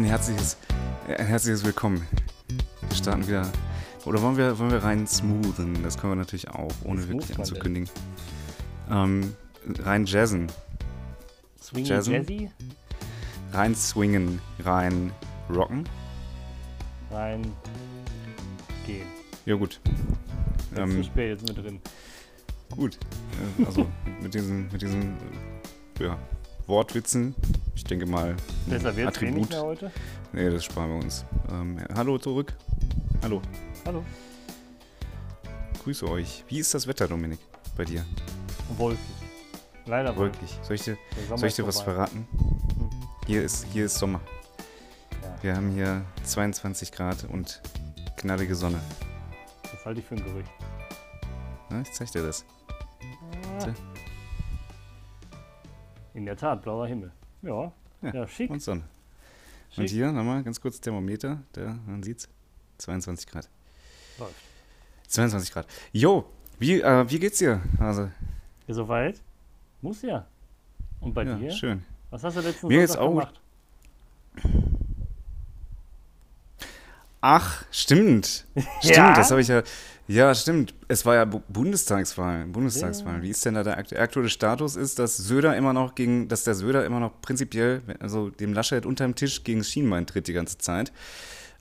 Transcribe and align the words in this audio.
Ein 0.00 0.04
herzliches, 0.04 0.56
ein 1.08 1.26
herzliches 1.26 1.62
Willkommen. 1.62 2.06
Wir 2.88 2.96
starten 2.96 3.28
wieder. 3.28 3.46
Oder 4.06 4.22
wollen 4.22 4.38
wir, 4.38 4.58
wollen 4.58 4.70
wir 4.70 4.82
rein 4.82 5.06
smoothen? 5.06 5.82
Das 5.82 5.98
können 5.98 6.12
wir 6.12 6.16
natürlich 6.16 6.48
auch, 6.48 6.72
ohne 6.84 7.02
Smooth 7.02 7.20
wirklich 7.20 7.38
anzukündigen. 7.38 7.90
Ähm, 8.90 9.34
rein 9.80 10.06
jazzen. 10.06 10.46
Swingy 11.62 11.90
Jazzen? 11.90 12.14
Jazzy 12.14 12.50
Rein 13.52 13.74
swingen. 13.74 14.40
Rein 14.64 15.12
rocken. 15.50 15.84
rein 17.10 17.42
gehen. 18.86 19.06
Ja, 19.44 19.56
gut. 19.56 19.80
Jetzt 19.84 20.78
Ähm, 20.78 20.90
zu 20.92 21.04
spät 21.04 21.28
jetzt 21.28 21.46
mit 21.46 21.62
drin. 21.62 21.78
Gut. 22.74 22.98
Äh, 23.58 23.66
Also 23.66 23.86
mit 24.22 24.32
diesen, 24.32 24.72
mit 24.72 24.80
diesen 24.80 25.18
äh, 26.00 26.04
ja, 26.04 26.18
Wortwitzen. 26.66 27.34
Ich 27.80 27.84
denke 27.84 28.04
mal. 28.04 28.32
ein 28.32 28.36
Besser 28.66 28.94
wird's 28.94 29.16
Attribut. 29.16 29.48
mehr 29.48 29.62
heute. 29.62 29.90
Nee, 30.34 30.50
das 30.50 30.66
sparen 30.66 30.90
wir 30.90 31.02
uns. 31.02 31.24
Ähm, 31.50 31.78
ja, 31.78 31.86
hallo 31.96 32.18
zurück. 32.18 32.54
Hallo. 33.22 33.40
Hallo. 33.86 34.04
Grüße 35.82 36.06
euch. 36.06 36.44
Wie 36.48 36.58
ist 36.58 36.74
das 36.74 36.86
Wetter, 36.86 37.08
Dominik? 37.08 37.38
Bei 37.78 37.86
dir? 37.86 38.04
Wolkig. 38.76 39.00
Leider 39.86 40.14
wolkig. 40.14 40.42
Wirklich. 40.42 40.58
Soll 40.62 40.76
ich 40.76 40.82
dir, 40.82 40.98
soll 41.34 41.48
ich 41.48 41.54
dir 41.54 41.66
was 41.66 41.80
verraten? 41.80 42.28
Hm. 42.32 42.90
Hier 43.26 43.42
ist, 43.42 43.64
hier 43.72 43.86
ist 43.86 43.94
Sommer. 43.96 44.20
Ja, 45.22 45.42
Wir 45.42 45.56
haben 45.56 45.70
hier 45.70 46.04
22 46.24 46.92
Grad 46.92 47.24
und 47.32 47.62
knallige 48.18 48.54
Sonne. 48.56 48.78
das 49.62 49.86
halte 49.86 50.00
ich 50.00 50.06
für 50.06 50.16
ein 50.16 50.22
Gerücht. 50.24 50.50
Na, 51.70 51.80
ich 51.80 51.90
zeig 51.92 52.12
dir 52.12 52.24
das. 52.24 52.44
Tja. 53.58 53.72
In 56.12 56.26
der 56.26 56.36
Tat, 56.36 56.60
blauer 56.60 56.86
Himmel. 56.86 57.10
Ja, 57.42 57.72
Ja, 58.02 58.12
ja, 58.14 58.28
schick. 58.28 58.50
Und 58.50 58.62
Sonne. 58.62 58.82
schick. 59.70 59.78
Und 59.78 59.90
hier 59.90 60.12
nochmal 60.12 60.42
ganz 60.42 60.60
kurz 60.60 60.80
Thermometer. 60.80 61.42
Da, 61.52 61.78
man 61.86 62.02
sieht's. 62.02 62.28
22 62.78 63.26
Grad. 63.26 63.48
Läuft. 64.18 64.34
22 65.08 65.52
Grad. 65.52 65.66
Jo, 65.92 66.24
wie, 66.58 66.80
äh, 66.80 67.10
wie 67.10 67.18
geht's 67.18 67.38
dir, 67.38 67.60
Hase? 67.78 68.12
Ja, 68.66 68.74
soweit? 68.74 69.20
Muss 69.82 70.00
ja. 70.02 70.26
Und 71.00 71.12
bei 71.14 71.24
ja, 71.24 71.36
dir? 71.36 71.50
schön. 71.50 71.82
Was 72.10 72.24
hast 72.24 72.36
du 72.36 72.40
letzten 72.40 72.68
Mir 72.68 72.86
Sonntag 72.86 73.02
auch- 73.04 73.08
gemacht? 73.10 73.40
Ach, 77.20 77.64
stimmt. 77.70 78.46
Stimmt, 78.80 78.96
Ja? 78.96 79.14
das 79.14 79.30
habe 79.30 79.40
ich 79.40 79.48
ja. 79.48 79.62
Ja, 80.08 80.34
stimmt. 80.34 80.74
Es 80.88 81.06
war 81.06 81.14
ja 81.14 81.24
Bu- 81.24 81.42
Bundestagswahl. 81.48 82.46
Bundestagswahl. 82.46 83.16
Ja. 83.18 83.22
Wie 83.22 83.30
ist 83.30 83.44
denn 83.44 83.54
da 83.54 83.62
der 83.62 83.78
akt- 83.78 83.92
der 83.92 84.00
aktuelle 84.02 84.28
Status? 84.28 84.74
Ist, 84.74 84.98
dass 84.98 85.16
Söder 85.18 85.56
immer 85.56 85.72
noch 85.72 85.94
gegen, 85.94 86.26
dass 86.26 86.42
der 86.44 86.54
Söder 86.56 86.84
immer 86.84 86.98
noch 86.98 87.20
prinzipiell, 87.20 87.82
also 88.00 88.30
dem 88.30 88.52
Laschet 88.52 88.84
unterm 88.86 89.14
Tisch 89.14 89.44
gegen 89.44 89.62
Schienbein 89.62 90.06
tritt 90.06 90.26
die 90.26 90.32
ganze 90.32 90.58
Zeit. 90.58 90.92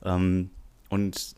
Ähm, 0.04 0.50
und 0.90 1.36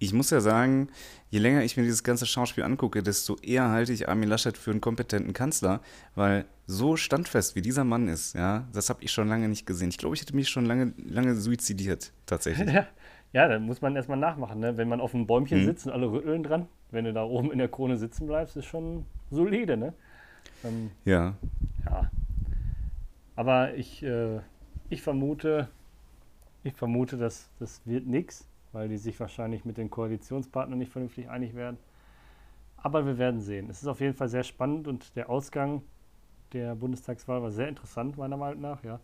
ich 0.00 0.12
muss 0.12 0.30
ja 0.30 0.40
sagen, 0.40 0.88
je 1.30 1.38
länger 1.38 1.62
ich 1.62 1.76
mir 1.76 1.84
dieses 1.84 2.02
ganze 2.02 2.26
Schauspiel 2.26 2.64
angucke, 2.64 3.02
desto 3.04 3.36
eher 3.36 3.68
halte 3.68 3.92
ich 3.92 4.08
Armin 4.08 4.28
Laschet 4.28 4.56
für 4.58 4.70
einen 4.72 4.80
kompetenten 4.80 5.32
Kanzler, 5.34 5.80
weil 6.16 6.44
so 6.66 6.96
standfest 6.96 7.54
wie 7.54 7.62
dieser 7.62 7.84
Mann 7.84 8.08
ist, 8.08 8.34
ja, 8.34 8.66
das 8.72 8.90
habe 8.90 9.02
ich 9.04 9.12
schon 9.12 9.28
lange 9.28 9.48
nicht 9.48 9.64
gesehen. 9.66 9.88
Ich 9.90 9.98
glaube, 9.98 10.14
ich 10.16 10.22
hätte 10.22 10.34
mich 10.34 10.48
schon 10.48 10.66
lange, 10.66 10.92
lange 11.04 11.36
suizidiert, 11.36 12.12
tatsächlich. 12.26 12.68
Ja, 12.72 12.86
ja, 13.32 13.48
da 13.48 13.58
muss 13.58 13.80
man 13.82 13.94
erstmal 13.96 14.18
nachmachen. 14.18 14.60
Ne? 14.60 14.76
Wenn 14.76 14.88
man 14.88 15.00
auf 15.00 15.14
einem 15.14 15.26
Bäumchen 15.26 15.60
Mhm. 15.60 15.64
sitzt 15.64 15.86
und 15.86 15.92
alle 15.92 16.10
rütteln 16.10 16.42
dran, 16.42 16.68
wenn 16.90 17.04
du 17.04 17.12
da 17.12 17.24
oben 17.24 17.52
in 17.52 17.58
der 17.58 17.68
Krone 17.68 17.96
sitzen 17.96 18.26
bleibst, 18.26 18.56
ist 18.56 18.66
schon 18.66 19.04
solide. 19.30 19.76
Ne? 19.76 19.94
Ähm, 20.64 20.90
Ja, 21.04 21.34
ja. 21.86 22.10
Aber 23.36 23.74
ich, 23.74 24.02
äh, 24.02 24.40
ich 24.90 25.02
vermute, 25.02 25.68
ich 26.64 26.74
vermute, 26.74 27.16
dass 27.16 27.50
das 27.58 27.82
wird 27.86 28.06
nichts, 28.06 28.46
weil 28.72 28.88
die 28.88 28.98
sich 28.98 29.18
wahrscheinlich 29.20 29.64
mit 29.64 29.78
den 29.78 29.90
Koalitionspartnern 29.90 30.78
nicht 30.78 30.92
vernünftig 30.92 31.28
einig 31.30 31.54
werden. 31.54 31.78
Aber 32.76 33.06
wir 33.06 33.18
werden 33.18 33.40
sehen. 33.40 33.68
Es 33.70 33.82
ist 33.82 33.88
auf 33.88 34.00
jeden 34.00 34.14
Fall 34.14 34.28
sehr 34.28 34.44
spannend 34.44 34.88
und 34.88 35.16
der 35.16 35.28
Ausgang 35.30 35.82
der 36.52 36.74
Bundestagswahl 36.74 37.42
war 37.42 37.50
sehr 37.50 37.68
interessant, 37.68 38.16
meiner 38.16 38.36
Meinung 38.36 38.60
nach, 38.62 38.82
ja. 38.84 39.00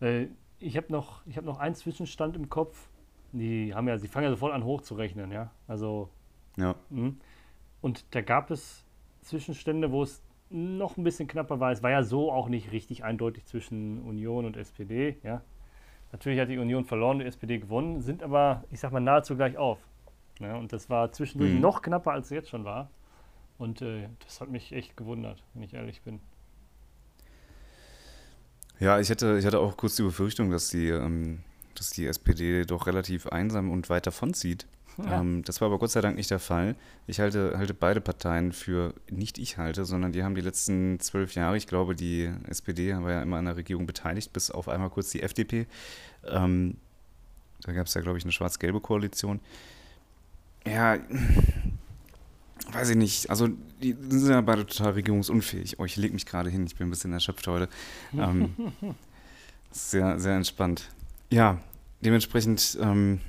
Äh, 0.00 0.26
ich 0.60 0.76
habe 0.76 0.90
noch, 0.92 1.22
ich 1.26 1.36
hab 1.36 1.44
noch 1.44 1.58
einen 1.58 1.74
Zwischenstand 1.74 2.36
im 2.36 2.48
Kopf. 2.48 2.88
Die 3.32 3.74
haben 3.74 3.86
ja, 3.88 3.98
sie 3.98 4.08
fangen 4.08 4.24
ja 4.24 4.30
sofort 4.30 4.52
an 4.52 4.64
hochzurechnen, 4.64 5.30
ja. 5.30 5.50
Also 5.66 6.08
ja. 6.56 6.74
Mhm. 6.90 7.18
Und 7.80 8.04
da 8.14 8.20
gab 8.22 8.50
es 8.50 8.84
Zwischenstände, 9.22 9.92
wo 9.92 10.02
es 10.02 10.22
noch 10.50 10.96
ein 10.96 11.04
bisschen 11.04 11.28
knapper 11.28 11.60
war. 11.60 11.70
Es 11.70 11.82
war 11.82 11.90
ja 11.90 12.02
so 12.02 12.32
auch 12.32 12.48
nicht 12.48 12.72
richtig 12.72 13.04
eindeutig 13.04 13.44
zwischen 13.44 14.02
Union 14.02 14.46
und 14.46 14.56
SPD. 14.56 15.18
Ja. 15.22 15.42
Natürlich 16.10 16.40
hat 16.40 16.48
die 16.48 16.58
Union 16.58 16.84
verloren, 16.86 17.18
die 17.18 17.26
SPD 17.26 17.58
gewonnen, 17.58 18.00
sind 18.00 18.22
aber, 18.22 18.64
ich 18.70 18.80
sag 18.80 18.92
mal, 18.92 19.00
nahezu 19.00 19.36
gleich 19.36 19.58
auf. 19.58 19.78
Ja, 20.40 20.56
und 20.56 20.72
das 20.72 20.88
war 20.88 21.12
zwischendurch 21.12 21.52
Mhm. 21.52 21.60
noch 21.60 21.82
knapper, 21.82 22.12
als 22.12 22.26
es 22.26 22.30
jetzt 22.30 22.48
schon 22.48 22.64
war. 22.64 22.88
Und 23.58 23.82
äh, 23.82 24.08
das 24.24 24.40
hat 24.40 24.48
mich 24.48 24.72
echt 24.72 24.96
gewundert, 24.96 25.42
wenn 25.52 25.62
ich 25.64 25.74
ehrlich 25.74 26.00
bin. 26.02 26.20
Ja, 28.80 29.00
ich 29.00 29.10
hatte, 29.10 29.38
ich 29.38 29.46
hatte 29.46 29.58
auch 29.58 29.76
kurz 29.76 29.96
die 29.96 30.02
Befürchtung, 30.02 30.50
dass 30.50 30.68
die, 30.68 30.88
ähm, 30.88 31.40
dass 31.74 31.90
die 31.90 32.06
SPD 32.06 32.64
doch 32.64 32.86
relativ 32.86 33.26
einsam 33.26 33.70
und 33.70 33.90
weit 33.90 34.06
davonzieht. 34.06 34.66
Ja. 34.98 35.20
Ähm, 35.20 35.42
das 35.44 35.60
war 35.60 35.66
aber 35.66 35.78
Gott 35.78 35.90
sei 35.90 36.00
Dank 36.00 36.16
nicht 36.16 36.30
der 36.30 36.40
Fall. 36.40 36.74
Ich 37.06 37.20
halte, 37.20 37.56
halte 37.56 37.74
beide 37.74 38.00
Parteien 38.00 38.52
für, 38.52 38.94
nicht 39.10 39.38
ich 39.38 39.56
halte, 39.56 39.84
sondern 39.84 40.12
die 40.12 40.24
haben 40.24 40.34
die 40.34 40.40
letzten 40.40 40.98
zwölf 40.98 41.34
Jahre, 41.34 41.56
ich 41.56 41.66
glaube, 41.66 41.94
die 41.94 42.30
SPD 42.48 42.94
war 42.96 43.10
ja 43.10 43.22
immer 43.22 43.36
an 43.36 43.44
der 43.44 43.56
Regierung 43.56 43.86
beteiligt, 43.86 44.32
bis 44.32 44.50
auf 44.50 44.68
einmal 44.68 44.90
kurz 44.90 45.10
die 45.10 45.22
FDP. 45.22 45.66
Ähm, 46.26 46.76
da 47.62 47.72
gab 47.72 47.86
es 47.86 47.94
ja, 47.94 48.00
glaube 48.00 48.18
ich, 48.18 48.24
eine 48.24 48.32
schwarz-gelbe 48.32 48.80
Koalition. 48.80 49.40
Ja, 50.66 50.98
weiß 52.72 52.90
ich 52.90 52.96
nicht. 52.96 53.30
Also, 53.30 53.48
die 53.82 53.96
sind 54.08 54.30
ja 54.30 54.40
beide 54.40 54.66
total 54.66 54.92
regierungsunfähig. 54.92 55.78
Oh, 55.78 55.84
ich 55.84 55.96
lege 55.96 56.14
mich 56.14 56.26
gerade 56.26 56.50
hin, 56.50 56.66
ich 56.66 56.76
bin 56.76 56.86
ein 56.86 56.90
bisschen 56.90 57.12
erschöpft 57.12 57.46
heute. 57.46 57.68
Ähm, 58.16 58.54
sehr, 59.70 60.18
sehr 60.18 60.36
entspannt. 60.36 60.88
Ja, 61.30 61.60
dementsprechend, 62.00 62.78
ähm, 62.80 63.20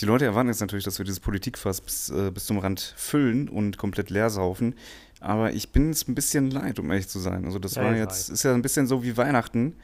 die 0.00 0.04
Leute 0.04 0.24
erwarten 0.26 0.48
jetzt 0.48 0.60
natürlich, 0.60 0.84
dass 0.84 0.98
wir 0.98 1.04
dieses 1.04 1.20
Politikfass 1.20 1.80
bis, 1.80 2.10
äh, 2.10 2.30
bis 2.30 2.46
zum 2.46 2.58
Rand 2.58 2.94
füllen 2.96 3.48
und 3.48 3.78
komplett 3.78 4.10
leer 4.10 4.30
saufen. 4.30 4.74
Aber 5.20 5.52
ich 5.52 5.70
bin 5.72 5.90
es 5.90 6.06
ein 6.06 6.14
bisschen 6.14 6.50
leid, 6.50 6.78
um 6.78 6.90
ehrlich 6.90 7.08
zu 7.08 7.18
sein. 7.18 7.44
Also 7.44 7.58
das 7.58 7.74
Ja, 7.74 7.82
war 7.82 7.96
jetzt, 7.96 8.30
ist 8.30 8.44
ja 8.44 8.54
ein 8.54 8.62
bisschen 8.62 8.86
so 8.86 9.02
wie 9.02 9.16
Weihnachten. 9.16 9.74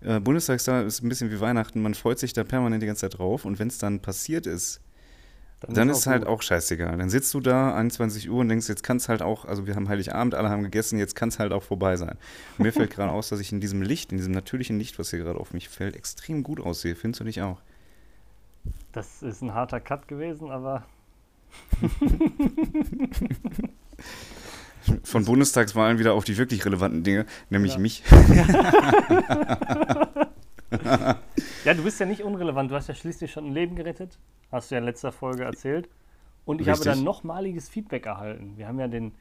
Äh, 0.00 0.20
Bundestagswahl 0.20 0.86
ist 0.86 1.02
ein 1.02 1.08
bisschen 1.08 1.32
wie 1.32 1.40
Weihnachten. 1.40 1.82
Man 1.82 1.94
freut 1.94 2.20
sich 2.20 2.32
da 2.32 2.44
permanent 2.44 2.82
die 2.82 2.86
ganze 2.86 3.00
Zeit 3.00 3.18
drauf. 3.18 3.44
Und 3.44 3.58
wenn 3.58 3.66
es 3.68 3.78
dann 3.78 3.98
passiert 4.00 4.46
ist, 4.46 4.80
dann 5.68 5.88
ist 5.90 6.06
halt 6.06 6.22
gut. 6.22 6.28
auch 6.30 6.42
scheißegal. 6.42 6.96
Dann 6.96 7.08
sitzt 7.10 7.32
du 7.34 7.40
da 7.40 7.74
21 7.74 8.28
Uhr 8.30 8.40
und 8.40 8.48
denkst, 8.48 8.68
jetzt 8.68 8.82
kann 8.82 8.96
es 8.98 9.08
halt 9.08 9.22
auch, 9.22 9.44
also 9.44 9.66
wir 9.66 9.74
haben 9.76 9.88
Heiligabend, 9.88 10.34
alle 10.34 10.48
haben 10.50 10.62
gegessen, 10.62 10.98
jetzt 10.98 11.14
kann 11.16 11.28
es 11.28 11.38
halt 11.38 11.52
auch 11.52 11.62
vorbei 11.62 11.96
sein. 11.96 12.16
Und 12.58 12.64
mir 12.64 12.72
fällt 12.72 12.90
gerade 12.90 13.12
aus, 13.12 13.28
dass 13.28 13.40
ich 13.40 13.52
in 13.52 13.60
diesem 13.60 13.82
Licht, 13.82 14.12
in 14.12 14.18
diesem 14.18 14.32
natürlichen 14.32 14.78
Licht, 14.78 14.98
was 14.98 15.10
hier 15.10 15.18
gerade 15.20 15.38
auf 15.38 15.52
mich 15.52 15.68
fällt, 15.68 15.96
extrem 15.96 16.42
gut 16.42 16.60
aussehe. 16.60 16.94
Findest 16.96 17.20
du 17.20 17.24
nicht 17.24 17.42
auch? 17.42 17.60
Das 18.92 19.22
ist 19.22 19.42
ein 19.42 19.54
harter 19.54 19.80
Cut 19.80 20.08
gewesen, 20.08 20.50
aber 20.50 20.84
Von 25.02 25.24
Bundestagswahlen 25.24 25.98
wieder 25.98 26.12
auf 26.12 26.24
die 26.24 26.36
wirklich 26.36 26.64
relevanten 26.66 27.02
Dinge, 27.04 27.24
nämlich 27.48 27.74
Ja. 27.74 27.78
mich. 27.78 28.02
Ja, 31.64 31.74
du 31.74 31.82
bist 31.82 32.00
ja 32.00 32.06
nicht 32.06 32.22
unrelevant. 32.22 32.70
Du 32.70 32.74
hast 32.74 32.88
ja 32.88 32.94
schließlich 32.94 33.30
schon 33.32 33.46
ein 33.46 33.52
Leben 33.52 33.76
gerettet. 33.76 34.18
Hast 34.52 34.70
du 34.70 34.74
ja 34.74 34.80
in 34.80 34.84
letzter 34.84 35.12
Folge 35.12 35.44
erzählt. 35.44 35.88
Und 36.44 36.60
ich 36.60 36.68
habe 36.68 36.78
Richtig. 36.78 36.92
dann 36.92 37.04
nochmaliges 37.04 37.68
Feedback 37.68 38.06
erhalten. 38.06 38.54
Wir 38.56 38.68
haben 38.68 38.78
ja 38.78 38.88
den, 38.88 39.12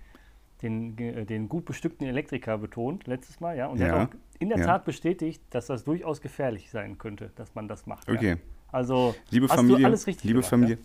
den, 0.61 0.97
äh, 0.97 1.25
den 1.25 1.47
gut 1.47 1.65
bestückten 1.65 2.05
Elektriker 2.05 2.57
betont 2.57 3.07
letztes 3.07 3.39
Mal, 3.39 3.57
ja. 3.57 3.67
Und 3.67 3.79
der 3.79 3.87
Ja, 3.87 3.99
hat 3.99 4.09
auch 4.09 4.15
in 4.39 4.49
der 4.49 4.59
ja. 4.59 4.65
Tat 4.65 4.85
bestätigt, 4.85 5.41
dass 5.51 5.67
das 5.67 5.85
durchaus 5.85 6.19
gefährlich 6.21 6.69
sein 6.69 6.97
könnte, 6.97 7.31
dass 7.35 7.55
man 7.55 7.67
das 7.67 7.85
macht. 7.85 8.07
Ja. 8.07 8.15
Okay. 8.15 8.37
Also 8.71 9.15
Liebe 9.29 9.47
hast 9.47 9.55
Familie, 9.55 9.81
du 9.81 9.85
alles 9.85 10.07
richtig 10.07 10.23
liebe 10.25 10.39
gemacht, 10.39 10.49
Familie, 10.49 10.77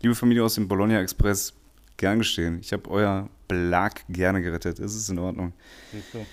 liebe 0.00 0.14
Familie 0.14 0.42
aus 0.42 0.54
dem 0.54 0.66
Bologna 0.66 1.00
Express, 1.00 1.54
gern 1.96 2.18
geschehen. 2.18 2.58
Ich 2.60 2.72
habe 2.72 2.90
euer 2.90 3.28
Belag 3.46 4.02
gerne 4.08 4.42
gerettet. 4.42 4.78
Es 4.80 4.96
ist 4.96 5.08
in 5.08 5.18
Ordnung. 5.18 5.52
Ja? 5.92 5.98
Siehst 5.98 6.14
du. 6.14 6.26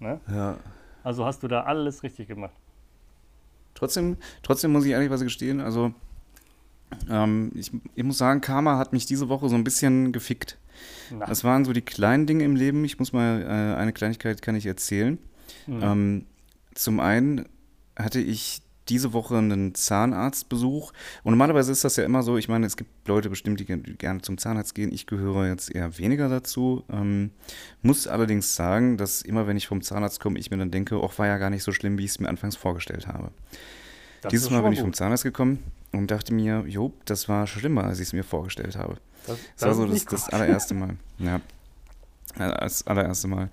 Ne? 0.00 0.20
Ja. 0.28 0.56
Also 1.02 1.24
hast 1.24 1.42
du 1.42 1.48
da 1.48 1.62
alles 1.62 2.02
richtig 2.02 2.26
gemacht. 2.28 2.54
Trotzdem, 3.74 4.16
trotzdem 4.42 4.72
muss 4.72 4.84
ich 4.84 4.92
ehrlicherweise 4.92 5.24
gestehen, 5.24 5.60
also 5.60 5.92
ähm, 7.10 7.50
ich, 7.54 7.72
ich 7.94 8.04
muss 8.04 8.18
sagen, 8.18 8.40
Karma 8.40 8.78
hat 8.78 8.92
mich 8.92 9.06
diese 9.06 9.28
Woche 9.28 9.48
so 9.48 9.54
ein 9.54 9.64
bisschen 9.64 10.12
gefickt. 10.12 10.58
Na, 11.10 11.26
Das 11.26 11.44
waren 11.44 11.64
so 11.64 11.72
die 11.72 11.82
kleinen 11.82 12.26
Dinge 12.26 12.44
im 12.44 12.56
Leben. 12.56 12.84
Ich 12.84 12.98
muss 12.98 13.12
mal, 13.12 13.42
äh, 13.42 13.78
eine 13.80 13.92
Kleinigkeit 13.92 14.42
kann 14.42 14.54
ich 14.54 14.66
erzählen. 14.66 15.18
hm. 15.66 15.82
Ähm, 15.82 16.26
zum 16.74 17.00
einen 17.00 17.46
hatte 17.96 18.20
ich 18.20 18.62
diese 18.88 19.12
Woche 19.12 19.38
einen 19.38 19.74
Zahnarztbesuch. 19.74 20.92
Und 21.22 21.32
normalerweise 21.32 21.72
ist 21.72 21.84
das 21.84 21.96
ja 21.96 22.04
immer 22.04 22.22
so, 22.22 22.36
ich 22.36 22.48
meine, 22.48 22.66
es 22.66 22.76
gibt 22.76 23.08
Leute 23.08 23.30
bestimmt, 23.30 23.60
die 23.60 23.64
gerne 23.64 24.20
zum 24.20 24.38
Zahnarzt 24.38 24.74
gehen. 24.74 24.92
Ich 24.92 25.06
gehöre 25.06 25.46
jetzt 25.46 25.74
eher 25.74 25.98
weniger 25.98 26.28
dazu. 26.28 26.84
Ähm, 26.90 27.30
muss 27.82 28.06
allerdings 28.06 28.54
sagen, 28.54 28.96
dass 28.96 29.22
immer, 29.22 29.46
wenn 29.46 29.56
ich 29.56 29.66
vom 29.66 29.82
Zahnarzt 29.82 30.20
komme, 30.20 30.38
ich 30.38 30.50
mir 30.50 30.58
dann 30.58 30.70
denke, 30.70 30.96
auch 30.96 31.18
war 31.18 31.26
ja 31.26 31.38
gar 31.38 31.50
nicht 31.50 31.62
so 31.62 31.72
schlimm, 31.72 31.98
wie 31.98 32.04
ich 32.04 32.12
es 32.12 32.20
mir 32.20 32.28
anfangs 32.28 32.56
vorgestellt 32.56 33.06
habe. 33.06 33.30
Das 34.22 34.30
Dieses 34.30 34.50
Mal 34.50 34.62
bin 34.62 34.72
ich 34.72 34.80
vom 34.80 34.92
Zahnarzt 34.92 35.24
gekommen 35.24 35.58
und 35.92 36.10
dachte 36.10 36.32
mir, 36.32 36.64
jo, 36.66 36.92
das 37.04 37.28
war 37.28 37.46
schlimmer, 37.46 37.84
als 37.84 38.00
ich 38.00 38.08
es 38.08 38.12
mir 38.12 38.24
vorgestellt 38.24 38.76
habe. 38.76 38.96
Das, 39.26 39.36
das, 39.36 39.46
das 39.56 39.68
war 39.68 39.74
so 39.74 39.86
das, 39.86 40.04
das 40.04 40.28
allererste 40.28 40.74
Mal. 40.74 40.96
Ja. 41.18 41.40
Das 42.36 42.84
allererste 42.86 43.28
Mal. 43.28 43.48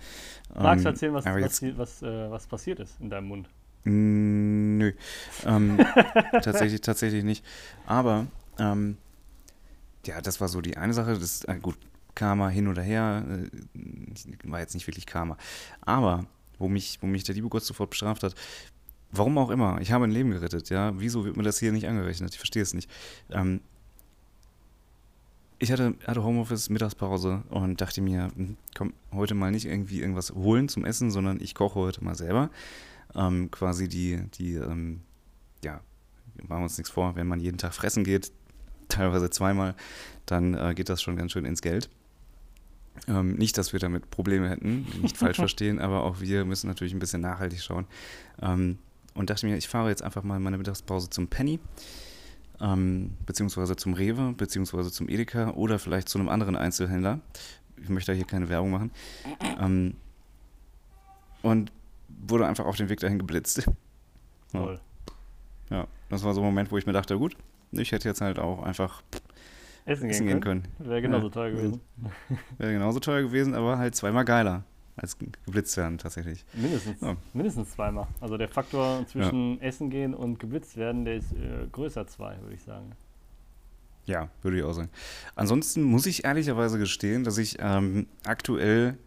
Magst 0.55 0.85
du 0.85 0.89
ähm, 0.89 0.93
erzählen, 0.93 1.13
was, 1.13 1.25
was, 1.25 1.77
was, 1.77 2.01
äh, 2.01 2.31
was 2.31 2.47
passiert 2.47 2.79
ist 2.79 2.99
in 2.99 3.11
deinem 3.11 3.27
Mund? 3.27 3.47
Nö. 3.83 4.93
Ähm, 5.45 5.79
tatsächlich, 6.31 6.81
tatsächlich 6.81 7.23
nicht. 7.23 7.43
Aber, 7.85 8.27
ähm, 8.59 8.97
ja, 10.05 10.21
das 10.21 10.41
war 10.41 10.47
so 10.47 10.61
die 10.61 10.77
eine 10.77 10.93
Sache. 10.93 11.17
Das, 11.17 11.43
äh, 11.45 11.55
gut, 11.61 11.77
Karma 12.15 12.49
hin 12.49 12.67
oder 12.67 12.81
her, 12.81 13.25
äh, 13.27 14.49
war 14.49 14.59
jetzt 14.59 14.73
nicht 14.73 14.87
wirklich 14.87 15.05
Karma. 15.05 15.37
Aber, 15.81 16.25
wo 16.59 16.67
mich, 16.67 16.99
wo 17.01 17.07
mich 17.07 17.23
der 17.23 17.35
liebe 17.35 17.49
Gott 17.49 17.63
sofort 17.63 17.89
bestraft 17.89 18.23
hat, 18.23 18.35
warum 19.11 19.37
auch 19.37 19.49
immer, 19.49 19.79
ich 19.81 19.91
habe 19.91 20.05
ein 20.05 20.11
Leben 20.11 20.31
gerettet, 20.31 20.69
ja. 20.69 20.93
Wieso 20.99 21.25
wird 21.25 21.37
mir 21.37 21.43
das 21.43 21.59
hier 21.59 21.71
nicht 21.71 21.87
angerechnet? 21.87 22.31
Ich 22.31 22.37
verstehe 22.37 22.63
es 22.63 22.73
nicht. 22.73 22.89
Ähm, 23.31 23.61
ich 25.57 25.71
hatte, 25.71 25.95
hatte 26.07 26.23
Homeoffice, 26.23 26.69
Mittagspause 26.69 27.43
und 27.49 27.81
dachte 27.81 28.01
mir, 28.01 28.31
hm, 28.35 28.57
komm, 28.75 28.93
heute 29.11 29.35
mal 29.35 29.51
nicht 29.51 29.65
irgendwie 29.65 30.01
irgendwas 30.01 30.31
holen 30.31 30.69
zum 30.69 30.85
Essen, 30.85 31.11
sondern 31.11 31.39
ich 31.39 31.53
koche 31.53 31.75
heute 31.75 32.03
mal 32.03 32.15
selber 32.15 32.49
ähm, 33.15 33.51
quasi 33.51 33.87
die, 33.87 34.21
die 34.33 34.55
ähm, 34.55 35.01
ja, 35.63 35.81
machen 36.47 36.61
wir 36.61 36.63
uns 36.63 36.77
nichts 36.77 36.91
vor, 36.91 37.15
wenn 37.15 37.27
man 37.27 37.39
jeden 37.39 37.57
Tag 37.57 37.73
fressen 37.73 38.03
geht, 38.03 38.31
teilweise 38.89 39.29
zweimal, 39.29 39.75
dann 40.25 40.53
äh, 40.53 40.73
geht 40.75 40.89
das 40.89 41.01
schon 41.01 41.15
ganz 41.15 41.31
schön 41.31 41.45
ins 41.45 41.61
Geld. 41.61 41.89
Ähm, 43.07 43.35
nicht, 43.35 43.57
dass 43.57 43.73
wir 43.73 43.79
damit 43.79 44.11
Probleme 44.11 44.49
hätten, 44.49 44.85
nicht 45.01 45.17
falsch 45.17 45.37
verstehen, 45.37 45.79
aber 45.79 46.03
auch 46.03 46.19
wir 46.19 46.45
müssen 46.45 46.67
natürlich 46.67 46.93
ein 46.93 46.99
bisschen 46.99 47.21
nachhaltig 47.21 47.61
schauen. 47.61 47.87
Ähm, 48.41 48.77
und 49.13 49.29
dachte 49.29 49.45
mir, 49.45 49.57
ich 49.57 49.67
fahre 49.67 49.89
jetzt 49.89 50.03
einfach 50.03 50.23
mal 50.23 50.39
meine 50.39 50.57
Mittagspause 50.57 51.09
zum 51.09 51.27
Penny, 51.27 51.59
ähm, 52.59 53.11
beziehungsweise 53.25 53.75
zum 53.75 53.93
Rewe, 53.93 54.33
beziehungsweise 54.33 54.91
zum 54.91 55.09
Edeka 55.09 55.51
oder 55.51 55.79
vielleicht 55.79 56.09
zu 56.09 56.19
einem 56.19 56.29
anderen 56.29 56.55
Einzelhändler. 56.55 57.19
Ich 57.81 57.89
möchte 57.89 58.11
da 58.11 58.15
hier 58.15 58.25
keine 58.25 58.49
Werbung 58.49 58.71
machen. 58.71 58.91
Ähm, 59.59 59.95
und 61.41 61.71
wurde 62.19 62.47
einfach 62.47 62.65
auf 62.65 62.75
den 62.75 62.89
Weg 62.89 62.99
dahin 62.99 63.19
geblitzt. 63.19 63.69
Toll. 64.51 64.79
Ja, 65.69 65.87
das 66.09 66.23
war 66.23 66.33
so 66.33 66.41
ein 66.41 66.45
Moment, 66.45 66.71
wo 66.71 66.77
ich 66.77 66.85
mir 66.85 66.93
dachte, 66.93 67.17
gut, 67.17 67.37
ich 67.71 67.91
hätte 67.91 68.09
jetzt 68.09 68.21
halt 68.21 68.39
auch 68.39 68.61
einfach 68.61 69.01
essen, 69.85 70.09
essen 70.09 70.27
gehen, 70.27 70.41
können. 70.41 70.63
können. 70.63 70.89
Wäre 70.89 71.01
genauso 71.01 71.27
ja. 71.27 71.33
teuer 71.33 71.51
gewesen. 71.51 71.81
Wäre 72.57 72.73
genauso 72.73 72.99
teuer 72.99 73.21
gewesen, 73.21 73.53
aber 73.53 73.77
halt 73.77 73.95
zweimal 73.95 74.25
geiler 74.25 74.63
als 74.95 75.17
geblitzt 75.17 75.77
werden 75.77 75.97
tatsächlich. 75.97 76.45
Mindestens, 76.53 77.01
ja. 77.01 77.15
mindestens 77.33 77.71
zweimal. 77.71 78.07
Also 78.19 78.37
der 78.37 78.49
Faktor 78.49 79.05
zwischen 79.07 79.55
ja. 79.55 79.61
Essen 79.61 79.89
gehen 79.89 80.13
und 80.13 80.39
geblitzt 80.39 80.77
werden, 80.77 81.05
der 81.05 81.15
ist 81.15 81.31
äh, 81.33 81.67
größer 81.71 82.07
zwei, 82.07 82.39
würde 82.41 82.55
ich 82.55 82.63
sagen. 82.63 82.91
Ja, 84.05 84.29
würde 84.41 84.57
ich 84.57 84.63
auch 84.63 84.73
sagen. 84.73 84.89
Ansonsten 85.35 85.83
muss 85.83 86.05
ich 86.05 86.25
ehrlicherweise 86.25 86.77
gestehen, 86.77 87.23
dass 87.23 87.37
ich 87.37 87.57
ähm, 87.59 88.07
aktuell 88.25 88.97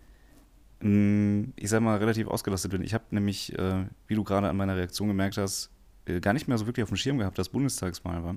ich 0.85 1.71
sag 1.71 1.81
mal, 1.81 1.97
relativ 1.97 2.27
ausgelastet 2.29 2.71
bin. 2.71 2.83
Ich 2.83 2.93
habe 2.93 3.05
nämlich, 3.11 3.59
äh, 3.59 3.87
wie 4.07 4.15
du 4.15 4.23
gerade 4.23 4.49
an 4.51 4.57
meiner 4.57 4.77
Reaktion 4.77 5.09
gemerkt 5.09 5.39
hast, 5.39 5.71
äh, 6.05 6.21
gar 6.21 6.35
nicht 6.35 6.47
mehr 6.47 6.59
so 6.59 6.67
wirklich 6.67 6.83
auf 6.83 6.91
dem 6.91 6.97
Schirm 6.97 7.19
gehabt, 7.19 7.39
dass 7.39 7.49
Bundestagswahl 7.49 8.23
war. 8.23 8.35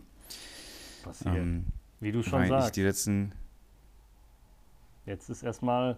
Passiert. 1.04 1.36
Ähm, 1.36 1.66
wie 2.00 2.12
du 2.12 2.24
schon 2.24 2.48
sagst. 2.48 2.76
die 2.76 2.84
letzten 2.84 3.34
jetzt 5.06 5.30
ist 5.30 5.44
erstmal 5.44 5.98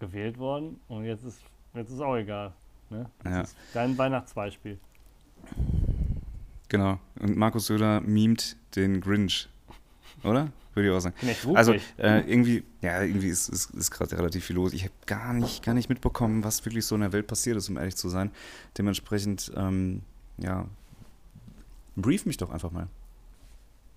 gewählt 0.00 0.38
worden 0.38 0.80
und 0.88 1.04
jetzt 1.04 1.24
ist 1.24 1.40
jetzt 1.74 1.90
ist 1.90 2.00
auch 2.00 2.16
egal. 2.16 2.52
Ne? 2.90 3.08
Ja. 3.24 3.42
ist 3.42 3.56
dein 3.72 3.96
Weihnachtsbeispiel. 3.96 4.78
Genau. 6.68 6.98
Und 7.18 7.36
Markus 7.36 7.66
Söder 7.66 8.00
mimt 8.00 8.56
den 8.76 9.00
Grinch, 9.00 9.48
oder? 10.24 10.50
würde 10.74 10.88
ich 10.88 10.94
auch 10.94 11.00
sagen. 11.00 11.56
Also 11.56 11.72
äh, 11.98 12.20
irgendwie, 12.20 12.62
ja, 12.80 13.02
irgendwie 13.02 13.28
ist, 13.28 13.48
ist, 13.48 13.70
ist 13.70 13.90
gerade 13.90 14.16
relativ 14.16 14.44
viel 14.44 14.56
los. 14.56 14.72
Ich 14.72 14.84
habe 14.84 14.94
gar 15.06 15.32
nicht, 15.32 15.64
gar 15.64 15.74
nicht 15.74 15.88
mitbekommen, 15.88 16.44
was 16.44 16.64
wirklich 16.64 16.86
so 16.86 16.94
in 16.94 17.00
der 17.00 17.12
Welt 17.12 17.26
passiert 17.26 17.56
ist, 17.56 17.68
um 17.68 17.76
ehrlich 17.76 17.96
zu 17.96 18.08
sein. 18.08 18.30
Dementsprechend, 18.78 19.52
ähm, 19.56 20.02
ja, 20.38 20.66
brief 21.96 22.26
mich 22.26 22.36
doch 22.36 22.50
einfach 22.50 22.70
mal. 22.70 22.86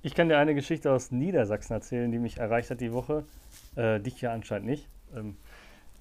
Ich 0.01 0.15
kann 0.15 0.27
dir 0.27 0.37
eine 0.37 0.53
Geschichte 0.53 0.91
aus 0.91 1.11
Niedersachsen 1.11 1.73
erzählen, 1.73 2.11
die 2.11 2.19
mich 2.19 2.37
erreicht 2.37 2.69
hat 2.69 2.81
die 2.81 2.91
Woche. 2.91 3.23
Äh, 3.75 3.99
dich 3.99 4.19
ja 4.21 4.33
anscheinend 4.33 4.67
nicht. 4.67 4.87
Ähm, 5.15 5.37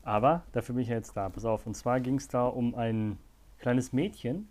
aber 0.02 0.42
dafür 0.52 0.74
bin 0.74 0.82
ich 0.82 0.88
ja 0.88 0.96
jetzt 0.96 1.16
da. 1.16 1.28
Pass 1.28 1.44
auf. 1.44 1.66
Und 1.66 1.76
zwar 1.76 2.00
ging 2.00 2.16
es 2.16 2.28
da 2.28 2.46
um 2.46 2.74
ein 2.74 3.19
kleines 3.60 3.92
Mädchen, 3.92 4.48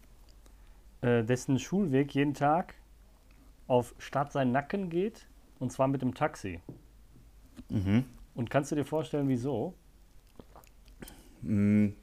äh, 1.02 1.24
dessen 1.24 1.60
Schulweg 1.60 2.16
jeden 2.16 2.34
Tag 2.34 2.76
auf 3.68 3.94
Stadt 3.98 4.32
sein 4.32 4.52
Nacken 4.54 4.90
geht 4.90 5.26
und 5.62 5.72
zwar 5.72 5.88
mit 5.88 6.02
dem 6.02 6.14
Taxi. 6.14 6.60
Mhm. 7.70 8.06
Und 8.34 8.50
kannst 8.50 8.72
du 8.72 8.76
dir 8.76 8.84
vorstellen, 8.84 9.30
wieso? 9.30 9.76
Mhm. 11.42 11.96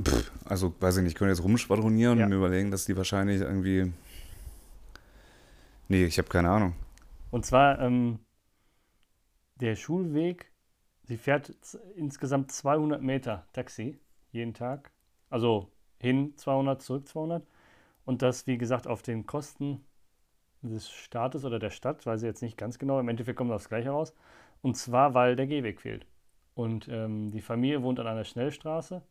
Pff, 0.00 0.30
also, 0.44 0.74
weiß 0.78 0.98
ich 0.98 1.02
nicht, 1.02 1.12
ich 1.12 1.18
könnte 1.18 1.32
jetzt 1.32 1.42
rumschwadronieren 1.42 2.18
ja. 2.18 2.24
und 2.24 2.30
mir 2.30 2.36
überlegen, 2.36 2.70
dass 2.70 2.84
die 2.84 2.96
wahrscheinlich 2.96 3.40
irgendwie. 3.40 3.92
Nee, 5.88 6.04
ich 6.04 6.18
habe 6.18 6.28
keine 6.28 6.50
Ahnung. 6.50 6.74
Und 7.30 7.44
zwar 7.46 7.80
ähm, 7.80 8.18
der 9.56 9.74
Schulweg, 9.76 10.50
sie 11.04 11.16
fährt 11.16 11.54
insgesamt 11.96 12.52
200 12.52 13.02
Meter 13.02 13.46
Taxi 13.52 13.98
jeden 14.32 14.54
Tag. 14.54 14.92
Also 15.30 15.70
hin 15.98 16.34
200, 16.36 16.82
zurück 16.82 17.08
200. 17.08 17.46
Und 18.04 18.22
das, 18.22 18.46
wie 18.46 18.58
gesagt, 18.58 18.86
auf 18.86 19.02
den 19.02 19.26
Kosten 19.26 19.84
des 20.62 20.90
Staates 20.90 21.44
oder 21.44 21.58
der 21.58 21.70
Stadt, 21.70 22.06
weiß 22.06 22.22
ich 22.22 22.26
jetzt 22.26 22.42
nicht 22.42 22.56
ganz 22.58 22.78
genau, 22.78 23.00
im 23.00 23.08
Endeffekt 23.08 23.36
kommt 23.36 23.50
das 23.50 23.68
gleiche 23.68 23.90
raus. 23.90 24.14
Und 24.62 24.76
zwar, 24.76 25.14
weil 25.14 25.36
der 25.36 25.46
Gehweg 25.46 25.80
fehlt. 25.80 26.06
Und 26.54 26.88
ähm, 26.88 27.30
die 27.30 27.40
Familie 27.40 27.82
wohnt 27.82 27.98
an 28.00 28.06
einer 28.06 28.24
Schnellstraße, 28.24 29.02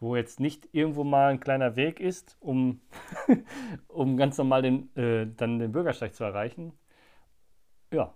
wo 0.00 0.16
jetzt 0.16 0.40
nicht 0.40 0.68
irgendwo 0.72 1.04
mal 1.04 1.30
ein 1.30 1.40
kleiner 1.40 1.76
Weg 1.76 2.00
ist, 2.00 2.36
um, 2.40 2.80
um 3.88 4.16
ganz 4.16 4.38
normal 4.38 4.62
den, 4.62 4.94
äh, 4.96 5.26
dann 5.36 5.58
den 5.58 5.72
Bürgersteig 5.72 6.14
zu 6.14 6.24
erreichen. 6.24 6.72
Ja, 7.92 8.14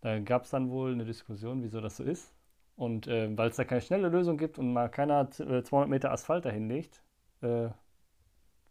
da 0.00 0.18
gab 0.20 0.44
es 0.44 0.50
dann 0.50 0.70
wohl 0.70 0.92
eine 0.92 1.04
Diskussion, 1.04 1.62
wieso 1.62 1.80
das 1.80 1.96
so 1.96 2.04
ist. 2.04 2.34
Und 2.76 3.06
äh, 3.06 3.36
weil 3.36 3.50
es 3.50 3.56
da 3.56 3.64
keine 3.64 3.80
schnelle 3.82 4.08
Lösung 4.08 4.38
gibt 4.38 4.58
und 4.58 4.72
mal 4.72 4.88
keiner 4.88 5.30
200 5.30 5.72
äh, 5.72 5.86
Meter 5.86 6.10
Asphalt 6.12 6.44
dahin 6.44 6.68
legt, 6.68 7.02
äh, 7.42 7.68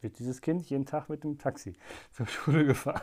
wird 0.01 0.19
dieses 0.19 0.41
Kind 0.41 0.69
jeden 0.69 0.85
Tag 0.85 1.09
mit 1.09 1.23
dem 1.23 1.37
Taxi 1.37 1.73
zur 2.11 2.27
Schule 2.27 2.65
gefahren. 2.65 3.01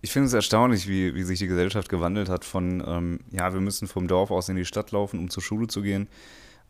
Ich 0.00 0.12
finde 0.12 0.28
es 0.28 0.32
erstaunlich, 0.32 0.88
wie, 0.88 1.14
wie 1.14 1.24
sich 1.24 1.40
die 1.40 1.48
Gesellschaft 1.48 1.88
gewandelt 1.88 2.28
hat 2.28 2.44
von, 2.44 2.82
ähm, 2.86 3.20
ja, 3.30 3.52
wir 3.52 3.60
müssen 3.60 3.88
vom 3.88 4.06
Dorf 4.06 4.30
aus 4.30 4.48
in 4.48 4.56
die 4.56 4.64
Stadt 4.64 4.92
laufen, 4.92 5.18
um 5.18 5.28
zur 5.28 5.42
Schule 5.42 5.66
zu 5.66 5.82
gehen. 5.82 6.08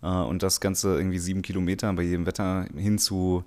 Äh, 0.02 0.06
und 0.06 0.42
das 0.42 0.60
Ganze 0.60 0.96
irgendwie 0.96 1.18
sieben 1.18 1.42
Kilometer 1.42 1.92
bei 1.92 2.02
jedem 2.02 2.24
Wetter 2.24 2.66
hin 2.74 2.98
zu 2.98 3.44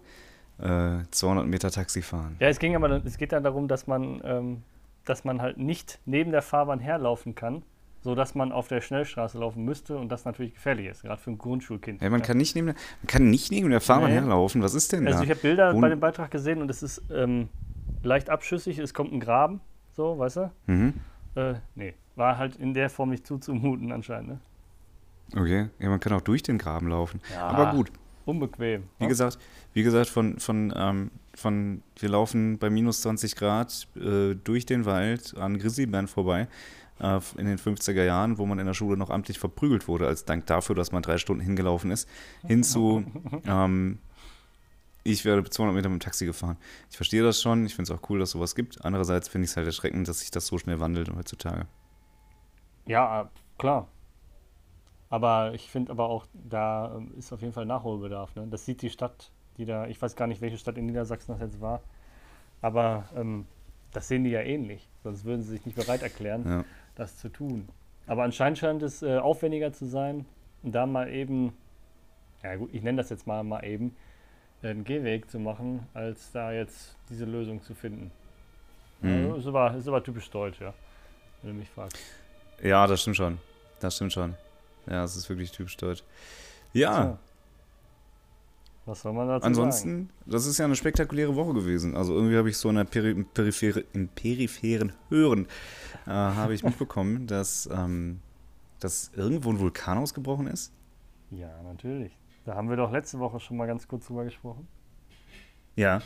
äh, 0.60 1.00
200 1.10 1.48
Meter 1.48 1.72
Taxi 1.72 2.04
fahren. 2.04 2.36
Ja, 2.40 2.48
es 2.48 2.60
ging 2.60 2.76
aber, 2.76 3.04
es 3.04 3.18
geht 3.18 3.32
dann 3.32 3.44
darum, 3.44 3.68
dass 3.68 3.88
man, 3.88 4.22
ähm, 4.24 4.64
dass 5.06 5.24
man 5.24 5.42
halt 5.42 5.58
nicht 5.58 6.00
neben 6.06 6.32
der 6.32 6.44
Fahrbahn 6.44 6.80
herlaufen 6.80 7.34
kann, 7.34 7.64
so 8.02 8.16
dass 8.16 8.36
man 8.36 8.52
auf 8.52 8.68
der 8.68 8.82
Schnellstraße 8.82 9.38
laufen 9.38 9.64
müsste 9.64 9.98
und 9.98 10.10
das 10.10 10.26
natürlich 10.26 10.56
gefährlich 10.56 10.88
ist, 10.88 11.04
gerade 11.04 11.22
für 11.22 11.32
ein 11.32 11.38
Grundschulkind. 11.38 12.02
Ja, 12.02 12.10
man, 12.10 12.22
ja. 12.22 12.26
Kann 12.26 12.38
nicht 12.38 12.56
neben 12.56 12.68
der, 12.68 12.76
man 12.76 13.08
kann 13.08 13.30
nicht 13.30 13.52
neben 13.52 13.70
der 13.70 13.82
Fahrbahn 13.82 14.10
nee. 14.10 14.16
herlaufen. 14.16 14.62
Was 14.64 14.74
ist 14.74 14.92
denn 14.92 15.06
also 15.06 15.10
da? 15.10 15.20
Also 15.20 15.24
ich 15.24 15.30
habe 15.30 15.42
Bilder 15.42 15.74
Wohn 15.74 15.82
bei 15.82 15.90
dem 15.90 16.00
Beitrag 16.00 16.32
gesehen 16.32 16.62
und 16.62 16.70
es 16.70 16.82
ist 16.84 17.04
ähm, 17.14 17.50
leicht 18.04 18.30
abschüssig. 18.30 18.80
Es 18.80 18.94
kommt 18.94 19.14
ein 19.14 19.20
Graben, 19.20 19.62
so, 19.96 20.18
weißt 20.18 20.38
du? 20.38 20.52
Mhm. 20.66 20.94
Äh, 21.36 21.54
nee, 21.76 21.94
war 22.16 22.38
halt 22.38 22.56
in 22.56 22.74
der 22.74 22.90
Form 22.90 23.10
nicht 23.10 23.26
zuzumuten 23.26 23.92
anscheinend. 23.92 24.30
Ne? 24.30 24.40
Okay, 25.36 25.70
ja, 25.80 25.90
man 25.90 26.00
kann 26.00 26.14
auch 26.14 26.22
durch 26.22 26.44
den 26.44 26.58
Graben 26.58 26.88
laufen. 26.88 27.22
Ja, 27.32 27.48
Aber 27.48 27.72
gut. 27.72 27.92
Unbequem. 28.26 28.84
Wie 28.98 29.04
ne? 29.04 29.10
gesagt, 29.10 29.40
wie 29.74 29.84
gesagt, 29.84 30.08
von, 30.08 30.40
von, 30.40 30.74
ähm, 30.76 31.12
von 31.34 31.82
wir 32.00 32.10
laufen 32.10 32.60
bei 32.60 32.70
minus 32.70 33.02
20 33.02 33.36
Grad 33.36 33.88
äh, 33.96 34.36
durch 34.36 34.66
den 34.66 34.86
Wald 34.86 35.36
an 35.38 35.58
Grizzlybären 35.58 36.08
vorbei 36.08 36.48
äh, 37.02 37.20
in 37.38 37.46
den 37.46 37.58
50er 37.58 38.04
Jahren, 38.04 38.38
wo 38.38 38.46
man 38.46 38.60
in 38.60 38.66
der 38.66 38.74
Schule 38.74 38.98
noch 38.98 39.10
amtlich 39.10 39.40
verprügelt 39.40 39.88
wurde, 39.88 40.08
als 40.08 40.26
Dank 40.26 40.46
dafür, 40.48 40.76
dass 40.76 40.92
man 40.92 41.04
drei 41.04 41.18
Stunden 41.18 41.42
hingelaufen 41.42 41.92
ist, 41.92 42.08
hinzu, 42.46 43.04
ähm, 43.46 44.00
ich 45.04 45.26
werde 45.26 45.44
200 45.50 45.76
Meter 45.76 45.90
mit 45.90 46.02
dem 46.02 46.06
Taxi 46.06 46.26
gefahren. 46.26 46.58
Ich 46.90 46.96
verstehe 46.96 47.24
das 47.24 47.42
schon, 47.42 47.66
ich 47.66 47.76
finde 47.76 47.92
es 47.92 48.00
auch 48.00 48.10
cool, 48.10 48.20
dass 48.20 48.32
sowas 48.32 48.54
gibt. 48.54 48.86
Andererseits 48.86 49.28
finde 49.30 49.46
ich 49.46 49.52
es 49.52 49.58
halt 49.58 49.66
erschreckend, 49.66 50.08
dass 50.08 50.20
sich 50.20 50.30
das 50.30 50.46
so 50.46 50.58
schnell 50.60 50.80
wandelt 50.80 51.10
heutzutage. 51.16 51.66
Ja, 52.86 53.30
klar. 53.58 53.88
Aber 55.10 55.54
ich 55.54 55.70
finde 55.70 55.92
aber 55.92 56.08
auch, 56.08 56.26
da 56.34 57.02
ist 57.18 57.34
auf 57.34 57.42
jeden 57.42 57.54
Fall 57.54 57.66
Nachholbedarf. 57.66 58.36
Ne? 58.36 58.48
Das 58.50 58.66
sieht 58.66 58.82
die 58.82 58.90
Stadt, 58.90 59.32
Jeder, 59.58 59.90
ich 59.90 60.02
weiß 60.02 60.16
gar 60.16 60.28
nicht, 60.28 60.42
welche 60.42 60.58
Stadt 60.58 60.78
in 60.78 60.86
Niedersachsen 60.86 61.34
das 61.34 61.42
jetzt 61.42 61.62
war, 61.62 61.82
aber 62.62 63.06
ähm, 63.16 63.46
das 63.92 64.08
sehen 64.08 64.24
die 64.24 64.30
ja 64.30 64.42
ähnlich. 64.42 64.88
Sonst 65.04 65.26
würden 65.26 65.42
sie 65.44 65.50
sich 65.50 65.66
nicht 65.66 65.76
bereit 65.76 66.02
erklären, 66.02 66.44
Ja. 66.46 66.66
Das 66.96 67.18
zu 67.18 67.30
tun. 67.30 67.68
Aber 68.08 68.24
anscheinend 68.24 68.58
scheint 68.58 68.82
es 68.84 69.02
äh, 69.02 69.18
aufwendiger 69.18 69.72
zu 69.74 69.86
sein, 69.86 70.26
da 70.64 70.86
mal 70.86 71.10
eben, 71.10 71.54
ja 72.44 72.56
gut, 72.56 72.70
ich 72.74 72.82
nenne 72.82 72.98
das 72.98 73.10
jetzt 73.10 73.28
mal 73.28 73.44
mal 73.44 73.64
eben, 73.64 73.96
einen 74.64 74.84
Gehweg 74.84 75.30
zu 75.30 75.40
machen, 75.40 75.88
als 75.94 76.32
da 76.32 76.52
jetzt 76.52 76.96
diese 77.10 77.26
Lösung 77.26 77.64
zu 77.64 77.74
finden. 77.74 78.12
Mhm. 79.02 79.32
Also, 79.32 79.36
ist, 79.36 79.48
aber, 79.48 79.76
ist 79.76 79.88
aber 79.88 80.04
typisch 80.04 80.30
deutsch, 80.30 80.62
ja. 80.62 80.74
Wenn 81.42 81.54
du 81.54 81.60
mich 81.60 81.70
fragst. 81.70 81.98
Ja, 82.62 82.86
das 82.86 83.02
stimmt 83.02 83.18
schon. 83.18 83.40
Das 83.80 83.96
stimmt 83.96 84.14
schon. 84.14 84.36
Ja, 84.88 85.04
es 85.04 85.16
ist 85.16 85.28
wirklich 85.30 85.52
typisch 85.52 85.76
deutsch. 85.78 86.04
Ja, 86.74 87.04
So. 87.04 87.18
Was 88.86 89.02
soll 89.02 89.14
man 89.14 89.28
dazu 89.28 89.44
sagen? 89.44 89.46
ansonsten, 89.46 90.10
das 90.26 90.48
ist 90.48 90.58
ja 90.58 90.66
eine 90.66 90.76
spektakuläre 90.76 91.36
Woche 91.36 91.54
gewesen. 91.54 91.96
Also 91.96 92.16
irgendwie 92.16 92.38
habe 92.38 92.50
ich 92.50 92.58
so 92.58 92.70
in 92.70 92.76
der 92.76 92.84
Peri 92.84 93.24
Periphere, 93.24 93.86
im 93.94 94.08
peripheren 94.08 94.94
Hören 95.10 95.46
äh, 96.08 96.10
habe 96.10 96.54
ich 96.54 96.64
mitbekommen, 96.64 97.28
dass, 97.28 97.70
ähm, 97.72 98.22
dass 98.80 99.12
irgendwo 99.16 99.52
ein 99.52 99.60
Vulkan 99.60 100.00
ausgebrochen 100.00 100.48
ist. 100.48 100.74
Ja, 101.30 101.62
natürlich. 101.64 102.18
Da 102.44 102.56
haben 102.56 102.70
wir 102.70 102.76
doch 102.76 102.92
letzte 102.92 103.20
Woche 103.20 103.40
schon 103.40 103.58
mal 103.58 103.68
ganz 103.68 103.88
kurz 103.88 104.08
drüber 104.08 104.24
gesprochen. 104.24 104.68
Ja. 105.76 106.02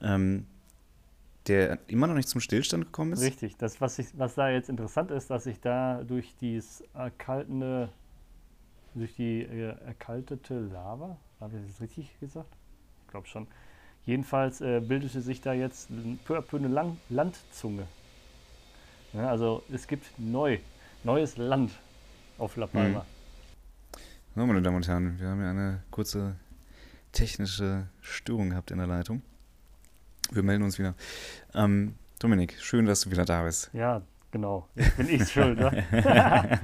Ähm, 0.00 0.46
der 1.48 1.78
immer 1.88 2.06
noch 2.06 2.14
nicht 2.14 2.28
zum 2.28 2.40
Stillstand 2.40 2.84
gekommen 2.84 3.12
ist. 3.12 3.22
Richtig. 3.22 3.56
Das, 3.56 3.80
was, 3.80 3.98
ich, 3.98 4.16
was 4.16 4.36
da 4.36 4.50
jetzt 4.50 4.68
interessant 4.68 5.10
ist, 5.10 5.30
dass 5.30 5.44
sich 5.44 5.60
da 5.60 6.04
durch 6.04 6.36
dieses 6.36 6.82
erkaltende, 6.94 7.88
durch 8.94 9.14
die 9.14 9.42
äh, 9.42 9.74
erkaltete 9.84 10.60
Lava, 10.60 11.18
habe 11.40 11.56
ich 11.56 11.72
das 11.72 11.80
richtig 11.80 12.18
gesagt? 12.20 12.52
Ich 13.04 13.10
glaube 13.10 13.26
schon. 13.26 13.46
Jedenfalls 14.06 14.60
äh, 14.60 14.80
bildete 14.80 15.20
sich 15.20 15.40
da 15.40 15.52
jetzt 15.52 15.88
peu 16.24 16.38
à 16.38 16.40
peu 16.40 16.56
eine 16.56 16.68
Lang 16.68 16.96
Landzunge. 17.08 17.86
Ja, 19.12 19.28
also 19.28 19.62
es 19.72 19.86
gibt 19.86 20.06
neu, 20.18 20.58
neues 21.04 21.36
Land 21.36 21.72
auf 22.38 22.56
La 22.56 22.66
Palma. 22.66 23.04
So, 24.34 24.46
meine 24.46 24.62
Damen 24.62 24.76
und 24.76 24.88
Herren, 24.88 25.18
wir 25.18 25.28
haben 25.28 25.42
ja 25.42 25.50
eine 25.50 25.82
kurze 25.90 26.36
technische 27.12 27.88
Störung 28.00 28.50
gehabt 28.50 28.70
in 28.70 28.78
der 28.78 28.86
Leitung. 28.86 29.22
Wir 30.30 30.42
melden 30.42 30.62
uns 30.62 30.78
wieder. 30.78 30.94
Ähm, 31.54 31.96
Dominik, 32.20 32.56
schön, 32.60 32.86
dass 32.86 33.00
du 33.00 33.10
wieder 33.10 33.24
da 33.24 33.42
bist. 33.42 33.70
Ja, 33.72 34.02
genau. 34.30 34.68
Bin 34.96 35.08
ich 35.08 35.28
schuld. 35.28 35.58
Ne? 35.58 35.84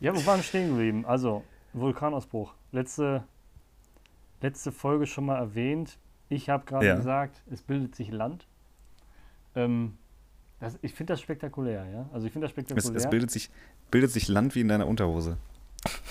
ja, 0.00 0.14
wo 0.14 0.26
waren 0.26 0.40
wir 0.40 0.44
stehen 0.44 0.68
geblieben? 0.68 1.06
Also, 1.06 1.42
Vulkanausbruch. 1.72 2.52
Letzte, 2.72 3.24
letzte 4.40 4.72
Folge 4.72 5.06
schon 5.06 5.26
mal 5.26 5.36
erwähnt. 5.38 5.98
Ich 6.28 6.48
habe 6.48 6.64
gerade 6.64 6.86
Ja. 6.86 6.96
gesagt, 6.96 7.42
es 7.50 7.62
bildet 7.62 7.94
sich 7.94 8.10
Land. 8.10 8.46
Ähm, 9.54 9.98
das, 10.60 10.78
ich 10.82 10.94
finde 10.94 11.12
das 11.12 11.20
spektakulär, 11.20 11.84
ja. 11.90 12.08
Also 12.12 12.26
ich 12.26 12.32
finde 12.32 12.46
das 12.46 12.52
Es, 12.52 12.54
spektakulär. 12.54 12.96
es 13.04 13.10
bildet, 13.10 13.30
sich, 13.30 13.50
bildet 13.90 14.10
sich 14.10 14.28
Land 14.28 14.54
wie 14.54 14.60
in 14.62 14.68
deiner 14.68 14.86
Unterhose. 14.86 15.36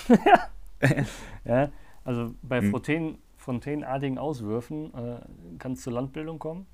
ja, 1.46 1.70
also 2.04 2.34
bei 2.44 2.62
Hm. 2.62 2.72
Fontänen, 2.72 3.18
fontänenartigen 3.38 4.18
Auswürfen 4.18 4.94
äh, 4.94 5.20
kann 5.58 5.74
es 5.74 5.82
zur 5.82 5.94
Landbildung 5.94 6.38
kommen. 6.40 6.68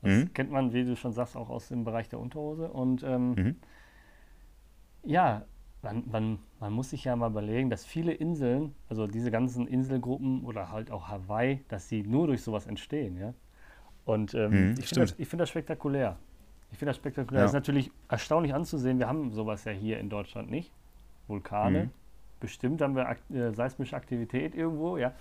Das 0.00 0.10
Mhm. 0.12 0.32
kennt 0.32 0.50
man, 0.50 0.72
wie 0.72 0.84
du 0.84 0.96
schon 0.96 1.12
sagst, 1.12 1.36
auch 1.36 1.50
aus 1.50 1.68
dem 1.68 1.84
Bereich 1.84 2.08
der 2.08 2.20
Unterhose. 2.20 2.68
Und 2.70 3.02
ähm, 3.02 3.30
Mhm. 3.32 3.56
Ja, 5.04 5.44
man, 5.82 6.02
man, 6.10 6.38
man 6.60 6.72
muss 6.72 6.90
sich 6.90 7.04
ja 7.04 7.14
mal 7.16 7.30
überlegen, 7.30 7.70
dass 7.70 7.84
viele 7.84 8.12
Inseln, 8.12 8.74
also 8.88 9.06
diese 9.06 9.30
ganzen 9.30 9.66
Inselgruppen 9.68 10.44
oder 10.44 10.70
halt 10.72 10.90
auch 10.90 11.08
Hawaii, 11.08 11.64
dass 11.68 11.88
sie 11.88 12.02
nur 12.02 12.26
durch 12.26 12.42
sowas 12.42 12.66
entstehen, 12.66 13.16
ja. 13.18 13.32
Und 14.04 14.34
ähm, 14.34 14.70
Mhm, 14.70 14.74
ich 14.78 14.86
finde 14.88 15.00
das, 15.02 15.14
ich 15.18 15.28
find 15.28 15.40
das 15.40 15.50
spektakulär. 15.50 16.16
Ich 16.72 16.78
finde 16.78 16.90
das 16.90 16.96
spektakulär. 16.96 17.40
Ja. 17.40 17.44
Das 17.44 17.50
ist 17.50 17.54
natürlich 17.54 17.90
erstaunlich 18.08 18.54
anzusehen. 18.54 18.98
Wir 18.98 19.06
haben 19.08 19.30
sowas 19.32 19.64
ja 19.64 19.72
hier 19.72 19.98
in 20.00 20.08
Deutschland 20.10 20.50
nicht. 20.50 20.72
Vulkane. 21.28 21.84
Mhm. 21.84 21.90
Bestimmt 22.40 22.80
haben 22.82 22.94
wir 22.96 23.08
ak 23.08 23.18
äh, 23.30 23.52
seismische 23.52 23.96
Aktivität 23.96 24.54
irgendwo, 24.54 24.96
ja. 24.96 25.12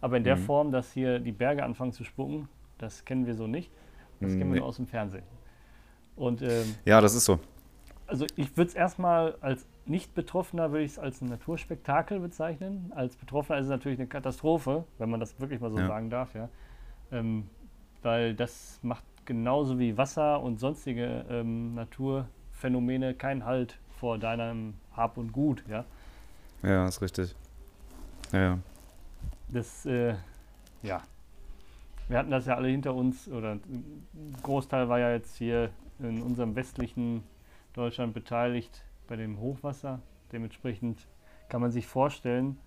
Aber 0.00 0.16
in 0.16 0.24
der 0.24 0.36
Mhm. 0.36 0.40
Form, 0.42 0.72
dass 0.72 0.92
hier 0.92 1.18
die 1.18 1.32
Berge 1.32 1.64
anfangen 1.64 1.92
zu 1.92 2.04
spucken, 2.04 2.48
das 2.78 3.04
kennen 3.04 3.26
wir 3.26 3.34
so 3.34 3.46
nicht. 3.46 3.70
Das 4.20 4.30
kennen 4.32 4.40
wir 4.50 4.54
Nee. 4.54 4.58
nur 4.60 4.66
aus 4.68 4.76
dem 4.76 4.86
Fernsehen. 4.86 5.24
Und 6.16 6.42
ähm, 6.42 6.74
Ja, 6.84 7.00
das 7.00 7.14
ist 7.14 7.24
so. 7.24 7.38
also 8.06 8.24
ich 8.36 8.56
würde 8.56 8.68
es 8.68 8.74
erstmal 8.74 9.34
als 9.40 9.66
Nicht-Betroffener 9.88 10.70
würde 10.70 10.84
ich 10.84 10.92
es 10.92 10.98
als 10.98 11.20
ein 11.20 11.28
Naturspektakel 11.28 12.20
bezeichnen. 12.20 12.92
Als 12.94 13.16
Betroffener 13.16 13.58
ist 13.58 13.66
es 13.66 13.70
natürlich 13.70 13.98
eine 13.98 14.08
Katastrophe, 14.08 14.84
wenn 14.98 15.10
man 15.10 15.20
das 15.20 15.38
wirklich 15.40 15.60
mal 15.60 15.70
so 15.70 15.78
Ja. 15.78 15.86
sagen 15.86 16.10
darf, 16.10 16.34
ja. 16.34 16.48
Ähm, 17.10 17.48
weil 18.02 18.34
das 18.34 18.78
macht 18.82 19.04
genauso 19.24 19.78
wie 19.78 19.96
Wasser 19.96 20.42
und 20.42 20.60
sonstige 20.60 21.24
ähm, 21.30 21.74
Naturphänomene 21.74 23.14
keinen 23.14 23.44
Halt 23.44 23.78
vor 23.98 24.18
deinem 24.18 24.74
Hab 24.94 25.16
und 25.16 25.32
Gut, 25.32 25.64
ja. 25.68 25.84
Ja, 26.62 26.86
ist 26.86 27.00
richtig. 27.00 27.34
Ja, 28.32 28.40
ja. 28.40 28.58
Das, 29.48 29.86
äh, 29.86 30.14
ja. 30.82 31.02
Wir 32.08 32.18
hatten 32.18 32.30
das 32.30 32.46
ja 32.46 32.56
alle 32.56 32.68
hinter 32.68 32.94
uns, 32.94 33.28
oder 33.28 33.52
ein 33.52 34.04
Großteil 34.42 34.88
war 34.88 34.98
ja 34.98 35.12
jetzt 35.12 35.36
hier 35.36 35.70
in 35.98 36.22
unserem 36.22 36.54
westlichen 36.56 37.22
Deutschland 37.74 38.14
beteiligt 38.14 38.82
bei 39.08 39.16
dem 39.16 39.40
Hochwasser. 39.40 40.00
Dementsprechend 40.32 41.06
kann 41.48 41.60
man 41.60 41.70
sich 41.72 41.86
vorstellen, 41.86 42.58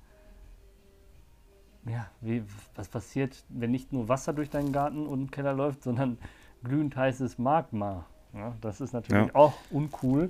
ja, 1.85 2.07
wie, 2.19 2.43
was 2.75 2.89
passiert, 2.89 3.43
wenn 3.49 3.71
nicht 3.71 3.91
nur 3.93 4.07
Wasser 4.07 4.33
durch 4.33 4.49
deinen 4.49 4.71
Garten 4.71 5.07
und 5.07 5.19
den 5.19 5.31
Keller 5.31 5.53
läuft, 5.53 5.83
sondern 5.83 6.17
glühend 6.63 6.95
heißes 6.95 7.37
Magma. 7.39 8.05
Ja, 8.33 8.55
das 8.61 8.81
ist 8.81 8.93
natürlich 8.93 9.27
Ja. 9.27 9.35
auch 9.35 9.53
uncool. 9.71 10.29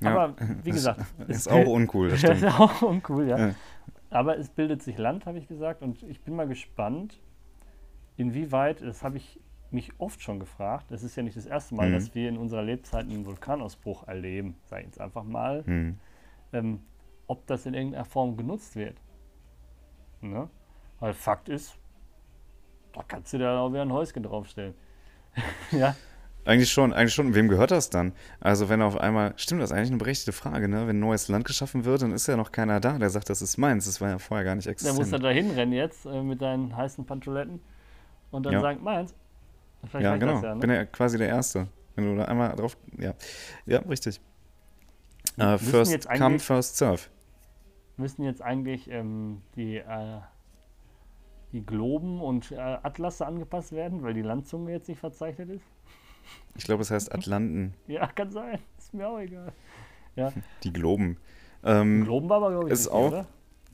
Ja, 0.00 0.10
Aber 0.16 0.34
wie 0.62 0.70
gesagt, 0.70 1.00
es 1.28 1.38
Ist 1.38 1.48
auch 1.50 1.66
uncool, 1.66 2.08
das 2.10 2.18
stimmt. 2.20 2.36
ist 2.42 2.44
auch 2.60 2.82
uncool. 2.82 3.28
Ja. 3.28 3.54
Aber 4.10 4.38
es 4.38 4.48
bildet 4.48 4.82
sich 4.82 4.96
Land, 4.96 5.26
habe 5.26 5.38
ich 5.38 5.46
gesagt, 5.48 5.82
und 5.82 6.02
ich 6.04 6.22
bin 6.22 6.34
mal 6.36 6.48
gespannt, 6.48 7.20
inwieweit, 8.16 8.80
das 8.80 9.02
habe 9.02 9.18
ich 9.18 9.40
mich 9.70 9.92
oft 9.98 10.22
schon 10.22 10.40
gefragt, 10.40 10.86
das 10.90 11.02
ist 11.02 11.16
ja 11.16 11.22
nicht 11.22 11.36
das 11.36 11.46
erste 11.46 11.74
Mal, 11.74 11.88
Mhm. 11.88 11.92
dass 11.92 12.14
wir 12.14 12.28
in 12.28 12.38
unserer 12.38 12.62
Lebzeit 12.62 13.04
einen 13.06 13.26
Vulkanausbruch 13.26 14.06
erleben, 14.08 14.56
sage 14.64 14.82
ich 14.82 14.86
jetzt 14.88 15.00
einfach 15.00 15.24
mal, 15.24 15.64
Hm. 15.66 15.98
ähm, 16.52 16.80
ob 17.26 17.46
das 17.46 17.66
in 17.66 17.74
irgendeiner 17.74 18.04
Form 18.06 18.36
genutzt 18.36 18.76
wird. 18.76 18.96
Ne? 20.20 20.48
Weil 21.00 21.12
Fakt 21.14 21.48
ist, 21.48 21.76
da 22.92 23.02
kannst 23.06 23.32
du 23.32 23.38
da 23.38 23.60
auch 23.60 23.70
wieder 23.70 23.82
ein 23.82 23.92
Häuschen 23.92 24.22
draufstellen. 24.22 24.74
ja, 25.72 25.94
Eigentlich 26.44 26.70
schon, 26.72 26.94
eigentlich 26.94 27.12
schon. 27.12 27.34
Wem 27.34 27.48
gehört 27.48 27.70
das 27.72 27.90
dann? 27.90 28.14
Also 28.40 28.70
wenn 28.70 28.80
auf 28.80 28.96
einmal, 28.96 29.34
stimmt, 29.36 29.60
das 29.60 29.70
ist 29.70 29.76
eigentlich 29.76 29.90
eine 29.90 29.98
berechtigte 29.98 30.32
Frage, 30.32 30.66
ne? 30.66 30.86
Wenn 30.86 30.96
ein 30.96 31.00
neues 31.00 31.28
Land 31.28 31.44
geschaffen 31.44 31.84
wird, 31.84 32.00
dann 32.00 32.12
ist 32.12 32.26
ja 32.26 32.38
noch 32.38 32.52
keiner 32.52 32.80
da, 32.80 32.96
der 32.98 33.10
sagt, 33.10 33.28
das 33.28 33.42
ist 33.42 33.58
meins. 33.58 33.84
Das 33.84 34.00
war 34.00 34.08
ja 34.08 34.18
vorher 34.18 34.44
gar 34.46 34.54
nicht 34.54 34.64
dann 34.66 34.72
existent. 34.72 34.98
musst 34.98 35.12
du 35.12 35.18
da 35.18 35.28
hinrennen 35.28 35.74
jetzt 35.74 36.06
äh, 36.06 36.22
mit 36.22 36.40
deinen 36.40 36.74
heißen 36.74 37.04
Pantoletten 37.04 37.60
und 38.30 38.46
dann 38.46 38.54
Ja. 38.54 38.60
sagen, 38.62 38.82
meins. 38.82 39.14
Vielleicht 39.86 40.04
ja, 40.04 40.16
genau. 40.16 40.42
ja, 40.42 40.54
ne? 40.54 40.60
Bin 40.60 40.70
ja 40.70 40.84
quasi 40.84 41.18
der 41.18 41.28
Erste. 41.28 41.68
Wenn 41.94 42.04
du 42.04 42.16
da 42.16 42.26
einmal 42.26 42.54
drauf, 42.56 42.76
ja, 42.98 43.14
ja, 43.66 43.78
richtig. 43.80 44.20
Müssen 45.36 45.58
first 45.58 46.08
come, 46.10 46.38
first 46.38 46.76
serve. 46.76 47.02
müssen 47.96 48.24
jetzt 48.24 48.42
eigentlich 48.42 48.90
ähm, 48.90 49.42
die, 49.56 49.76
äh, 49.76 50.20
die 51.52 51.64
Globen 51.64 52.20
und 52.20 52.50
äh, 52.52 52.56
Atlasse 52.56 53.26
angepasst 53.26 53.72
werden, 53.72 54.02
weil 54.02 54.14
die 54.14 54.22
Landzunge 54.22 54.72
jetzt 54.72 54.88
nicht 54.88 54.98
verzeichnet 55.00 55.50
ist? 55.50 55.64
Ich 56.56 56.64
glaube, 56.64 56.82
es 56.82 56.90
heißt 56.90 57.12
Atlanten, 57.14 57.74
Ja, 57.86 58.06
kann 58.08 58.30
sein. 58.30 58.58
Ist 58.78 58.92
mir 58.94 59.08
auch 59.08 59.18
egal. 59.18 59.52
Ja, 60.16 60.32
die 60.64 60.72
Globen. 60.72 61.18
Ähm, 61.64 62.04
Globen 62.04 62.28
war 62.28 62.38
aber, 62.38 62.50
glaube 62.50 62.66
ich, 62.68 62.72
ist 62.72 62.80
richtig, 62.86 62.92
auch- 62.94 63.08
oder? 63.08 63.26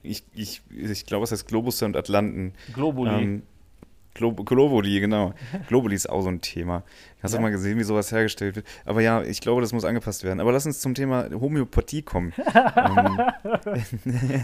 ich, 0.03 0.25
ich, 0.35 0.63
ich 0.71 1.07
glaube, 1.07 1.25
es 1.25 1.33
heißt 1.33 1.47
Globus 1.49 1.83
und 1.83 1.97
Atlanten. 1.97 2.53
Globuli. 2.75 3.11
Ähm, 3.23 3.43
Glo 4.15 4.33
Globuli, 4.33 5.01
genau. 5.01 5.35
Globuli 5.69 5.95
ist 5.97 6.09
auch 6.09 6.23
so 6.23 6.29
ein 6.29 6.41
Thema. 6.41 6.85
Hast 7.23 7.35
du 7.35 7.39
Ja. 7.39 7.43
mal 7.43 7.51
gesehen, 7.51 7.79
wie 7.79 7.83
sowas 7.83 8.13
hergestellt 8.13 8.57
wird? 8.57 8.67
Aber 8.85 9.01
ja, 9.01 9.23
ich 9.23 9.41
glaube, 9.41 9.61
das 9.61 9.73
muss 9.73 9.85
angepasst 9.85 10.23
werden. 10.25 10.41
Aber 10.41 10.53
lass 10.53 10.67
uns 10.67 10.81
zum 10.81 10.95
Thema 10.95 11.29
Homöopathie 11.33 12.03
kommen. 12.03 12.33
ähm, 12.77 13.19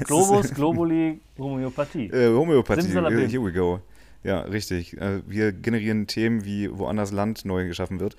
Globus, 0.05 0.53
Globuli, 0.55 1.21
Homöopathie. 1.39 2.07
äh, 2.09 2.35
Homöopathie, 2.35 2.83
Simsalabim. 2.83 3.29
here 3.29 3.45
we 3.45 3.53
go. 3.53 3.81
Ja, 4.23 4.41
richtig. 4.41 4.97
Äh, 5.01 5.23
wir 5.27 5.53
generieren 5.53 6.07
Themen, 6.07 6.45
wie 6.45 6.71
woanders 6.71 7.11
Land 7.13 7.45
neu 7.45 7.67
geschaffen 7.67 8.01
wird. 8.01 8.17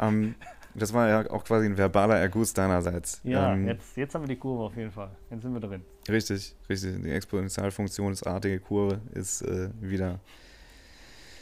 Ähm, 0.00 0.34
das 0.74 0.92
war 0.92 1.08
ja 1.08 1.30
auch 1.30 1.44
quasi 1.44 1.66
ein 1.66 1.76
verbaler 1.76 2.16
Erguss 2.16 2.52
deinerseits. 2.52 3.20
Ja, 3.22 3.52
ähm, 3.52 3.68
jetzt, 3.68 3.96
jetzt 3.96 4.14
haben 4.14 4.22
wir 4.22 4.28
die 4.28 4.36
Kurve 4.40 4.64
auf 4.64 4.76
jeden 4.76 4.90
Fall. 4.90 5.10
Jetzt 5.30 5.42
sind 5.42 5.52
wir 5.52 5.60
drin. 5.60 5.82
Richtig, 6.08 6.56
richtig. 6.68 7.02
Die 7.02 7.10
Exponentialfunktion 7.10 8.12
ist 8.12 8.26
artige 8.26 8.58
Kurve, 8.58 9.00
ist 9.12 9.42
äh, 9.42 9.68
wieder 9.80 10.18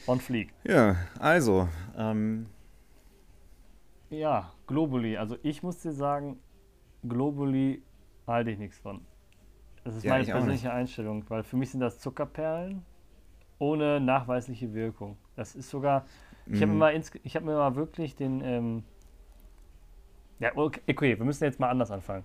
On 0.07 0.19
fleek. 0.21 0.53
Ja, 0.65 0.97
also, 1.19 1.69
ähm, 1.97 2.47
Ja, 4.11 4.53
Globuli. 4.67 5.17
Also 5.17 5.37
ich 5.43 5.63
muss 5.63 5.79
dir 5.81 5.93
sagen, 5.93 6.39
Globuli 7.09 7.83
halte 8.27 8.51
ich 8.51 8.59
nichts 8.59 8.79
von. 8.79 9.01
Das 9.85 9.97
ist 9.97 10.05
Ja, 10.05 10.11
meine 10.11 10.25
persönliche 10.25 10.73
Einstellung, 10.73 11.25
weil 11.29 11.43
für 11.43 11.57
mich 11.57 11.71
sind 11.71 11.81
das 11.81 11.99
Zuckerperlen 11.99 12.83
ohne 13.59 14.01
nachweisliche 14.01 14.73
Wirkung. 14.75 15.17
Das 15.37 15.55
ist 15.55 15.71
sogar, 15.71 16.05
ich 16.53 16.63
habe 16.63 16.73
Mhm. 16.73 16.79
mir, 16.79 16.79
mal 16.79 16.95
ins- 16.95 17.11
ich 17.23 17.37
hab 17.37 17.43
mir 17.45 17.57
mal 17.57 17.75
wirklich 17.77 18.15
den, 18.17 18.41
ähm, 18.45 18.85
ja, 20.39 20.51
okay, 20.57 20.81
okay, 20.89 21.19
wir 21.19 21.25
müssen 21.25 21.45
jetzt 21.45 21.61
mal 21.61 21.69
anders 21.71 21.91
anfangen. 21.91 22.25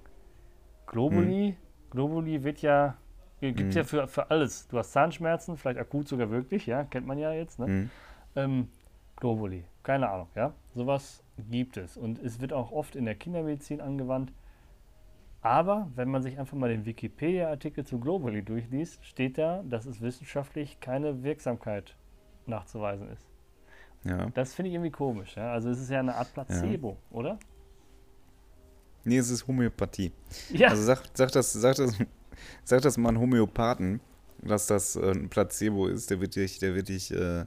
Globuli, 0.87 1.55
Globuli 1.91 2.43
wird 2.43 2.61
ja, 2.61 2.97
gibt 3.39 3.59
Mhm. 3.59 3.71
ja 3.71 3.83
für, 3.83 4.07
für 4.07 4.29
alles. 4.31 4.67
Du 4.67 4.77
hast 4.77 4.91
Zahnschmerzen, 4.91 5.57
vielleicht 5.57 5.79
akut 5.79 6.07
sogar 6.07 6.29
wirklich, 6.29 6.65
ja, 6.65 6.83
kennt 6.83 7.05
man 7.07 7.17
ja 7.17 7.31
jetzt, 7.33 7.59
ne? 7.59 7.67
Mhm. 7.67 7.89
Ähm, 8.35 8.67
Globuli, 9.15 9.63
keine 9.83 10.09
Ahnung, 10.09 10.27
ja. 10.35 10.53
Sowas 10.75 11.23
gibt 11.49 11.77
es. 11.77 11.97
Und 11.97 12.19
es 12.19 12.39
wird 12.39 12.53
auch 12.53 12.71
oft 12.71 12.95
in 12.95 13.05
der 13.05 13.15
Kindermedizin 13.15 13.81
angewandt. 13.81 14.31
Aber 15.41 15.89
wenn 15.95 16.09
man 16.09 16.21
sich 16.23 16.37
einfach 16.39 16.57
mal 16.57 16.69
den 16.69 16.85
Wikipedia-Artikel 16.85 17.85
zu 17.85 17.99
Globuli 17.99 18.43
durchliest, 18.43 19.03
steht 19.05 19.37
da, 19.37 19.63
dass 19.63 19.85
es 19.85 20.01
wissenschaftlich 20.01 20.79
keine 20.79 21.23
Wirksamkeit 21.23 21.95
nachzuweisen 22.47 23.09
ist. 23.09 23.25
Ja. 24.03 24.29
Das 24.33 24.53
finde 24.53 24.69
ich 24.69 24.75
irgendwie 24.75 24.91
komisch. 24.91 25.35
Ja? 25.35 25.51
Also 25.51 25.69
es 25.69 25.79
ist 25.79 25.89
ja 25.89 25.99
eine 25.99 26.15
Art 26.15 26.33
Placebo, 26.33 26.97
oder? 27.11 27.37
Nee, 29.03 29.17
es 29.17 29.29
ist 29.29 29.47
Homöopathie. 29.47 30.11
Ja, 30.51 30.69
Also 30.69 30.83
sag, 30.83 31.03
sag, 31.13 31.31
das, 31.31 31.53
sag, 31.53 31.75
das, 31.75 31.97
sag 32.63 32.81
das 32.81 32.97
mal 32.97 33.09
einen 33.09 33.19
Homöopathen, 33.19 33.99
dass 34.41 34.67
das 34.67 34.95
äh, 34.95 35.11
ein 35.11 35.29
Placebo 35.29 35.87
ist. 35.87 36.09
Der 36.09 36.19
wird 36.19 36.35
dich, 36.35 36.59
der 36.59 36.75
wird 36.75 36.89
dich 36.89 37.11
äh, 37.11 37.45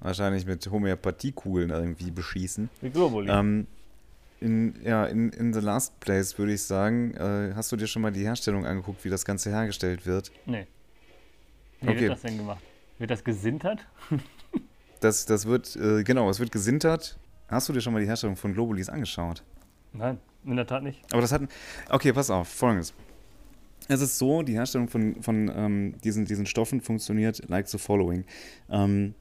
wahrscheinlich 0.00 0.46
mit 0.46 0.70
Homöopathiekugeln 0.70 1.70
irgendwie 1.70 2.10
beschießen. 2.10 2.68
wie 2.80 2.90
Globuli. 2.90 3.30
Ähm, 3.30 3.66
in, 4.40 4.74
ja, 4.84 5.04
in, 5.06 5.30
in 5.30 5.52
the 5.52 5.60
last 5.60 5.98
place 6.00 6.38
würde 6.38 6.52
ich 6.52 6.62
sagen, 6.62 7.12
äh, 7.14 7.52
hast 7.54 7.72
du 7.72 7.76
dir 7.76 7.88
schon 7.88 8.02
mal 8.02 8.12
die 8.12 8.22
Herstellung 8.22 8.66
angeguckt, 8.66 9.04
wie 9.04 9.10
das 9.10 9.24
Ganze 9.24 9.50
hergestellt 9.50 10.06
wird? 10.06 10.30
nee. 10.46 10.66
Wie 11.80 11.90
okay. 11.90 12.00
wird 12.00 12.12
das 12.12 12.22
denn 12.22 12.36
gemacht? 12.36 12.60
Wird 12.98 13.10
das 13.10 13.22
gesintert? 13.24 13.86
Das, 15.00 15.26
das 15.26 15.46
wird, 15.46 15.76
äh, 15.76 16.02
genau, 16.02 16.28
es 16.28 16.40
wird 16.40 16.50
gesintert. 16.50 17.20
Hast 17.46 17.68
du 17.68 17.72
dir 17.72 17.80
schon 17.80 17.92
mal 17.92 18.00
die 18.00 18.08
Herstellung 18.08 18.34
von 18.34 18.52
Globulis 18.52 18.88
angeschaut? 18.88 19.44
Nein, 19.92 20.18
in 20.44 20.56
der 20.56 20.66
Tat 20.66 20.82
nicht. 20.82 21.00
Aber 21.12 21.22
das 21.22 21.30
hat. 21.30 21.42
Okay, 21.88 22.12
pass 22.12 22.30
auf, 22.30 22.48
folgendes. 22.48 22.92
Es 23.88 24.02
ist 24.02 24.18
so, 24.18 24.42
die 24.42 24.52
Herstellung 24.52 24.88
von, 24.88 25.22
von 25.22 25.50
ähm, 25.54 25.94
diesen, 26.04 26.26
diesen 26.26 26.46
Stoffen 26.46 26.80
funktioniert 26.82 27.48
like 27.48 27.68
the 27.68 27.78
following. 27.78 28.24
Ähm, 28.70 29.14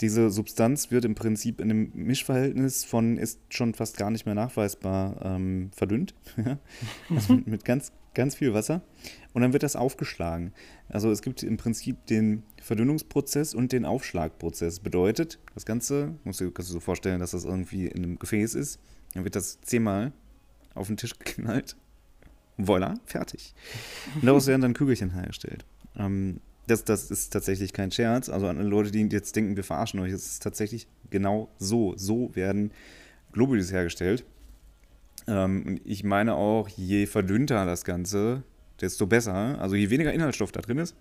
diese 0.00 0.30
Substanz 0.30 0.90
wird 0.90 1.04
im 1.04 1.14
Prinzip 1.14 1.60
in 1.60 1.70
einem 1.70 1.90
Mischverhältnis 1.94 2.84
von 2.84 3.16
ist 3.18 3.40
schon 3.50 3.74
fast 3.74 3.96
gar 3.96 4.10
nicht 4.10 4.26
mehr 4.26 4.34
nachweisbar 4.34 5.20
ähm, 5.22 5.70
verdünnt. 5.74 6.14
also 7.10 7.38
mit, 7.44 7.64
ganz, 7.64 7.92
ganz 8.14 8.34
viel 8.34 8.52
Wasser. 8.52 8.82
Und 9.32 9.42
dann 9.42 9.52
wird 9.52 9.62
das 9.62 9.76
aufgeschlagen. 9.76 10.52
Also 10.88 11.10
es 11.10 11.22
gibt 11.22 11.42
im 11.42 11.56
Prinzip 11.56 12.06
den 12.06 12.42
Verdünnungsprozess 12.62 13.54
und 13.54 13.72
den 13.72 13.84
Aufschlagprozess. 13.84 14.80
Bedeutet, 14.80 15.38
das 15.54 15.66
Ganze, 15.66 16.14
musst 16.24 16.40
du, 16.40 16.50
kannst 16.50 16.70
du 16.70 16.74
dir 16.74 16.80
so 16.80 16.80
vorstellen, 16.80 17.20
dass 17.20 17.30
das 17.30 17.44
irgendwie 17.44 17.86
in 17.86 18.02
einem 18.02 18.18
Gefäß 18.18 18.54
ist. 18.54 18.80
Dann 19.14 19.24
wird 19.24 19.36
das 19.36 19.60
zehnmal 19.60 20.12
auf 20.74 20.88
den 20.88 20.96
Tisch 20.96 21.18
geknallt. 21.18 21.76
Voila, 22.58 22.94
fertig. 23.04 23.54
Und 24.14 24.26
daraus 24.26 24.46
werden 24.46 24.62
dann 24.62 24.74
Kügelchen 24.74 25.12
hergestellt. 25.12 25.64
Ähm, 25.96 26.40
das, 26.66 26.84
das 26.84 27.10
ist 27.10 27.32
tatsächlich 27.32 27.72
kein 27.72 27.90
Scherz. 27.90 28.28
Also 28.28 28.48
an 28.48 28.60
Leute, 28.60 28.90
die 28.90 29.02
jetzt 29.02 29.36
denken, 29.36 29.56
wir 29.56 29.64
verarschen 29.64 30.00
euch, 30.00 30.12
es 30.12 30.26
ist 30.26 30.42
tatsächlich 30.42 30.88
genau 31.10 31.48
so. 31.58 31.94
So 31.96 32.34
werden 32.34 32.72
Globulis 33.32 33.72
hergestellt. 33.72 34.24
Ähm, 35.28 35.64
und 35.66 35.80
ich 35.84 36.04
meine 36.04 36.34
auch, 36.34 36.68
je 36.68 37.06
verdünnter 37.06 37.66
das 37.66 37.84
Ganze, 37.84 38.42
desto 38.80 39.06
besser. 39.06 39.60
Also 39.60 39.76
je 39.76 39.90
weniger 39.90 40.12
Inhaltsstoff 40.12 40.52
da 40.52 40.60
drin 40.60 40.78
ist, 40.78 40.96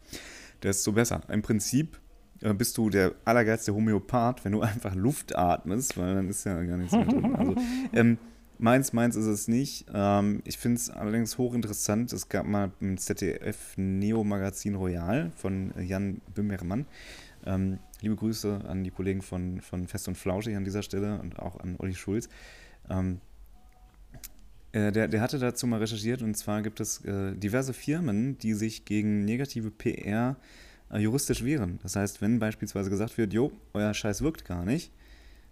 desto 0.62 0.91
besser. 0.91 1.22
Im 1.30 1.41
Prinzip 1.41 2.00
äh, 2.41 2.54
bist 2.54 2.78
du 2.78 2.89
der 2.89 3.13
allergeilste 3.26 3.74
Homöopath, 3.74 4.46
wenn 4.46 4.52
du 4.52 4.62
einfach 4.62 4.96
Luft 4.96 5.36
atmest, 5.36 5.98
weil 5.98 6.15
dann 6.15 6.30
ist 6.30 6.46
ja 6.46 6.62
gar 6.63 6.78
nichts 6.78 6.94
mehr 6.94 7.06
drin. 7.06 7.36
Also, 7.36 7.56
ähm, 7.94 8.18
meins, 8.58 8.94
meins 8.94 9.15
ist 9.15 9.26
es 9.26 9.48
nicht. 9.48 9.86
Ähm, 9.94 10.41
ich 10.46 10.58
finde 10.58 10.78
es 10.78 10.89
allerdings 10.89 11.38
hochinteressant. 11.38 12.13
Es 12.13 12.30
gab 12.30 12.46
mal 12.46 12.72
im 12.80 12.98
ZDF 12.98 13.74
Neo 13.78 14.24
Magazin 14.24 14.76
Royal 14.76 15.32
von 15.36 15.74
Jan 15.80 16.22
Böhmermann. 16.34 16.86
Ähm, 17.46 17.80
liebe 18.02 18.15
Grüße 18.15 18.62
an 18.68 18.84
die 18.84 18.91
Kollegen 18.91 19.22
von, 19.22 19.62
von 19.62 19.88
Fest 19.88 20.08
und 20.08 20.18
Flauschig 20.18 20.56
an 20.56 20.63
dieser 20.63 20.84
Stelle 20.84 21.20
und 21.20 21.39
auch 21.39 21.60
an 21.60 21.76
Olli 21.80 21.94
Schulz. 21.94 22.30
Ähm, 22.89 23.20
äh, 24.72 24.91
der, 24.91 25.08
der 25.08 25.22
hatte 25.22 25.39
dazu 25.39 25.68
mal 25.68 25.80
recherchiert 25.80 26.22
und 26.22 26.36
zwar 26.36 26.62
gibt 26.62 26.80
es 26.80 27.04
äh, 27.06 27.34
diverse 27.36 27.74
Firmen, 27.74 28.38
die 28.39 28.54
sich 28.54 28.86
gegen 28.86 29.24
negative 29.24 29.72
PR 29.72 30.36
äh, 30.91 31.00
juristisch 31.00 31.44
wehren. 31.44 31.80
Das 31.84 31.96
heißt, 31.96 32.22
wenn 32.22 32.39
beispielsweise 32.39 32.89
gesagt 32.89 33.18
wird, 33.18 33.34
jo, 33.34 33.52
euer 33.74 33.94
Scheiß 33.94 34.22
wirkt 34.22 34.46
gar 34.46 34.65
nicht, 34.65 34.91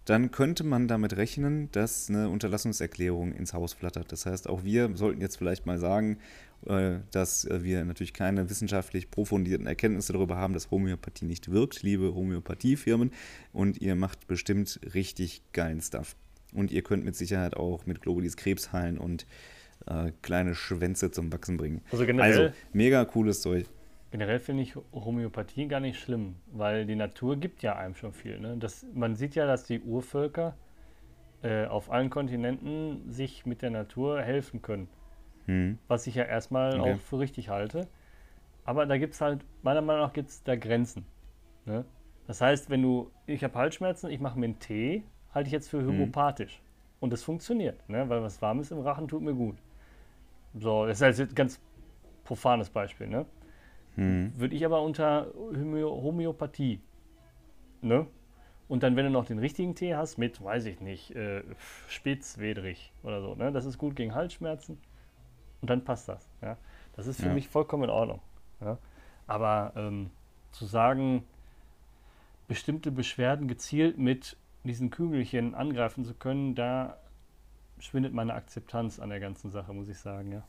dann 0.05 0.31
könnte 0.31 0.63
man 0.63 0.87
damit 0.87 1.15
rechnen, 1.15 1.69
dass 1.71 2.09
eine 2.09 2.29
Unterlassungserklärung 2.29 3.33
ins 3.33 3.53
Haus 3.53 3.73
flattert. 3.73 4.11
Das 4.11 4.25
heißt, 4.25 4.49
auch 4.49 4.63
wir 4.63 4.95
sollten 4.95 5.21
jetzt 5.21 5.37
vielleicht 5.37 5.65
mal 5.65 5.79
sagen, 5.79 6.17
äh, 6.65 6.99
dass 7.11 7.45
äh, 7.45 7.63
wir 7.63 7.83
natürlich 7.85 8.13
keine 8.13 8.49
wissenschaftlich 8.49 9.11
profundierten 9.11 9.67
Erkenntnisse 9.67 10.13
darüber 10.13 10.35
haben, 10.35 10.53
dass 10.53 10.71
Homöopathie 10.71 11.25
nicht 11.25 11.51
wirkt, 11.51 11.83
liebe 11.83 12.13
Homöopathiefirmen. 12.13 13.11
Und 13.53 13.81
ihr 13.81 13.95
macht 13.95 14.27
bestimmt 14.27 14.79
richtig 14.93 15.41
geilen 15.53 15.81
Stuff. 15.81 16.15
Und 16.53 16.71
ihr 16.71 16.83
könnt 16.83 17.05
mit 17.05 17.15
Sicherheit 17.15 17.55
auch 17.55 17.85
mit 17.85 18.01
Globulis 18.01 18.37
Krebs 18.37 18.71
heilen 18.73 18.97
und 18.97 19.25
äh, 19.87 20.11
kleine 20.21 20.55
Schwänze 20.55 21.11
zum 21.11 21.31
Wachsen 21.31 21.57
bringen. 21.57 21.81
Also 21.91 22.05
generell, 22.05 22.31
Also, 22.31 22.55
mega 22.73 23.03
cooles 23.05 23.41
Zeug. 23.41 23.65
Generell 24.13 24.37
finde 24.37 24.61
ich 24.61 24.75
Homöopathie 24.93 25.67
gar 25.67 25.79
nicht 25.79 25.99
schlimm, 25.99 26.35
weil 26.51 26.85
die 26.85 26.95
Natur 26.95 27.35
gibt 27.35 27.63
ja 27.63 27.75
einem 27.77 27.95
schon 27.95 28.13
viel. 28.13 28.39
Ne? 28.39 28.57
Das, 28.57 28.85
man 28.93 29.15
sieht 29.15 29.33
ja, 29.33 29.47
dass 29.47 29.63
die 29.63 29.81
Urvölker 29.81 30.55
äh, 31.41 31.65
auf 31.65 31.89
allen 31.91 32.11
Kontinenten 32.11 33.09
sich 33.11 33.47
mit 33.47 33.63
der 33.63 33.71
Natur 33.71 34.21
helfen 34.21 34.61
können. 34.61 34.87
Hm. 35.47 35.79
was 35.87 36.05
ich 36.07 36.13
ja 36.15 36.23
erstmal 36.25 36.79
Okay. 36.79 36.93
auch 36.93 36.99
für 36.99 37.19
richtig 37.19 37.49
halte. 37.49 37.87
Aber 38.65 38.85
da 38.85 38.97
gibt 38.99 39.15
es 39.15 39.19
halt, 39.21 39.43
meiner 39.63 39.81
Meinung 39.81 40.03
nach 40.03 40.13
gibt 40.13 40.29
es 40.29 40.43
da 40.43 40.55
Grenzen. 40.55 41.05
Ne? 41.65 41.83
Das 42.27 42.39
heißt, 42.39 42.69
wenn 42.69 42.83
du, 42.83 43.11
ich 43.25 43.43
habe 43.43 43.55
Halsschmerzen, 43.55 44.11
ich 44.11 44.19
mache 44.19 44.37
mir 44.37 44.45
einen 44.45 44.59
Tee, 44.59 45.03
halte 45.33 45.47
ich 45.47 45.53
jetzt 45.53 45.69
für 45.69 45.83
homöopathisch. 45.85 46.61
Und 46.99 47.11
das 47.11 47.23
funktioniert, 47.23 47.89
ne? 47.89 48.07
weil 48.09 48.21
was 48.21 48.41
Warmes 48.43 48.69
im 48.69 48.79
Rachen 48.79 49.07
tut 49.07 49.23
mir 49.23 49.33
gut. 49.33 49.57
So, 50.53 50.85
das 50.85 51.01
ist 51.01 51.17
jetzt 51.19 51.31
ein 51.31 51.35
ganz 51.35 51.59
profanes 52.23 52.69
Beispiel. 52.69 53.07
Ne? 53.07 53.25
Hm. 53.95 54.33
Würde 54.35 54.55
ich 54.55 54.65
aber 54.65 54.81
unter 54.81 55.27
Homö 55.35 55.83
Homöopathie. 55.83 56.79
Ne? 57.81 58.07
Und 58.67 58.81
dann, 58.83 58.95
wenn 58.95 59.05
du 59.05 59.11
noch 59.11 59.25
den 59.25 59.39
richtigen 59.39 59.75
Tee 59.75 59.95
hast, 59.95 60.17
mit, 60.17 60.43
weiß 60.43 60.65
ich 60.65 60.79
nicht, 60.79 61.11
äh, 61.15 61.43
Spitzwedrich 61.87 62.91
oder 63.03 63.21
so, 63.21 63.35
ne? 63.35 63.51
das 63.51 63.65
ist 63.65 63.77
gut 63.77 63.95
gegen 63.95 64.15
Halsschmerzen. 64.15 64.79
Und 65.61 65.69
dann 65.69 65.83
passt 65.83 66.09
das. 66.09 66.27
Ja? 66.41 66.57
Das 66.95 67.07
ist 67.07 67.19
für 67.19 67.27
Ja. 67.27 67.33
mich 67.33 67.47
vollkommen 67.47 67.83
in 67.83 67.89
Ordnung. 67.89 68.21
Ja? 68.61 68.77
Aber 69.27 69.73
ähm, 69.75 70.09
zu 70.51 70.65
sagen, 70.65 71.23
bestimmte 72.47 72.91
Beschwerden 72.91 73.47
gezielt 73.47 73.97
mit 73.97 74.37
diesen 74.63 74.89
Kügelchen 74.89 75.55
angreifen 75.55 76.05
zu 76.05 76.13
können, 76.13 76.55
da 76.55 76.97
schwindet 77.79 78.13
meine 78.13 78.33
Akzeptanz 78.33 78.99
an 78.99 79.09
der 79.09 79.19
ganzen 79.19 79.51
Sache, 79.51 79.73
muss 79.73 79.89
ich 79.89 79.97
sagen. 79.97 80.31
Ja. 80.31 80.43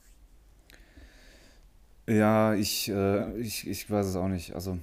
Ja, 2.07 2.55
ich, 2.55 2.89
äh, 2.91 3.37
ich, 3.39 3.67
ich 3.67 3.91
weiß 3.91 4.07
es 4.07 4.17
auch 4.17 4.29
nicht. 4.29 4.55
Also, 4.55 4.79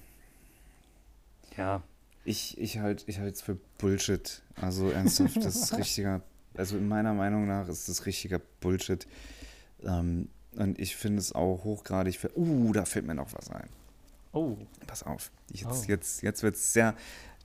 ja. 1.56 1.84
ich, 2.26 2.58
ich 2.58 2.80
halte 2.80 3.04
ich 3.08 3.20
es 3.20 3.42
für 3.42 3.58
Bullshit. 3.78 4.42
Also, 4.60 4.90
ernsthaft, 4.90 5.38
das 5.38 5.56
ist 5.56 5.74
richtiger. 5.78 6.22
Also, 6.56 6.78
in 6.78 6.88
meiner 6.88 7.14
Meinung 7.14 7.48
nach 7.48 7.68
ist 7.68 7.88
das 7.90 8.06
richtiger 8.06 8.40
Bullshit. 8.60 9.06
Ähm, 9.84 10.30
und 10.56 10.80
ich 10.80 10.96
finde 10.96 11.20
es 11.20 11.34
auch 11.34 11.64
hochgradig. 11.64 12.18
Für, 12.18 12.38
uh, 12.38 12.72
da 12.74 12.86
fällt 12.86 13.06
mir 13.06 13.16
noch 13.16 13.34
was 13.34 13.50
ein. 13.50 13.70
Oh, 14.34 14.58
Pass 14.88 15.04
auf. 15.04 15.32
Ich 15.52 15.66
Oh. 15.66 15.70
jetzt, 15.70 15.88
jetzt, 15.88 16.24
jetzt 16.24 16.44
wird 16.44 16.56
es 16.56 16.74
sehr. 16.74 16.96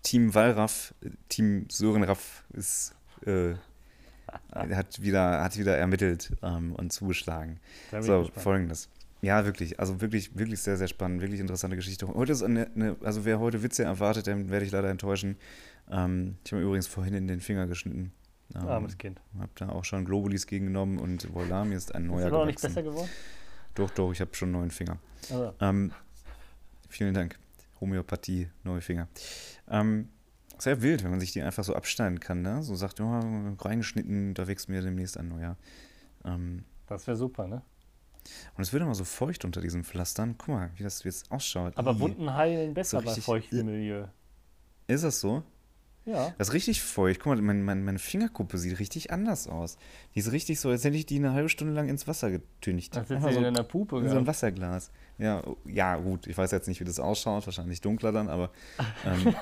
Team 0.02 0.34
Wallraff, 0.34 0.94
äh, 1.02 1.10
Team 1.28 1.66
Sören 1.70 2.04
Raff 2.04 2.44
ist. 2.52 2.94
Äh, 3.24 3.54
hat, 4.52 5.02
wieder, 5.02 5.42
hat 5.42 5.56
wieder 5.56 5.76
ermittelt 5.76 6.32
ähm, 6.42 6.74
und 6.74 6.92
zugeschlagen. 6.92 7.60
So, 8.00 8.28
folgendes. 8.34 8.88
Ja, 9.22 9.44
wirklich. 9.44 9.80
Also 9.80 10.00
wirklich, 10.00 10.36
wirklich 10.38 10.60
sehr, 10.60 10.76
sehr 10.76 10.88
spannend. 10.88 11.20
Wirklich 11.22 11.40
interessante 11.40 11.76
Geschichte. 11.76 12.06
Heute 12.06 12.32
ist 12.32 12.42
eine, 12.42 12.70
eine 12.74 12.96
also 13.02 13.24
wer 13.24 13.40
heute 13.40 13.62
Witze 13.62 13.84
erwartet, 13.84 14.26
den 14.26 14.50
werde 14.50 14.66
ich 14.66 14.72
leider 14.72 14.90
enttäuschen. 14.90 15.36
Ähm, 15.90 16.36
ich 16.44 16.52
habe 16.52 16.60
mir 16.60 16.68
übrigens 16.68 16.86
vorhin 16.86 17.14
in 17.14 17.26
den 17.26 17.40
Finger 17.40 17.66
geschnitten. 17.66 18.12
Ähm, 18.54 18.68
Armes 18.68 18.96
Kind. 18.98 19.20
habe 19.38 19.50
da 19.56 19.68
auch 19.70 19.84
schon 19.84 20.04
Globulis 20.04 20.46
gegengenommen 20.46 20.98
und 20.98 21.26
voilà, 21.30 21.64
mir 21.64 21.76
ist 21.76 21.94
ein 21.94 22.04
Ist 22.04 22.10
neuer 22.10 22.26
aber 22.26 22.38
noch 22.38 22.46
nicht 22.46 22.60
besser 22.60 22.82
geworden? 22.82 23.08
Doch, 23.74 23.90
doch, 23.90 24.12
ich 24.12 24.20
habe 24.20 24.34
schon 24.34 24.48
einen 24.48 24.58
neuen 24.58 24.70
Finger. 24.70 24.98
Also, 25.30 25.52
Ähm, 25.60 25.92
vielen 26.88 27.14
Dank. 27.14 27.38
Homöopathie, 27.80 28.48
neue 28.64 28.80
Finger. 28.80 29.08
Ähm, 29.68 30.08
sehr 30.58 30.80
wild, 30.80 31.04
wenn 31.04 31.10
man 31.10 31.20
sich 31.20 31.32
die 31.32 31.42
einfach 31.42 31.64
so 31.64 31.74
abschneiden 31.74 32.20
kann. 32.20 32.42
Ne? 32.42 32.62
So 32.62 32.74
sagt, 32.74 33.00
oh, 33.00 33.20
reingeschnitten, 33.60 34.32
da 34.34 34.46
wächst 34.46 34.68
mir 34.68 34.80
demnächst 34.80 35.18
ein 35.18 35.28
neuer. 35.28 35.56
Ähm, 36.24 36.64
das 36.86 37.06
wäre 37.06 37.16
super, 37.16 37.46
ne? 37.46 37.62
Und 38.56 38.62
es 38.62 38.72
wird 38.72 38.82
immer 38.82 38.94
so 38.94 39.04
feucht 39.04 39.44
unter 39.44 39.60
diesen 39.60 39.84
Pflastern. 39.84 40.34
Guck 40.38 40.48
mal, 40.48 40.70
wie 40.76 40.82
das 40.82 41.02
jetzt 41.04 41.30
ausschaut. 41.30 41.76
Aber 41.76 41.92
Ih. 41.92 42.00
Wunden 42.00 42.34
heilen 42.34 42.74
besser 42.74 43.00
So 43.00 43.06
bei 43.06 43.14
feuchtem 43.14 43.66
Milieu. 43.66 44.04
Ist 44.86 45.04
das 45.04 45.20
so? 45.20 45.42
Ja. 46.06 46.32
Das 46.38 46.48
ist 46.48 46.54
richtig 46.54 46.82
feucht. 46.82 47.20
Guck 47.20 47.34
mal, 47.34 47.42
mein, 47.42 47.62
mein, 47.64 47.84
meine 47.84 47.98
Fingerkuppe 47.98 48.58
sieht 48.58 48.78
richtig 48.78 49.10
anders 49.10 49.48
aus. 49.48 49.76
Die 50.14 50.20
ist 50.20 50.30
richtig 50.30 50.60
so, 50.60 50.70
als 50.70 50.84
hätte 50.84 50.96
ich 50.96 51.04
die 51.04 51.16
eine 51.16 51.32
halbe 51.32 51.48
Stunde 51.48 51.74
lang 51.74 51.88
ins 51.88 52.06
Wasser 52.06 52.30
getüncht. 52.30 52.94
Das 52.94 53.08
sitzt 53.08 53.22
so, 53.22 53.28
in 53.28 53.54
der 53.54 53.62
Pupe. 53.64 53.98
in 53.98 54.08
so 54.08 54.16
ein. 54.16 54.26
Wasserglas. 54.26 54.92
Ja, 55.18 55.42
ja, 55.64 55.96
gut. 55.96 56.28
Ich 56.28 56.38
weiß 56.38 56.52
jetzt 56.52 56.68
nicht, 56.68 56.80
wie 56.80 56.84
das 56.84 57.00
ausschaut. 57.00 57.44
Wahrscheinlich 57.46 57.80
dunkler 57.80 58.12
dann, 58.12 58.28
aber. 58.28 58.50
Ähm, 59.04 59.34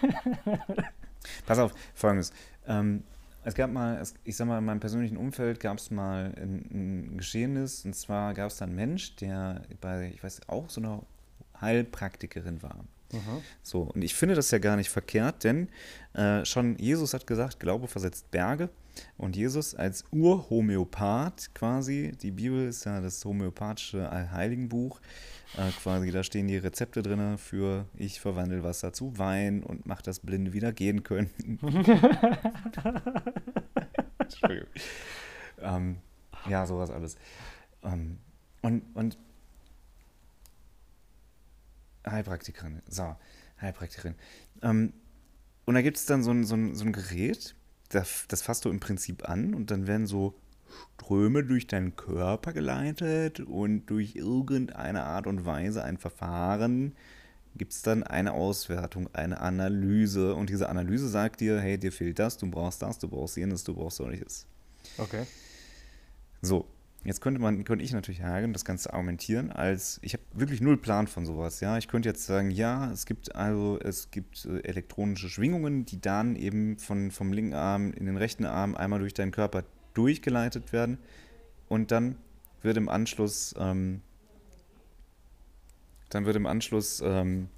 pass 1.46 1.58
auf, 1.58 1.74
folgendes. 1.94 2.32
Ähm, 2.66 3.04
es 3.44 3.54
gab 3.54 3.70
mal, 3.70 4.02
ich 4.24 4.36
sag 4.36 4.46
mal, 4.46 4.58
in 4.58 4.64
meinem 4.64 4.80
persönlichen 4.80 5.16
Umfeld 5.16 5.60
gab 5.60 5.78
es 5.78 5.90
mal 5.90 6.32
ein, 6.36 7.12
ein 7.12 7.18
Geschehenes. 7.18 7.84
Und 7.84 7.94
zwar 7.94 8.34
gab 8.34 8.50
es 8.50 8.56
da 8.56 8.64
einen 8.64 8.74
Mensch, 8.74 9.16
der 9.16 9.62
bei, 9.80 10.12
ich 10.14 10.22
weiß, 10.22 10.48
auch 10.48 10.70
so 10.70 10.80
einer 10.80 11.02
Heilpraktikerin 11.60 12.62
war. 12.62 12.84
Mhm. 13.12 13.42
So, 13.62 13.82
und 13.82 14.02
ich 14.02 14.14
finde 14.14 14.34
das 14.34 14.50
ja 14.50 14.58
gar 14.58 14.76
nicht 14.76 14.90
verkehrt, 14.90 15.44
denn 15.44 15.68
äh, 16.14 16.44
schon 16.44 16.76
Jesus 16.78 17.14
hat 17.14 17.26
gesagt, 17.26 17.60
Glaube 17.60 17.88
versetzt 17.88 18.30
Berge. 18.30 18.70
Und 19.16 19.34
Jesus 19.34 19.74
als 19.74 20.04
Urhomöopath 20.12 21.52
quasi, 21.54 22.12
die 22.22 22.30
Bibel 22.30 22.68
ist 22.68 22.84
ja 22.84 23.00
das 23.00 23.24
homöopathische 23.24 24.08
Allheiligenbuch, 24.08 25.00
äh, 25.56 25.70
quasi 25.82 26.10
da 26.10 26.22
stehen 26.22 26.46
die 26.46 26.56
Rezepte 26.56 27.02
drin 27.02 27.38
für 27.38 27.86
ich 27.96 28.20
verwandle 28.20 28.62
Wasser 28.62 28.92
zu 28.92 29.18
Wein 29.18 29.62
und 29.62 29.86
mach 29.86 30.02
das 30.02 30.20
Blinde 30.20 30.52
wieder 30.52 30.72
gehen 30.72 31.02
können. 31.02 31.30
Entschuldigung. 34.18 34.68
Ähm, 35.60 35.96
ja, 36.48 36.66
sowas 36.66 36.90
alles. 36.90 37.16
Ähm, 37.82 38.18
und, 38.62 38.82
und 38.94 39.18
Heilpraktikerin. 42.06 42.82
So, 42.88 43.16
Heilpraktikerin. 43.60 44.14
Ähm, 44.62 44.92
und 45.64 45.74
da 45.74 45.82
gibt 45.82 45.96
es 45.96 46.06
dann 46.06 46.22
so 46.22 46.30
ein, 46.30 46.44
so, 46.44 46.54
ein, 46.54 46.74
so 46.74 46.84
ein 46.84 46.92
Gerät, 46.92 47.54
das, 47.88 48.26
das 48.28 48.42
fasst 48.42 48.64
du 48.64 48.70
im 48.70 48.80
Prinzip 48.80 49.28
an 49.28 49.54
und 49.54 49.70
dann 49.70 49.86
werden 49.86 50.06
so 50.06 50.34
Ströme 50.96 51.44
durch 51.44 51.66
deinen 51.66 51.96
Körper 51.96 52.52
geleitet 52.52 53.40
und 53.40 53.86
durch 53.86 54.16
irgendeine 54.16 55.04
Art 55.04 55.26
und 55.26 55.44
Weise 55.44 55.84
ein 55.84 55.98
Verfahren 55.98 56.94
gibt 57.56 57.72
es 57.72 57.82
dann 57.82 58.02
eine 58.02 58.32
Auswertung, 58.32 59.08
eine 59.12 59.40
Analyse 59.40 60.34
und 60.34 60.50
diese 60.50 60.68
Analyse 60.68 61.08
sagt 61.08 61.40
dir, 61.40 61.60
hey, 61.60 61.78
dir 61.78 61.92
fehlt 61.92 62.18
das, 62.18 62.36
du 62.36 62.50
brauchst 62.50 62.82
das, 62.82 62.98
du 62.98 63.08
brauchst 63.08 63.36
jenes, 63.36 63.62
du 63.62 63.74
brauchst 63.74 63.98
solches. 63.98 64.46
Okay. 64.98 65.24
So, 66.42 66.66
jetzt 67.04 67.20
könnte 67.20 67.40
man, 67.40 67.64
könnte 67.64 67.84
ich 67.84 67.92
natürlich 67.92 68.20
hergehen 68.20 68.52
das 68.52 68.64
Ganze 68.64 68.92
argumentieren, 68.92 69.50
als 69.50 69.98
ich 70.02 70.14
habe 70.14 70.22
wirklich 70.32 70.60
null 70.60 70.76
Plan 70.76 71.06
von 71.06 71.26
sowas, 71.26 71.60
ja. 71.60 71.78
Ich 71.78 71.88
könnte 71.88 72.08
jetzt 72.08 72.26
sagen, 72.26 72.50
ja, 72.50 72.90
es 72.90 73.06
gibt 73.06 73.34
also, 73.34 73.78
es 73.82 74.10
gibt 74.10 74.46
äh, 74.46 74.60
elektronische 74.60 75.28
Schwingungen, 75.28 75.84
die 75.84 76.00
dann 76.00 76.36
eben 76.36 76.78
von, 76.78 77.10
vom 77.10 77.32
linken 77.32 77.54
Arm 77.54 77.92
in 77.92 78.06
den 78.06 78.16
rechten 78.16 78.46
Arm 78.46 78.74
einmal 78.74 79.00
durch 79.00 79.14
deinen 79.14 79.32
Körper 79.32 79.64
durchgeleitet 79.92 80.72
werden 80.72 80.98
und 81.68 81.90
dann 81.90 82.16
wird 82.62 82.76
im 82.76 82.88
Anschluss, 82.88 83.54
ähm, 83.58 84.00
dann 86.08 86.24
wird 86.26 86.36
im 86.36 86.46
Anschluss 86.46 87.02
ähm, 87.04 87.48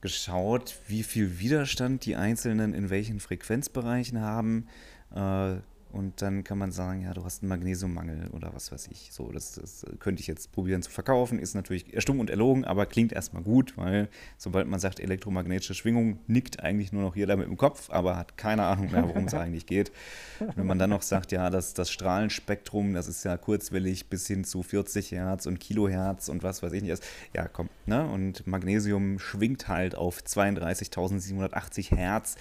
geschaut, 0.00 0.78
wie 0.86 1.02
viel 1.02 1.40
Widerstand 1.40 2.04
die 2.04 2.14
Einzelnen 2.14 2.74
in 2.74 2.90
welchen 2.90 3.20
Frequenzbereichen 3.20 4.20
haben. 4.20 4.68
Äh, 5.14 5.56
und 5.94 6.22
dann 6.22 6.42
kann 6.42 6.58
man 6.58 6.72
sagen, 6.72 7.02
ja, 7.02 7.14
du 7.14 7.24
hast 7.24 7.42
einen 7.42 7.50
Magnesiummangel 7.50 8.30
oder 8.32 8.52
was 8.52 8.72
weiß 8.72 8.88
ich. 8.90 9.10
So, 9.12 9.30
das, 9.30 9.52
das 9.52 9.86
könnte 10.00 10.20
ich 10.20 10.26
jetzt 10.26 10.50
probieren 10.50 10.82
zu 10.82 10.90
verkaufen. 10.90 11.38
Ist 11.38 11.54
natürlich 11.54 11.86
stumm 11.98 12.18
und 12.18 12.30
erlogen, 12.30 12.64
aber 12.64 12.86
klingt 12.86 13.12
erstmal 13.12 13.44
gut, 13.44 13.78
weil 13.78 14.08
sobald 14.36 14.66
man 14.66 14.80
sagt 14.80 14.98
elektromagnetische 14.98 15.74
Schwingung, 15.74 16.18
nickt 16.26 16.58
eigentlich 16.58 16.92
nur 16.92 17.02
noch 17.02 17.14
jeder 17.14 17.36
mit 17.36 17.46
dem 17.46 17.56
Kopf, 17.56 17.90
aber 17.90 18.16
hat 18.16 18.36
keine 18.36 18.64
Ahnung 18.64 18.90
mehr, 18.90 19.06
worum 19.06 19.26
es 19.26 19.34
eigentlich 19.34 19.66
geht. 19.66 19.92
Und 20.40 20.56
wenn 20.56 20.66
man 20.66 20.80
dann 20.80 20.90
noch 20.90 21.02
sagt, 21.02 21.30
ja, 21.30 21.48
das, 21.48 21.74
das 21.74 21.92
Strahlenspektrum, 21.92 22.92
das 22.92 23.06
ist 23.06 23.24
ja 23.24 23.36
kurzwellig 23.36 24.08
bis 24.08 24.26
hin 24.26 24.42
zu 24.42 24.64
40 24.64 25.12
Hertz 25.12 25.46
und 25.46 25.60
Kilohertz 25.60 26.28
und 26.28 26.42
was 26.42 26.60
weiß 26.64 26.72
ich 26.72 26.82
nicht. 26.82 27.00
Ja, 27.34 27.46
komm, 27.46 27.68
ne? 27.86 28.04
Und 28.04 28.48
Magnesium 28.48 29.20
schwingt 29.20 29.68
halt 29.68 29.94
auf 29.94 30.20
32.780 30.22 31.94
Hertz. 31.94 32.34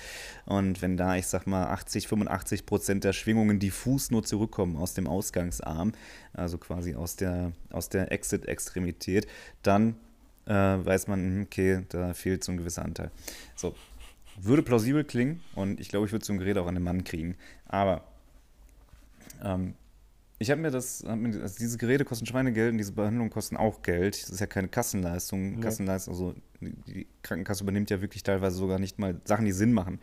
Und 0.45 0.81
wenn 0.81 0.97
da, 0.97 1.17
ich 1.17 1.27
sag 1.27 1.45
mal, 1.45 1.67
80, 1.67 2.07
85 2.07 2.65
Prozent 2.65 3.03
der 3.03 3.13
Schwingungen 3.43 3.59
diffus 3.59 4.09
nur 4.11 4.23
zurückkommen 4.23 4.77
aus 4.77 4.93
dem 4.93 5.07
Ausgangsarm, 5.07 5.91
also 6.33 6.57
quasi 6.57 6.95
aus 6.95 7.15
der, 7.17 7.51
aus 7.71 7.89
der 7.89 8.11
Exit-Extremität, 8.11 9.27
dann 9.63 9.95
äh, 10.45 10.53
weiß 10.53 11.07
man, 11.07 11.19
hm, 11.19 11.41
okay, 11.43 11.83
da 11.89 12.13
fehlt 12.13 12.43
so 12.43 12.51
ein 12.51 12.57
gewisser 12.57 12.83
Anteil. 12.83 13.11
So, 13.55 13.75
würde 14.39 14.63
plausibel 14.63 15.03
klingen 15.03 15.41
und 15.55 15.79
ich 15.79 15.89
glaube, 15.89 16.05
ich 16.05 16.11
würde 16.11 16.25
so 16.25 16.33
ein 16.33 16.39
Gerät 16.39 16.57
auch 16.57 16.67
an 16.67 16.75
den 16.75 16.83
Mann 16.83 17.03
kriegen. 17.03 17.35
Aber 17.67 18.03
ähm, 19.43 19.75
ich 20.43 20.51
habe 20.51 20.61
mir 20.61 20.71
das, 20.71 21.03
hab 21.07 21.17
mir, 21.17 21.41
also 21.41 21.55
diese 21.57 21.77
Geräte 21.77 22.03
kosten 22.03 22.25
Schweinegeld 22.25 22.73
und 22.73 22.77
diese 22.77 22.91
Behandlungen 22.91 23.29
kosten 23.29 23.55
auch 23.55 23.81
Geld. 23.81 24.21
Das 24.21 24.29
ist 24.29 24.39
ja 24.41 24.45
keine 24.45 24.67
Kassenleistung. 24.67 25.55
Nee. 25.55 25.61
Kassenleistung, 25.61 26.13
also 26.13 26.35
die 26.59 27.07
Krankenkasse 27.21 27.63
übernimmt 27.63 27.89
ja 27.89 28.01
wirklich 28.01 28.23
teilweise 28.23 28.57
sogar 28.57 28.77
nicht 28.77 28.99
mal 28.99 29.19
Sachen, 29.23 29.45
die 29.45 29.53
Sinn 29.53 29.71
machen. 29.71 29.99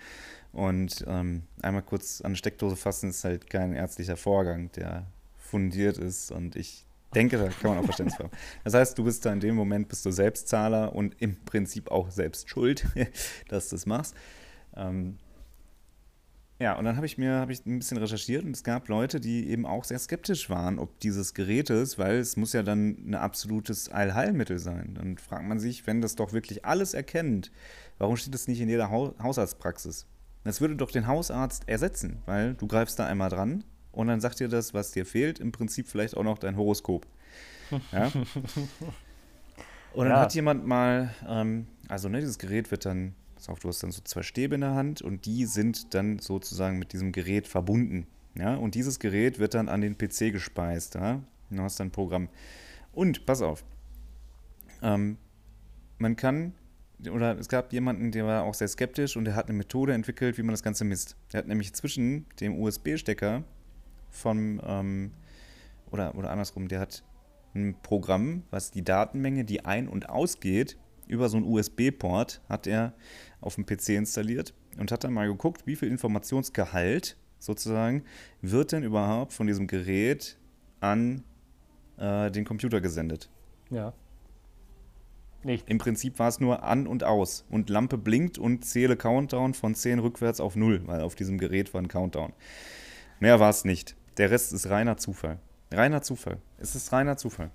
Und 0.52 1.04
ähm, 1.06 1.42
einmal 1.60 1.82
kurz 1.82 2.22
an 2.22 2.28
eine 2.28 2.36
Steckdose 2.36 2.76
fassen 2.76 3.10
ist 3.10 3.22
halt 3.22 3.50
kein 3.50 3.74
ärztlicher 3.74 4.16
Vorgang, 4.16 4.72
der 4.72 5.06
fundiert 5.36 5.98
ist. 5.98 6.32
Und 6.32 6.56
ich 6.56 6.86
denke, 7.14 7.36
da 7.36 7.48
kann 7.48 7.72
man 7.72 7.78
auch 7.80 7.84
Verständnis 7.84 8.18
haben. 8.18 8.30
Das 8.64 8.72
heißt, 8.72 8.98
du 8.98 9.04
bist 9.04 9.26
da 9.26 9.32
in 9.34 9.40
dem 9.40 9.54
Moment, 9.54 9.88
bist 9.88 10.06
du 10.06 10.10
Selbstzahler 10.10 10.94
und 10.94 11.20
im 11.20 11.36
Prinzip 11.44 11.90
auch 11.90 12.10
selbst 12.10 12.48
schuld, 12.48 12.86
dass 13.48 13.68
du 13.68 13.76
das 13.76 13.84
machst. 13.84 14.14
Ähm, 14.74 15.18
ja, 16.60 16.78
und 16.78 16.84
dann 16.84 16.96
habe 16.96 17.06
ich 17.06 17.18
mir 17.18 17.40
hab 17.40 17.50
ich 17.50 17.64
ein 17.66 17.78
bisschen 17.78 17.96
recherchiert 17.96 18.44
und 18.44 18.54
es 18.54 18.62
gab 18.62 18.88
Leute, 18.88 19.18
die 19.18 19.48
eben 19.48 19.66
auch 19.66 19.82
sehr 19.84 19.98
skeptisch 19.98 20.48
waren, 20.50 20.78
ob 20.78 21.00
dieses 21.00 21.34
Gerät 21.34 21.70
ist, 21.70 21.98
weil 21.98 22.18
es 22.18 22.36
muss 22.36 22.52
ja 22.52 22.62
dann 22.62 22.96
ein 23.08 23.14
absolutes 23.14 23.88
Allheilmittel 23.88 24.58
sein. 24.58 24.94
Dann 24.94 25.18
fragt 25.18 25.44
man 25.44 25.58
sich, 25.58 25.86
wenn 25.86 26.00
das 26.02 26.14
doch 26.16 26.32
wirklich 26.32 26.64
alles 26.64 26.94
erkennt, 26.94 27.50
warum 27.98 28.16
steht 28.16 28.34
das 28.34 28.46
nicht 28.46 28.60
in 28.60 28.68
jeder 28.68 28.90
Hau 28.90 29.14
Hausarztpraxis? 29.22 30.06
Das 30.44 30.60
würde 30.60 30.76
doch 30.76 30.90
den 30.90 31.06
Hausarzt 31.06 31.68
ersetzen, 31.68 32.18
weil 32.26 32.54
du 32.54 32.66
greifst 32.66 32.98
da 32.98 33.06
einmal 33.06 33.30
dran 33.30 33.64
und 33.92 34.06
dann 34.06 34.20
sagt 34.20 34.40
dir 34.40 34.48
das, 34.48 34.72
was 34.74 34.92
dir 34.92 35.04
fehlt, 35.04 35.38
im 35.40 35.52
Prinzip 35.52 35.88
vielleicht 35.88 36.16
auch 36.16 36.22
noch 36.24 36.38
dein 36.38 36.56
Horoskop. 36.56 37.06
Ja? 37.92 38.10
Und 39.92 40.04
dann 40.06 40.14
Ja. 40.14 40.20
hat 40.20 40.34
jemand 40.34 40.66
mal, 40.66 41.12
ähm, 41.28 41.66
also 41.88 42.08
ne, 42.08 42.20
dieses 42.20 42.38
Gerät 42.38 42.70
wird 42.70 42.84
dann, 42.84 43.14
pass 43.40 43.48
auf, 43.48 43.58
du 43.60 43.68
hast 43.68 43.82
dann 43.82 43.90
so 43.90 44.02
zwei 44.04 44.22
Stäbe 44.22 44.54
in 44.54 44.60
der 44.60 44.74
Hand 44.74 45.00
und 45.00 45.24
die 45.24 45.46
sind 45.46 45.94
dann 45.94 46.18
sozusagen 46.18 46.78
mit 46.78 46.92
diesem 46.92 47.10
Gerät 47.10 47.48
verbunden. 47.48 48.06
Ja? 48.34 48.54
Und 48.56 48.74
dieses 48.74 48.98
Gerät 48.98 49.38
wird 49.38 49.54
dann 49.54 49.68
an 49.70 49.80
den 49.80 49.96
PC 49.96 50.30
gespeist. 50.30 50.94
Ja? 50.94 51.22
Du 51.48 51.62
hast 51.62 51.80
dann 51.80 51.88
ein 51.88 51.90
Programm. 51.90 52.28
Und, 52.92 53.24
pass 53.24 53.40
auf, 53.40 53.64
ähm, 54.82 55.16
man 55.98 56.16
kann, 56.16 56.52
oder 57.10 57.38
es 57.38 57.48
gab 57.48 57.72
jemanden, 57.72 58.12
der 58.12 58.26
war 58.26 58.42
auch 58.42 58.54
sehr 58.54 58.68
skeptisch 58.68 59.16
und 59.16 59.24
der 59.24 59.36
hat 59.36 59.48
eine 59.48 59.56
Methode 59.56 59.94
entwickelt, 59.94 60.36
wie 60.36 60.42
man 60.42 60.52
das 60.52 60.62
Ganze 60.62 60.84
misst. 60.84 61.16
Der 61.32 61.38
hat 61.38 61.48
nämlich 61.48 61.72
zwischen 61.72 62.26
dem 62.40 62.60
USB-Stecker 62.60 63.44
vom, 64.10 64.60
ähm, 64.64 65.12
oder, 65.90 66.14
oder 66.14 66.30
andersrum, 66.30 66.68
der 66.68 66.80
hat 66.80 67.04
ein 67.54 67.74
Programm, 67.82 68.42
was 68.50 68.70
die 68.70 68.84
Datenmenge, 68.84 69.44
die 69.44 69.64
ein- 69.64 69.88
und 69.88 70.10
ausgeht, 70.10 70.76
über 71.10 71.28
so 71.28 71.36
einen 71.36 71.46
USB-Port 71.46 72.40
hat 72.48 72.66
er 72.66 72.94
auf 73.40 73.54
dem 73.54 73.66
PC 73.66 73.90
installiert 73.90 74.54
und 74.78 74.92
hat 74.92 75.04
dann 75.04 75.12
mal 75.12 75.26
geguckt, 75.26 75.66
wie 75.66 75.76
viel 75.76 75.88
Informationsgehalt 75.88 77.16
sozusagen 77.38 78.04
wird 78.42 78.72
denn 78.72 78.82
überhaupt 78.82 79.32
von 79.32 79.46
diesem 79.46 79.66
Gerät 79.66 80.38
an 80.80 81.24
äh, 81.96 82.30
den 82.30 82.44
Computer 82.44 82.80
gesendet. 82.80 83.30
Ja. 83.70 83.92
Nicht. 85.42 85.68
Im 85.70 85.78
Prinzip 85.78 86.18
war 86.18 86.28
es 86.28 86.38
nur 86.38 86.62
an 86.64 86.86
und 86.86 87.02
aus 87.02 87.46
und 87.48 87.70
Lampe 87.70 87.96
blinkt 87.96 88.36
und 88.36 88.64
zähle 88.64 88.96
Countdown 88.96 89.54
von 89.54 89.74
10 89.74 89.98
rückwärts 90.00 90.38
auf 90.38 90.54
0, 90.54 90.86
weil 90.86 91.00
auf 91.00 91.14
diesem 91.14 91.38
Gerät 91.38 91.72
war 91.72 91.80
ein 91.80 91.88
Countdown. 91.88 92.34
Mehr 93.20 93.40
war 93.40 93.48
es 93.48 93.64
nicht. 93.64 93.96
Der 94.18 94.30
Rest 94.30 94.52
ist 94.52 94.68
reiner 94.68 94.98
Zufall. 94.98 95.38
Reiner 95.72 96.02
Zufall. 96.02 96.38
Es 96.58 96.74
ist 96.74 96.92
reiner 96.92 97.16
Zufall. 97.16 97.50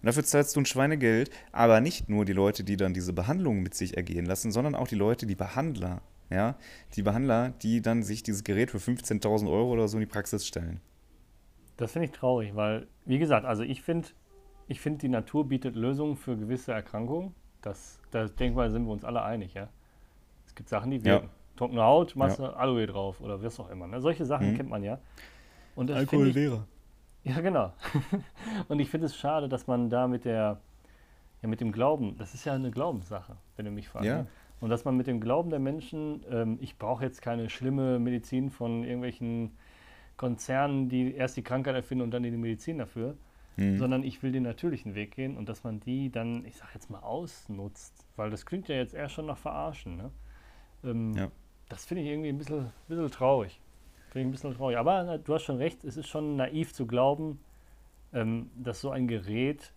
Und 0.00 0.06
dafür 0.06 0.24
zahlst 0.24 0.54
du 0.56 0.60
ein 0.60 0.66
Schweinegeld, 0.66 1.30
aber 1.52 1.80
nicht 1.80 2.08
nur 2.08 2.24
die 2.24 2.32
Leute, 2.32 2.64
die 2.64 2.76
dann 2.76 2.94
diese 2.94 3.12
Behandlung 3.12 3.62
mit 3.62 3.74
sich 3.74 3.96
ergehen 3.96 4.26
lassen, 4.26 4.52
sondern 4.52 4.74
auch 4.74 4.88
die 4.88 4.94
Leute, 4.96 5.26
die 5.26 5.34
Behandler. 5.34 6.02
Ja, 6.30 6.56
die 6.96 7.02
Behandler, 7.02 7.50
die 7.62 7.82
dann 7.82 8.02
sich 8.02 8.22
dieses 8.22 8.44
Gerät 8.44 8.70
für 8.70 8.78
15.000 8.78 9.46
Euro 9.50 9.70
oder 9.70 9.88
so 9.88 9.98
in 9.98 10.00
die 10.00 10.06
Praxis 10.06 10.46
stellen. 10.46 10.80
Das 11.76 11.92
finde 11.92 12.06
ich 12.06 12.12
traurig, 12.12 12.54
weil, 12.56 12.86
wie 13.04 13.18
gesagt, 13.18 13.44
also 13.44 13.62
ich 13.62 13.82
finde, 13.82 14.08
ich 14.66 14.80
finde, 14.80 15.00
die 15.00 15.08
Natur 15.08 15.46
bietet 15.46 15.76
Lösungen 15.76 16.16
für 16.16 16.36
gewisse 16.36 16.72
Erkrankungen. 16.72 17.34
Das, 17.60 17.98
das 18.10 18.34
denke 18.34 18.56
mal, 18.56 18.70
sind 18.70 18.86
wir 18.86 18.92
uns 18.92 19.04
alle 19.04 19.22
einig, 19.22 19.54
ja. 19.54 19.68
Es 20.46 20.54
gibt 20.54 20.68
Sachen, 20.68 20.90
die 20.90 20.96
Ja. 20.98 21.04
wirken. 21.04 21.30
Trockene 21.56 21.82
Haut, 21.82 22.16
machst 22.16 22.38
du 22.38 22.44
Aloe 22.44 22.86
drauf 22.86 23.20
oder 23.20 23.42
was 23.42 23.60
auch 23.60 23.70
immer. 23.70 23.86
Ne? 23.86 24.00
Solche 24.00 24.24
Sachen 24.24 24.52
Mhm. 24.52 24.56
kennt 24.56 24.70
man 24.70 24.82
ja. 24.82 24.98
Und 25.76 25.90
ich, 25.90 26.10
Lehrer. 26.10 26.66
Ja, 27.34 27.40
genau. 27.40 27.72
und 28.68 28.80
ich 28.80 28.90
finde 28.90 29.06
es 29.06 29.16
schade, 29.16 29.48
dass 29.48 29.66
man 29.66 29.88
da 29.88 30.06
mit 30.06 30.26
der, 30.26 30.60
ja, 31.42 31.48
mit 31.48 31.60
dem 31.60 31.72
Glauben, 31.72 32.18
das 32.18 32.34
ist 32.34 32.44
ja 32.44 32.52
eine 32.52 32.70
Glaubenssache, 32.70 33.36
wenn 33.56 33.64
du 33.64 33.70
mich 33.70 33.88
fragst. 33.88 34.06
Ja. 34.06 34.22
Ne? 34.22 34.26
Und 34.60 34.70
dass 34.70 34.84
man 34.84 34.96
mit 34.96 35.06
dem 35.06 35.20
Glauben 35.20 35.50
der 35.50 35.58
Menschen, 35.58 36.24
ähm, 36.30 36.58
ich 36.60 36.78
brauche 36.78 37.04
jetzt 37.04 37.22
keine 37.22 37.48
schlimme 37.48 37.98
Medizin 37.98 38.50
von 38.50 38.84
irgendwelchen 38.84 39.56
Konzernen, 40.16 40.88
die 40.88 41.14
erst 41.14 41.36
die 41.36 41.42
Krankheit 41.42 41.74
erfinden 41.74 42.04
und 42.04 42.10
dann 42.12 42.22
die 42.22 42.30
Medizin 42.30 42.78
dafür, 42.78 43.16
mhm. 43.56 43.78
sondern 43.78 44.02
ich 44.04 44.22
will 44.22 44.32
den 44.32 44.44
natürlichen 44.44 44.94
Weg 44.94 45.14
gehen 45.14 45.36
und 45.36 45.48
dass 45.48 45.64
man 45.64 45.80
die 45.80 46.10
dann, 46.10 46.44
ich 46.44 46.56
sag 46.56 46.72
jetzt 46.74 46.88
mal, 46.90 47.00
ausnutzt, 47.00 48.06
weil 48.16 48.30
das 48.30 48.46
klingt 48.46 48.68
ja 48.68 48.76
jetzt 48.76 48.94
eher 48.94 49.08
schon 49.08 49.26
nach 49.26 49.38
Verarschen. 49.38 49.96
Ne? 49.96 50.10
Ähm, 50.84 51.14
ja. 51.14 51.30
Das 51.68 51.84
finde 51.84 52.02
ich 52.02 52.08
irgendwie 52.10 52.28
ein 52.28 52.38
bisschen, 52.38 52.70
bisschen 52.88 53.10
traurig. 53.10 53.60
Ich 54.14 54.20
ein 54.20 54.30
bisschen 54.30 54.54
traurig. 54.54 54.78
Aber 54.78 55.18
du 55.18 55.34
hast 55.34 55.42
schon 55.42 55.56
recht, 55.56 55.84
es 55.84 55.96
ist 55.96 56.08
schon 56.08 56.36
naiv 56.36 56.72
zu 56.72 56.86
glauben, 56.86 57.40
ähm, 58.12 58.50
dass 58.54 58.80
so 58.80 58.90
ein 58.90 59.08
Gerät 59.08 59.72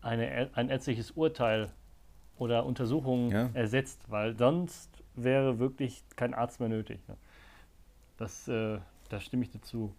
eine, 0.00 0.50
ein 0.54 0.68
ärztliches 0.68 1.12
Urteil 1.12 1.70
oder 2.38 2.64
Untersuchungen 2.64 3.30
ja. 3.30 3.50
ersetzt, 3.54 4.10
weil 4.10 4.36
sonst 4.36 4.90
wäre 5.14 5.58
wirklich 5.58 6.02
kein 6.16 6.34
Arzt 6.34 6.60
mehr 6.60 6.68
nötig. 6.68 7.00
Ne? 7.08 7.16
Das, 8.16 8.48
äh, 8.48 8.78
da 9.10 9.20
stimme 9.20 9.44
ich 9.44 9.50
dazu. 9.50 9.94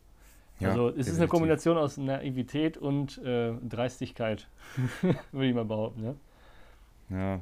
Ja, 0.59 0.69
also 0.69 0.87
es 0.87 0.95
definitiv. 0.95 1.13
ist 1.13 1.19
eine 1.19 1.27
Kombination 1.27 1.77
aus 1.77 1.97
Naivität 1.97 2.77
und 2.77 3.17
äh, 3.19 3.53
Dreistigkeit, 3.67 4.47
würde 5.31 5.47
ich 5.47 5.55
mal 5.55 5.65
behaupten. 5.65 6.01
Ne? 6.01 6.15
Ja. 7.09 7.39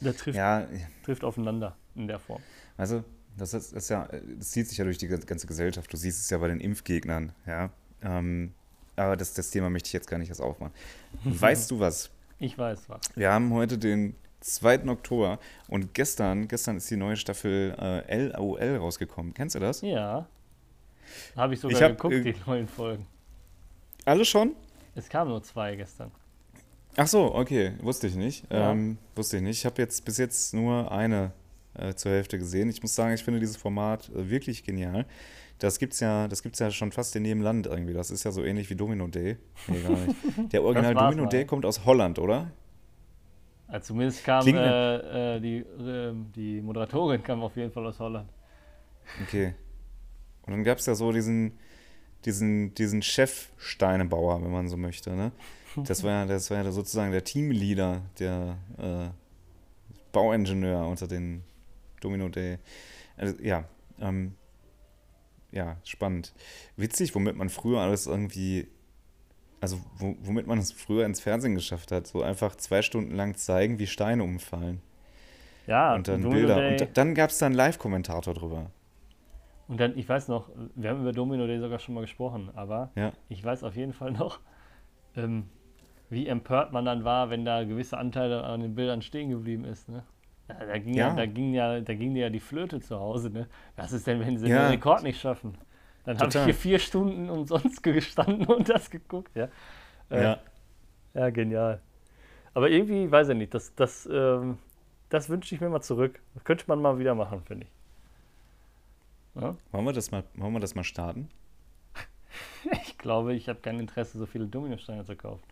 Der 0.00 0.16
trifft, 0.16 0.36
ja. 0.36 0.66
trifft 1.04 1.24
aufeinander 1.24 1.76
in 1.94 2.06
der 2.06 2.18
Form. 2.18 2.42
Also 2.76 3.04
das, 3.36 3.54
ist, 3.54 3.72
ist, 3.72 3.88
ja, 3.88 4.08
das 4.38 4.50
zieht 4.50 4.68
sich 4.68 4.78
ja 4.78 4.84
durch 4.84 4.98
die 4.98 5.08
ganze 5.08 5.46
Gesellschaft. 5.46 5.92
Du 5.92 5.96
siehst 5.96 6.20
es 6.20 6.30
ja 6.30 6.38
bei 6.38 6.48
den 6.48 6.60
Impfgegnern, 6.60 7.32
ja. 7.46 7.70
Ähm, 8.02 8.52
aber 8.96 9.16
das, 9.16 9.34
das 9.34 9.50
Thema 9.50 9.70
möchte 9.70 9.88
ich 9.88 9.92
jetzt 9.92 10.08
gar 10.08 10.18
nicht 10.18 10.28
erst 10.28 10.40
aufmachen. 10.40 10.72
Weißt 11.24 11.70
du 11.70 11.80
was? 11.80 12.10
Ich 12.38 12.58
weiß 12.58 12.88
was. 12.88 13.00
Wir 13.14 13.32
haben 13.32 13.52
heute 13.52 13.78
den 13.78 14.14
2. 14.40 14.88
Oktober 14.88 15.38
und 15.68 15.94
gestern, 15.94 16.48
gestern 16.48 16.76
ist 16.76 16.90
die 16.90 16.96
neue 16.96 17.16
Staffel 17.16 17.74
äh, 17.78 18.26
LOL 18.26 18.76
rausgekommen. 18.76 19.32
Kennst 19.32 19.54
du 19.54 19.60
das? 19.60 19.80
Ja. 19.80 20.26
Habe 21.36 21.54
ich 21.54 21.60
sogar 21.60 21.76
ich 21.76 21.82
hab, 21.82 21.92
geguckt, 21.92 22.14
äh, 22.14 22.32
die 22.32 22.36
neuen 22.46 22.68
Folgen. 22.68 23.06
Alle 24.04 24.24
schon? 24.24 24.54
Es 24.94 25.08
kamen 25.08 25.30
nur 25.30 25.42
zwei 25.42 25.76
gestern. 25.76 26.10
Ach 26.96 27.08
so, 27.08 27.34
okay, 27.34 27.72
wusste 27.80 28.06
ich 28.06 28.14
nicht. 28.14 28.44
Ja. 28.50 28.70
Ähm, 28.70 28.98
wusste 29.16 29.38
ich 29.38 29.42
nicht. 29.42 29.58
Ich 29.58 29.66
habe 29.66 29.80
jetzt 29.80 30.04
bis 30.04 30.18
jetzt 30.18 30.54
nur 30.54 30.92
eine 30.92 31.32
äh, 31.74 31.94
zur 31.94 32.12
Hälfte 32.12 32.38
gesehen. 32.38 32.68
Ich 32.68 32.82
muss 32.82 32.94
sagen, 32.94 33.14
ich 33.14 33.24
finde 33.24 33.40
dieses 33.40 33.56
Format 33.56 34.10
äh, 34.10 34.30
wirklich 34.30 34.64
genial. 34.64 35.06
Das 35.58 35.78
gibt's 35.78 36.00
ja, 36.00 36.28
das 36.28 36.42
gibt's 36.42 36.58
ja 36.58 36.70
schon 36.70 36.92
fast 36.92 37.14
in 37.16 37.24
jedem 37.24 37.42
Land 37.42 37.66
irgendwie. 37.66 37.92
Das 37.92 38.10
ist 38.10 38.24
ja 38.24 38.32
so 38.32 38.42
ähnlich 38.44 38.68
wie 38.70 38.74
Domino 38.74 39.06
Day. 39.06 39.36
Nee, 39.68 39.80
gar 39.80 39.90
nicht. 39.90 40.16
Der 40.52 40.62
Original 40.62 40.94
Domino 40.94 41.22
mal. 41.24 41.28
Day 41.28 41.44
kommt 41.44 41.64
aus 41.64 41.84
Holland, 41.84 42.18
oder? 42.18 42.50
Ja, 43.72 43.80
zumindest 43.80 44.24
kam 44.24 44.46
äh, 44.46 45.36
äh, 45.36 45.40
die, 45.40 45.58
äh, 45.58 46.12
die 46.34 46.60
Moderatorin 46.60 47.22
kam 47.22 47.42
auf 47.42 47.56
jeden 47.56 47.72
Fall 47.72 47.86
aus 47.86 47.98
Holland. 47.98 48.28
Okay. 49.22 49.54
Und 50.42 50.52
dann 50.52 50.64
gab 50.64 50.78
es 50.78 50.86
ja 50.86 50.94
so 50.94 51.12
diesen, 51.12 51.58
diesen, 52.24 52.74
diesen 52.74 53.02
Chef 53.02 53.48
Steinebauer, 53.56 54.42
wenn 54.42 54.50
man 54.50 54.68
so 54.68 54.76
möchte. 54.76 55.14
Ne? 55.14 55.32
Das 55.76 56.02
war 56.04 56.10
ja, 56.10 56.26
das 56.26 56.50
war 56.50 56.62
ja 56.62 56.70
sozusagen 56.70 57.10
der 57.10 57.24
Teamleader, 57.24 58.02
der 58.18 58.58
äh, 58.78 59.08
Bauingenieur 60.12 60.86
unter 60.86 61.08
den 61.08 61.42
Domino 62.04 62.28
Day. 62.28 62.58
Also, 63.16 63.34
ja, 63.42 63.64
ähm, 64.00 64.34
ja, 65.50 65.76
spannend. 65.84 66.34
Witzig, 66.76 67.14
womit 67.14 67.36
man 67.36 67.48
früher 67.48 67.80
alles 67.80 68.06
irgendwie, 68.06 68.66
also 69.60 69.78
womit 69.98 70.46
man 70.46 70.58
es 70.58 70.72
früher 70.72 71.06
ins 71.06 71.20
Fernsehen 71.20 71.54
geschafft 71.54 71.92
hat, 71.92 72.06
so 72.06 72.22
einfach 72.22 72.56
zwei 72.56 72.82
Stunden 72.82 73.14
lang 73.14 73.36
zeigen, 73.36 73.78
wie 73.78 73.86
Steine 73.86 74.24
umfallen. 74.24 74.82
Ja, 75.66 75.94
und 75.94 76.08
dann 76.08 76.22
Domino 76.22 76.40
Bilder. 76.40 76.56
Day. 76.56 76.86
Und 76.86 76.96
dann 76.96 77.14
gab 77.14 77.30
es 77.30 77.38
da 77.38 77.46
einen 77.46 77.54
Live-Kommentator 77.54 78.34
drüber. 78.34 78.70
Und 79.66 79.80
dann, 79.80 79.96
ich 79.96 80.08
weiß 80.08 80.28
noch, 80.28 80.50
wir 80.74 80.90
haben 80.90 81.00
über 81.00 81.12
Domino 81.12 81.46
Day 81.46 81.58
sogar 81.58 81.78
schon 81.78 81.94
mal 81.94 82.02
gesprochen, 82.02 82.50
aber 82.54 82.90
ja. 82.96 83.12
ich 83.28 83.42
weiß 83.42 83.64
auf 83.64 83.76
jeden 83.76 83.94
Fall 83.94 84.10
noch, 84.10 84.40
ähm, 85.16 85.48
wie 86.10 86.26
empört 86.26 86.72
man 86.72 86.84
dann 86.84 87.04
war, 87.04 87.30
wenn 87.30 87.44
da 87.44 87.64
gewisse 87.64 87.96
Anteile 87.96 88.44
an 88.44 88.60
den 88.60 88.74
Bildern 88.74 89.00
stehen 89.00 89.30
geblieben 89.30 89.64
ist. 89.64 89.88
Ne? 89.88 90.02
Ja, 90.48 90.66
da, 90.66 90.78
ging 90.78 90.94
ja. 90.94 91.08
ja. 91.08 91.14
da, 91.14 91.26
ging 91.26 91.54
ja, 91.54 91.80
da 91.80 91.94
ging 91.94 92.14
ja 92.16 92.28
die 92.28 92.40
Flöte 92.40 92.80
zu 92.80 92.98
Hause. 92.98 93.30
Ne? 93.30 93.48
Was 93.76 93.92
ist 93.92 94.06
denn, 94.06 94.20
wenn 94.20 94.36
sie 94.38 94.48
den 94.48 94.56
Rekord 94.56 95.02
nicht 95.02 95.20
schaffen? 95.20 95.56
Dann 96.04 96.18
habe 96.18 96.28
ich 96.28 96.44
hier 96.44 96.54
vier 96.54 96.78
Stunden 96.78 97.30
umsonst 97.30 97.82
gestanden 97.82 98.46
und 98.46 98.68
das 98.68 98.90
geguckt. 98.90 99.34
Ja, 99.34 99.48
äh, 100.10 100.36
ja 101.14 101.30
genial. 101.30 101.80
Aber 102.52 102.70
irgendwie, 102.70 103.10
weiß 103.10 103.30
ich 103.30 103.36
nicht, 103.36 103.54
das, 103.54 103.74
das, 103.74 104.06
ähm, 104.12 104.58
das 105.08 105.28
wünsche 105.28 105.54
ich 105.54 105.60
mir 105.60 105.70
mal 105.70 105.80
zurück. 105.80 106.20
Das 106.34 106.44
könnte 106.44 106.64
man 106.68 106.80
mal 106.80 106.98
wieder 106.98 107.14
machen, 107.14 107.42
finde 107.42 107.66
ich. 107.66 109.40
Ja? 109.40 109.56
Wollen, 109.72 109.84
wir 109.84 109.92
das 109.92 110.10
mal, 110.10 110.24
wollen 110.34 110.52
wir 110.52 110.60
das 110.60 110.74
mal 110.74 110.84
starten? 110.84 111.30
ich 112.84 112.98
glaube, 112.98 113.34
ich 113.34 113.48
habe 113.48 113.60
kein 113.60 113.80
Interesse, 113.80 114.18
so 114.18 114.26
viele 114.26 114.46
Dominosteine 114.46 115.04
zu 115.04 115.16
kaufen. 115.16 115.42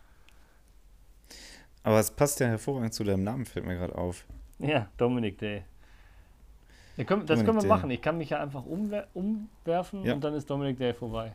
Aber 1.82 1.98
es 1.98 2.10
passt 2.10 2.38
ja 2.40 2.46
hervorragend 2.46 2.94
zu 2.94 3.02
deinem 3.02 3.24
Namen, 3.24 3.46
fällt 3.46 3.66
mir 3.66 3.76
gerade 3.76 3.96
auf. 3.96 4.24
Ja, 4.62 4.88
Dominic 4.96 5.38
Day. 5.38 5.64
das 6.96 7.06
Dominic 7.06 7.26
können 7.26 7.46
wir 7.46 7.60
Day. 7.60 7.68
machen. 7.68 7.90
Ich 7.90 8.00
kann 8.00 8.18
mich 8.18 8.30
ja 8.30 8.40
einfach 8.40 8.64
umwer 8.64 9.08
umwerfen 9.14 10.04
ja. 10.04 10.14
und 10.14 10.22
dann 10.22 10.34
ist 10.34 10.48
Dominic 10.48 10.78
Day 10.78 10.94
vorbei. 10.94 11.34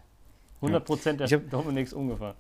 100% 0.62 1.06
ja. 1.06 1.14
der 1.14 1.28
hab, 1.28 1.50
Dominics 1.50 1.94
umgefahren. 1.94 2.36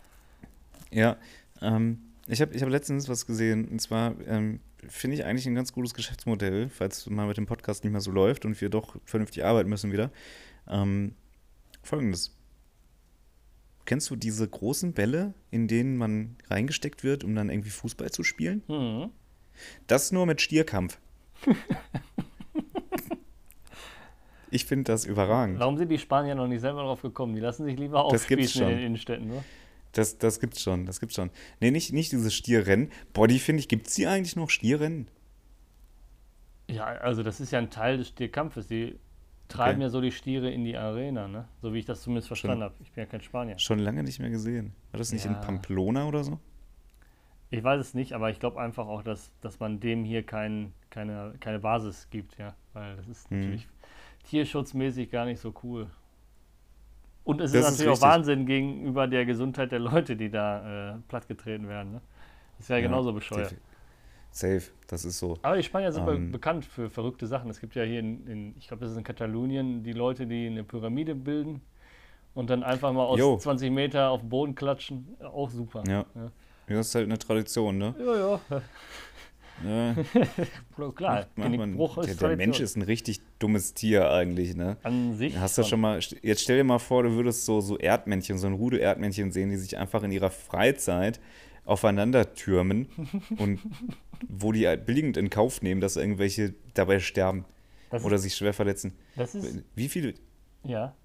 Ja, 0.91 1.17
ähm, 1.61 1.99
ich 2.27 2.41
habe 2.41 2.53
ich 2.53 2.61
hab 2.61 2.69
letztens 2.69 3.07
was 3.09 3.25
gesehen 3.25 3.67
und 3.67 3.79
zwar 3.79 4.15
ähm, 4.25 4.59
finde 4.87 5.15
ich 5.15 5.25
eigentlich 5.25 5.45
ein 5.47 5.55
ganz 5.55 5.73
gutes 5.73 5.93
Geschäftsmodell, 5.93 6.69
falls 6.69 7.09
mal 7.09 7.27
mit 7.27 7.37
dem 7.37 7.45
Podcast 7.45 7.83
nicht 7.83 7.91
mehr 7.91 8.01
so 8.01 8.11
läuft 8.11 8.45
und 8.45 8.59
wir 8.59 8.69
doch 8.69 8.95
vernünftig 9.05 9.43
arbeiten 9.43 9.69
müssen 9.69 9.91
wieder. 9.91 10.11
Ähm, 10.67 11.13
Folgendes. 11.83 12.33
Kennst 13.85 14.09
du 14.09 14.17
diese 14.17 14.47
großen 14.47 14.93
Bälle, 14.93 15.33
in 15.49 15.67
denen 15.67 15.95
man 15.95 16.35
reingesteckt 16.49 17.05
wird, 17.05 17.23
um 17.23 17.33
dann 17.35 17.49
irgendwie 17.49 17.69
Fußball 17.69 18.11
zu 18.11 18.23
spielen? 18.23 18.61
Mhm. 18.67 19.11
Das 19.87 20.11
nur 20.11 20.25
mit 20.25 20.41
Stierkampf. 20.41 20.99
ich 24.51 24.65
finde 24.65 24.91
das 24.91 25.05
überragend. 25.05 25.59
Warum 25.59 25.77
sind 25.77 25.89
die 25.89 25.97
Spanier 25.97 26.35
noch 26.35 26.47
nicht 26.47 26.61
selber 26.61 26.81
drauf 26.81 27.01
gekommen? 27.01 27.35
Die 27.35 27.41
lassen 27.41 27.65
sich 27.65 27.77
lieber 27.77 28.03
aufspießen 28.05 28.63
in 28.63 28.69
den 28.69 28.79
Innenstädten, 28.79 29.27
ne? 29.27 29.43
Das, 29.93 30.17
das 30.17 30.39
gibt's 30.39 30.61
schon, 30.61 30.85
das 30.85 30.99
gibt's 30.99 31.15
schon. 31.15 31.31
Nee, 31.59 31.71
nicht, 31.71 31.91
nicht 31.91 32.11
dieses 32.11 32.35
Stierrennen. 32.35 32.91
Body, 33.13 33.39
finde 33.39 33.61
ich, 33.61 33.67
gibt 33.67 33.87
es 33.87 33.95
die 33.95 34.05
eigentlich 34.05 34.35
noch 34.35 34.49
Stierrennen? 34.49 35.07
Ja, 36.69 36.85
also 36.85 37.23
das 37.23 37.39
ist 37.39 37.51
ja 37.51 37.59
ein 37.59 37.69
Teil 37.69 37.97
des 37.97 38.09
Stierkampfes. 38.09 38.67
Die 38.67 38.99
treiben 39.47 39.77
okay. 39.77 39.83
ja 39.83 39.89
so 39.89 40.01
die 40.01 40.11
Stiere 40.11 40.51
in 40.51 40.65
die 40.65 40.77
Arena, 40.77 41.27
ne? 41.27 41.47
So 41.61 41.73
wie 41.73 41.79
ich 41.79 41.85
das 41.85 42.01
zumindest 42.01 42.27
verstanden 42.27 42.63
habe. 42.63 42.75
Ich 42.83 42.91
bin 42.91 43.03
ja 43.03 43.09
kein 43.09 43.21
Spanier. 43.21 43.57
Schon 43.57 43.79
lange 43.79 44.03
nicht 44.03 44.19
mehr 44.19 44.29
gesehen. 44.29 44.73
War 44.91 44.97
das 44.99 45.11
nicht 45.11 45.25
ja. 45.25 45.31
in 45.31 45.41
Pamplona 45.41 46.07
oder 46.07 46.23
so? 46.23 46.39
Ich 47.49 47.63
weiß 47.63 47.79
es 47.79 47.93
nicht, 47.93 48.13
aber 48.13 48.29
ich 48.29 48.39
glaube 48.39 48.59
einfach 48.59 48.87
auch, 48.87 49.03
dass, 49.03 49.31
dass 49.41 49.59
man 49.59 49.79
dem 49.79 50.03
hier 50.03 50.23
kein, 50.23 50.73
keine, 50.89 51.33
keine 51.39 51.59
Basis 51.59 52.09
gibt, 52.09 52.37
ja. 52.37 52.55
Weil 52.73 52.97
das 52.97 53.07
ist 53.07 53.29
hm. 53.29 53.39
natürlich 53.39 53.67
tierschutzmäßig 54.25 55.09
gar 55.09 55.25
nicht 55.25 55.39
so 55.39 55.53
cool. 55.63 55.87
Und 57.23 57.41
es 57.41 57.51
das 57.51 57.61
ist 57.61 57.71
natürlich 57.71 57.93
ist 57.93 58.03
auch 58.03 58.07
Wahnsinn 58.07 58.45
gegenüber 58.45 59.07
der 59.07 59.25
Gesundheit 59.25 59.71
der 59.71 59.79
Leute, 59.79 60.15
die 60.15 60.29
da 60.29 60.95
äh, 60.95 60.97
plattgetreten 61.07 61.67
werden. 61.67 61.93
Ne? 61.93 62.01
Das 62.57 62.69
wäre 62.69 62.79
ja, 62.79 62.87
genauso 62.87 63.13
bescheuert. 63.13 63.55
Safe, 64.31 64.63
das 64.87 65.03
ist 65.03 65.19
so. 65.19 65.37
Aber 65.41 65.57
die 65.57 65.63
Spanier 65.63 65.91
sind 65.91 66.07
ähm, 66.07 66.31
bekannt 66.31 66.65
für 66.65 66.89
verrückte 66.89 67.27
Sachen. 67.27 67.49
Es 67.49 67.59
gibt 67.59 67.75
ja 67.75 67.83
hier 67.83 67.99
in, 67.99 68.27
in 68.27 68.55
ich 68.57 68.67
glaube, 68.67 68.81
das 68.81 68.91
ist 68.91 68.97
in 68.97 69.03
Katalonien, 69.03 69.83
die 69.83 69.93
Leute, 69.93 70.27
die 70.27 70.47
eine 70.47 70.63
Pyramide 70.63 71.15
bilden 71.15 71.61
und 72.33 72.49
dann 72.49 72.63
einfach 72.63 72.93
mal 72.93 73.03
aus 73.03 73.19
Yo. 73.19 73.37
20 73.37 73.71
Meter 73.71 74.09
auf 74.09 74.21
den 74.21 74.29
Boden 74.29 74.55
klatschen. 74.55 75.17
Auch 75.21 75.49
super. 75.49 75.83
Ja. 75.87 76.05
ja. 76.13 76.31
Ja, 76.69 76.75
das 76.75 76.89
ist 76.89 76.95
halt 76.95 77.05
eine 77.05 77.17
Tradition, 77.17 77.77
ne? 77.77 77.95
Ja, 77.99 78.39
ja. 78.49 78.61
Ja. 79.63 79.95
Klar, 80.91 81.25
macht, 81.35 81.49
macht 81.49 81.57
man, 81.57 81.77
der, 82.05 82.13
der 82.13 82.35
Mensch 82.37 82.59
ist 82.59 82.75
ein 82.75 82.83
richtig 82.83 83.21
dummes 83.39 83.73
Tier 83.73 84.11
eigentlich, 84.11 84.55
ne? 84.55 84.77
An 84.83 85.15
sich. 85.15 85.35
Hast 85.37 85.57
du 85.57 85.63
schon 85.63 85.81
mal, 85.81 85.99
jetzt 86.21 86.41
stell 86.43 86.57
dir 86.57 86.63
mal 86.63 86.77
vor, 86.77 87.01
du 87.01 87.13
würdest 87.13 87.45
so, 87.45 87.59
so 87.59 87.75
Erdmännchen, 87.75 88.37
so 88.37 88.45
ein 88.45 88.53
Rudel-Erdmännchen 88.53 89.31
sehen, 89.31 89.49
die 89.49 89.57
sich 89.57 89.77
einfach 89.77 90.03
in 90.03 90.11
ihrer 90.11 90.29
Freizeit 90.29 91.19
aufeinander 91.65 92.33
türmen 92.35 92.87
und 93.37 93.59
wo 94.27 94.51
die 94.51 94.67
halt 94.67 94.85
billigend 94.85 95.17
in 95.17 95.29
Kauf 95.29 95.61
nehmen, 95.61 95.81
dass 95.81 95.95
irgendwelche 95.95 96.53
dabei 96.75 96.99
sterben 96.99 97.45
das 97.89 98.03
oder 98.03 98.15
ist, 98.17 98.23
sich 98.23 98.35
schwer 98.35 98.53
verletzen. 98.53 98.93
Das 99.15 99.33
ist, 99.33 99.63
Wie 99.75 99.89
viele. 99.89 100.13
Ja. 100.63 100.95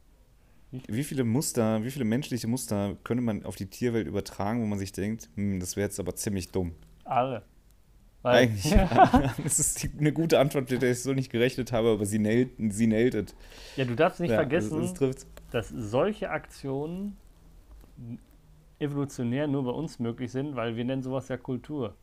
Wie 0.73 1.05
viele 1.05 1.25
Muster, 1.25 1.85
wie 1.85 1.91
viele 1.91 2.07
menschliche 2.07 2.47
Muster 2.49 2.97
könnte 3.05 3.23
man 3.23 3.45
auf 3.45 3.57
die 3.57 3.67
Tierwelt 3.67 4.07
übertragen, 4.07 4.63
wo 4.63 4.67
man 4.67 4.79
sich 4.79 4.93
denkt, 4.93 5.29
hm, 5.35 5.61
das 5.61 5.77
wäre 5.77 5.87
jetzt 5.87 6.01
aber 6.01 6.17
ziemlich 6.17 6.51
dumm? 6.51 6.73
Alle. 7.05 7.43
Weil, 8.23 8.49
Eigentlich. 8.49 8.71
Ja. 8.73 9.35
das 9.43 9.59
ist 9.59 9.89
eine 9.99 10.13
gute 10.13 10.39
Antwort, 10.39 10.71
mit 10.71 10.81
der 10.81 10.93
ich 10.93 11.03
so 11.03 11.13
nicht 11.13 11.31
gerechnet 11.31 11.73
habe, 11.73 11.91
aber 11.91 12.07
sie 12.07 12.19
nailt, 12.19 12.53
sie 12.71 12.87
nailt 12.87 13.15
it. 13.15 13.35
Ja, 13.77 13.85
du 13.85 13.95
darfst 13.95 14.21
nicht 14.21 14.31
ja, 14.31 14.37
vergessen, 14.37 14.81
das, 14.81 14.95
das 14.95 15.27
dass 15.51 15.69
solche 15.69 16.31
Aktionen 16.31 17.17
evolutionär 18.79 19.47
nur 19.47 19.65
bei 19.65 19.71
uns 19.71 19.99
möglich 19.99 20.33
sind, 20.33 20.57
weil 20.57 20.77
wir 20.77 20.85
nennen 20.85 21.03
sowas 21.03 21.29
ja 21.29 21.37
Kultur. 21.37 21.95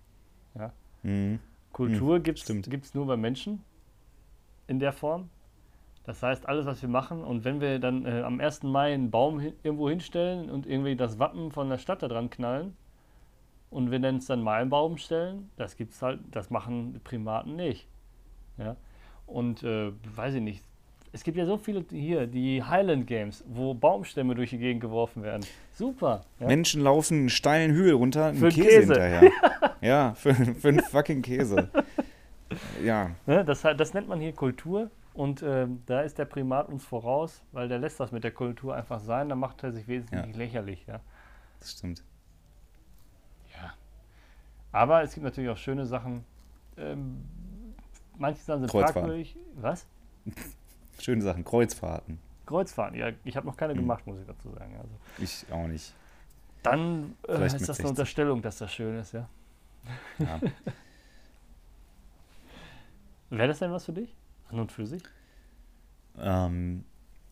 Ja? 0.56 0.74
Mhm. 1.04 1.40
Kultur 1.72 2.18
Hm, 2.18 2.24
gibt 2.24 2.86
es 2.86 2.94
nur 2.94 3.06
bei 3.08 3.18
Menschen 3.18 3.64
in 4.68 4.80
der 4.80 4.94
Form. 4.94 5.30
Das 6.10 6.24
heißt, 6.24 6.50
alles, 6.50 6.65
was 6.65 6.82
wir 6.82 6.89
machen, 6.89 7.24
und 7.24 7.45
wenn 7.45 7.62
wir 7.62 7.78
dann 7.78 8.04
äh, 8.04 8.24
am 8.24 8.39
1. 8.39 8.63
Mai 8.63 8.95
einen 8.95 9.12
Baum 9.12 9.39
hin, 9.39 9.54
irgendwo 9.62 9.91
hinstellen 9.91 10.50
und 10.50 10.65
irgendwie 10.65 10.95
das 10.95 11.19
Wappen 11.19 11.52
von 11.52 11.69
der 11.69 11.78
Stadt 11.78 12.02
da 12.02 12.08
dran 12.08 12.32
knallen 12.32 12.76
und 13.69 13.91
wir 13.91 14.00
nennen 14.00 14.17
es 14.17 14.26
dann 14.26 14.41
Maibaum 14.41 14.98
stellen, 14.98 15.52
das 15.56 15.78
gibt's 15.78 16.02
halt, 16.02 16.19
das 16.32 16.50
machen 16.50 17.00
Primaten 17.04 17.56
nicht. 17.56 17.88
Ja? 18.58 18.76
Und 19.28 19.62
äh, 19.62 19.91
weiß 20.15 20.34
ich 20.34 20.41
nicht, 20.41 20.63
es 21.12 21.24
gibt 21.24 21.38
ja 21.38 21.45
so 21.45 21.58
viele 21.58 21.86
hier, 21.91 22.26
die 22.26 22.63
Highland 22.63 23.06
Games, 23.06 23.43
wo 23.48 23.76
Baumstämme 23.76 24.34
durch 24.34 24.50
die 24.50 24.58
Gegend 24.58 24.82
geworfen 24.82 25.22
werden. 25.22 25.45
Super. 25.74 26.26
Ja? 26.39 26.48
Menschen 26.48 26.82
laufen 26.82 27.19
einen 27.19 27.30
steilen 27.30 27.72
Hügel 27.72 27.93
runter, 27.93 28.26
einen 28.26 28.39
Für 28.39 28.50
Käse, 28.50 28.63
Käse. 28.63 28.93
hinterher. 28.93 29.32
ja, 29.82 30.13
für, 30.15 30.34
für 30.34 30.69
einen 30.69 30.80
fucking 30.80 31.22
Käse. 31.22 31.69
Ja, 32.84 33.12
Ne, 33.28 33.45
das, 33.45 33.62
das 33.62 33.93
nennt 33.93 34.08
man 34.08 34.19
hier 34.19 34.34
Kultur 34.34 34.89
und 35.20 35.44
ähm, 35.44 35.84
da 35.86 36.00
ist 36.02 36.18
der 36.18 36.24
Primat 36.24 36.70
uns 36.70 36.86
voraus, 36.86 37.44
weil 37.52 37.68
der 37.68 37.78
lässt 37.78 38.00
das 38.00 38.14
mit 38.14 38.24
der 38.24 38.32
Kultur 38.32 38.74
einfach 38.74 39.02
sein, 39.02 39.28
dann 39.28 39.38
macht 39.40 39.62
er 39.64 39.74
sich 39.74 39.86
wesentlich 39.88 40.26
Ja. 40.26 40.38
lächerlich. 40.38 40.86
Ja. 40.88 41.02
das 41.60 41.72
stimmt. 41.74 42.04
ja. 43.54 43.74
Aber 44.72 45.04
es 45.04 45.14
gibt 45.14 45.26
natürlich 45.26 45.50
auch 45.50 45.58
schöne 45.58 45.86
Sachen. 45.86 46.24
Ähm, 46.78 47.22
manche 48.18 48.42
Sachen 48.42 48.62
sind 48.62 48.72
fragwürdig. 48.72 49.36
Was? 49.56 49.86
Schöne 51.00 51.22
Sachen, 51.22 51.44
Kreuzfahrten. 51.44 52.18
Kreuzfahrten. 52.46 52.98
Ja, 52.98 53.10
ich 53.26 53.36
habe 53.36 53.46
noch 53.46 53.58
keine 53.58 53.74
Hm. 53.74 53.82
gemacht, 53.82 54.08
muss 54.08 54.20
ich 54.20 54.26
dazu 54.26 54.50
sagen. 54.52 54.74
Also, 54.78 54.94
Ich 55.18 55.46
auch 55.52 55.68
nicht. 55.68 55.94
dann 56.64 57.18
äh, 57.28 57.46
ist 57.46 57.56
das 57.56 57.66
60. 57.78 57.80
eine 57.80 57.90
Unterstellung, 57.90 58.42
dass 58.42 58.58
das 58.58 58.72
schön 58.74 58.98
ist, 58.98 59.12
ja. 59.12 59.28
Ja. 60.20 60.40
Wäre 63.32 63.48
das 63.50 63.60
denn 63.60 63.72
was 63.72 63.86
für 63.86 63.94
dich? 63.94 64.16
An 64.50 64.60
und 64.60 64.72
für 64.72 64.86
sich? 64.86 65.04
ähm, 66.22 66.84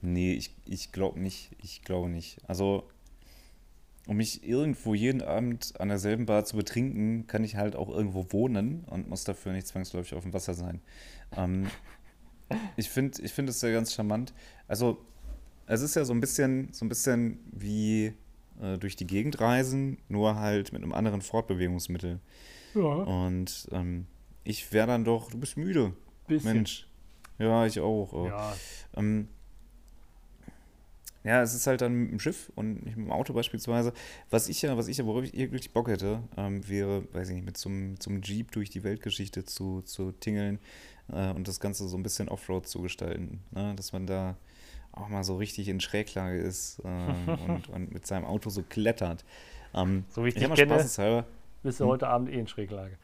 nee, 0.01 0.33
ich, 0.33 0.55
ich 0.65 0.91
glaube 0.91 1.19
nicht. 1.19 1.51
Ich 1.61 1.81
glaube 1.81 2.09
nicht. 2.09 2.39
Also, 2.47 2.87
um 4.07 4.17
mich 4.17 4.47
irgendwo 4.47 4.93
jeden 4.93 5.21
Abend 5.21 5.73
an 5.79 5.89
derselben 5.89 6.25
Bar 6.25 6.45
zu 6.45 6.55
betrinken, 6.55 7.27
kann 7.27 7.43
ich 7.43 7.55
halt 7.55 7.75
auch 7.75 7.89
irgendwo 7.89 8.31
wohnen 8.31 8.85
und 8.85 9.09
muss 9.09 9.23
dafür 9.25 9.51
nicht 9.51 9.67
zwangsläufig 9.67 10.13
auf 10.13 10.23
dem 10.23 10.33
Wasser 10.33 10.53
sein. 10.53 10.81
Ähm, 11.35 11.67
ich 12.77 12.89
finde 12.89 13.21
ich 13.21 13.33
find 13.33 13.49
es 13.49 13.61
ja 13.61 13.71
ganz 13.71 13.93
charmant. 13.93 14.33
Also, 14.67 15.03
es 15.65 15.81
ist 15.81 15.95
ja 15.95 16.05
so 16.05 16.13
ein 16.13 16.21
bisschen, 16.21 16.71
so 16.71 16.85
ein 16.85 16.89
bisschen 16.89 17.39
wie 17.51 18.13
äh, 18.61 18.77
durch 18.77 18.95
die 18.95 19.07
Gegend 19.07 19.41
reisen, 19.41 19.97
nur 20.07 20.35
halt 20.35 20.71
mit 20.71 20.81
einem 20.81 20.93
anderen 20.93 21.21
Fortbewegungsmittel. 21.21 22.19
Ja. 22.73 22.81
Und 22.81 23.67
ähm, 23.71 24.05
ich 24.43 24.71
wäre 24.71 24.87
dann 24.87 25.03
doch, 25.03 25.29
du 25.29 25.37
bist 25.37 25.57
müde, 25.57 25.93
Bisschen. 26.27 26.53
Mensch. 26.53 26.87
Ja, 27.39 27.65
ich 27.65 27.79
auch. 27.79 28.13
äh. 28.25 28.27
Ja, 28.27 28.53
Ähm, 28.95 29.27
ja, 31.23 31.41
es 31.41 31.53
ist 31.53 31.67
halt 31.67 31.81
dann 31.81 31.93
mit 31.93 32.11
dem 32.11 32.19
Schiff 32.19 32.49
und 32.55 32.85
nicht 32.85 32.95
mit 32.95 33.05
dem 33.07 33.11
Auto 33.11 33.33
beispielsweise. 33.33 33.91
Was 34.29 34.47
ich 34.47 34.61
ja, 34.61 34.77
was 34.77 34.87
ich 34.87 34.97
ja, 34.97 35.05
worauf 35.05 35.23
ich 35.25 35.33
wirklich 35.33 35.71
Bock 35.73 35.89
hätte, 35.89 36.23
ähm, 36.37 36.67
wäre, 36.69 37.03
weiß 37.13 37.29
ich 37.29 37.35
nicht, 37.35 37.45
mit 37.45 37.57
zum, 37.57 37.99
zum 37.99 38.21
Jeep 38.21 38.51
durch 38.51 38.69
die 38.69 38.83
Weltgeschichte 38.83 39.43
zu, 39.43 39.81
zu 39.81 40.13
tingeln 40.13 40.59
äh, 41.11 41.31
und 41.31 41.47
das 41.47 41.59
Ganze 41.59 41.87
so 41.89 41.97
ein 41.97 42.03
bisschen 42.03 42.29
Offroad 42.29 42.65
zu 42.67 42.81
gestalten. 42.81 43.41
Ne? 43.51 43.73
Dass 43.75 43.91
man 43.91 44.07
da 44.07 44.37
auch 44.93 45.09
mal 45.09 45.23
so 45.25 45.35
richtig 45.35 45.67
in 45.67 45.81
Schräglage 45.81 46.37
ist 46.39 46.79
äh, 46.79 46.87
und, 47.45 47.67
und 47.69 47.91
mit 47.93 48.07
seinem 48.07 48.25
Auto 48.25 48.49
so 48.49 48.63
klettert. 48.63 49.25
Ähm, 49.73 50.05
so 50.09 50.23
wie 50.23 50.29
ich 50.29 50.35
ich 50.37 50.43
dich 50.43 50.53
kenne, 50.53 50.75
spaßeshalber. 50.75 51.25
bist 51.61 51.79
du 51.81 51.83
Hm. 51.83 51.89
heute 51.91 52.07
Abend 52.07 52.29
eh 52.29 52.39
in 52.39 52.47
Schräglage. 52.47 52.97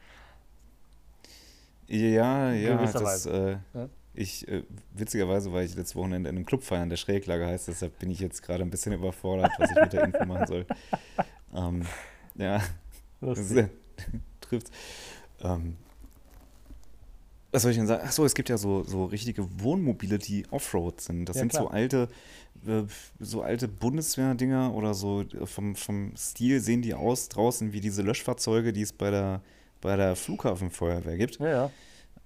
Ja, 1.88 2.52
ja, 2.52 2.90
das, 2.90 3.26
äh, 3.26 3.58
Ja. 3.74 3.88
Ich, 4.14 4.46
äh, 4.48 4.62
witzigerweise 4.92 5.52
war 5.52 5.62
ich 5.62 5.74
letztes 5.74 5.96
Wochenende 5.96 6.30
in 6.30 6.36
einem 6.36 6.46
Club 6.46 6.62
feiern, 6.62 6.88
der 6.88 6.96
Schräglage 6.96 7.46
heißt, 7.46 7.68
deshalb 7.68 7.98
bin 7.98 8.10
ich 8.10 8.20
jetzt 8.20 8.42
gerade 8.42 8.62
ein 8.62 8.70
bisschen 8.70 8.92
überfordert, 8.92 9.52
was 9.58 9.70
ich 9.70 9.76
mit 9.80 9.92
der 9.92 10.04
Info 10.04 10.24
machen 10.24 10.46
soll. 10.46 10.66
Ähm, 11.56 11.86
ja, 12.34 12.60
das 13.20 13.52
äh, 13.52 13.68
trifft. 14.40 14.72
Ähm, 15.40 15.76
was 17.52 17.62
soll 17.62 17.70
ich 17.70 17.76
denn 17.76 17.86
sagen? 17.86 18.02
Achso, 18.04 18.24
es 18.24 18.34
gibt 18.34 18.48
ja 18.48 18.58
so, 18.58 18.82
so 18.82 19.04
richtige 19.04 19.46
Wohnmobile, 19.60 20.18
die 20.18 20.44
Offroad 20.50 21.00
sind. 21.00 21.26
Das 21.28 21.36
Ja, 21.36 21.40
sind 21.42 21.52
so 21.52 21.66
klar. 21.66 21.74
alte, 21.74 22.08
äh, 22.66 22.82
so 23.20 23.42
alte 23.42 23.68
Bundeswehr-Dinger 23.68 24.74
oder 24.74 24.94
so 24.94 25.24
vom, 25.44 25.76
vom 25.76 26.16
Stil 26.16 26.58
sehen 26.60 26.82
die 26.82 26.94
aus 26.94 27.28
draußen 27.28 27.72
wie 27.72 27.80
diese 27.80 28.02
Löschfahrzeuge, 28.02 28.72
die 28.72 28.82
es 28.82 28.92
bei 28.92 29.12
der, 29.12 29.40
bei 29.80 29.94
der 29.94 30.16
Flughafenfeuerwehr 30.16 31.16
gibt. 31.16 31.38
Ja, 31.38 31.48
ja. 31.48 31.70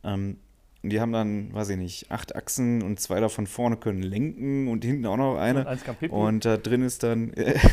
Ähm, 0.04 0.38
und 0.82 0.90
die 0.90 1.00
haben 1.00 1.12
dann, 1.12 1.52
weiß 1.52 1.70
ich 1.70 1.76
nicht, 1.76 2.10
acht 2.10 2.36
Achsen 2.36 2.82
und 2.82 3.00
zwei 3.00 3.18
davon 3.20 3.46
vorne 3.46 3.76
können 3.76 4.02
lenken 4.02 4.68
und 4.68 4.84
hinten 4.84 5.06
auch 5.06 5.16
noch 5.16 5.32
Und 5.34 5.38
eine. 5.40 5.66
eins 5.66 5.82
kann 5.84 5.96
pipi. 5.96 6.14
Und 6.14 6.44
da 6.44 6.56
drin 6.56 6.82
ist 6.82 7.02
dann, 7.02 7.32
äh, 7.34 7.58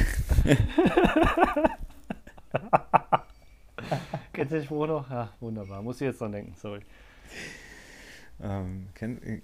Kennst 4.34 4.52
du 4.52 4.56
den 4.58 4.66
Spruch 4.66 4.88
noch? 4.88 5.10
Ja, 5.10 5.32
wunderbar. 5.40 5.82
Muss 5.82 5.98
ich 6.02 6.08
jetzt 6.08 6.20
dran 6.22 6.32
denken, 6.32 6.54
sorry. 6.60 6.82
ähm, 8.42 8.88
kenn, 8.96 9.22
äh, 9.24 9.42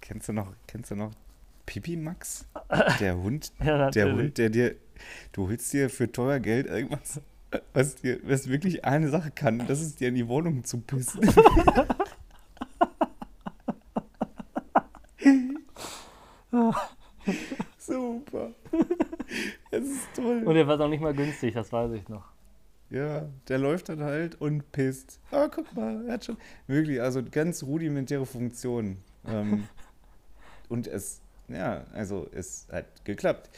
kennst 0.00 0.28
du 0.28 0.32
noch, 0.32 0.52
kennst 0.66 0.90
du 0.90 0.96
noch 0.96 1.10
Pipi 1.66 1.96
Max? 1.96 2.46
Der 3.00 3.16
Hund, 3.16 3.52
Ja, 3.64 3.90
der. 3.90 4.12
Hund, 4.12 4.38
der 4.38 4.48
dir, 4.50 4.76
du 5.32 5.48
holst 5.48 5.72
dir 5.72 5.90
für 5.90 6.10
teuer 6.10 6.38
Geld 6.40 6.66
irgendwas, 6.66 7.20
was 7.74 7.96
dir, 7.96 8.20
was 8.22 8.48
wirklich 8.48 8.84
eine 8.84 9.08
Sache 9.10 9.30
kann, 9.30 9.66
das 9.66 9.80
ist 9.80 10.00
dir 10.00 10.08
in 10.08 10.14
die 10.14 10.28
Wohnung 10.28 10.64
zu 10.64 10.78
pissen. 10.80 11.20
Super. 17.78 18.50
Das 19.70 19.82
ist 19.82 20.08
toll. 20.14 20.31
Und 20.44 20.54
der 20.54 20.66
war 20.66 20.80
auch 20.80 20.88
nicht 20.88 21.00
mal 21.02 21.14
günstig, 21.14 21.54
das 21.54 21.72
weiß 21.72 21.92
ich 21.92 22.08
noch. 22.08 22.24
Ja, 22.90 23.26
der 23.48 23.58
läuft 23.58 23.88
dann 23.88 24.02
halt 24.02 24.38
und 24.40 24.70
pisst. 24.70 25.18
Ah, 25.30 25.48
guck 25.48 25.74
mal, 25.74 26.04
er 26.06 26.14
hat 26.14 26.26
schon 26.26 26.36
wirklich, 26.66 27.00
also 27.00 27.22
ganz 27.22 27.62
rudimentäre 27.62 28.26
Funktionen. 28.26 29.02
Ähm, 29.26 29.66
und 30.68 30.86
es, 30.86 31.22
ja, 31.48 31.84
also 31.94 32.28
es 32.32 32.66
hat 32.70 33.04
geklappt. 33.04 33.50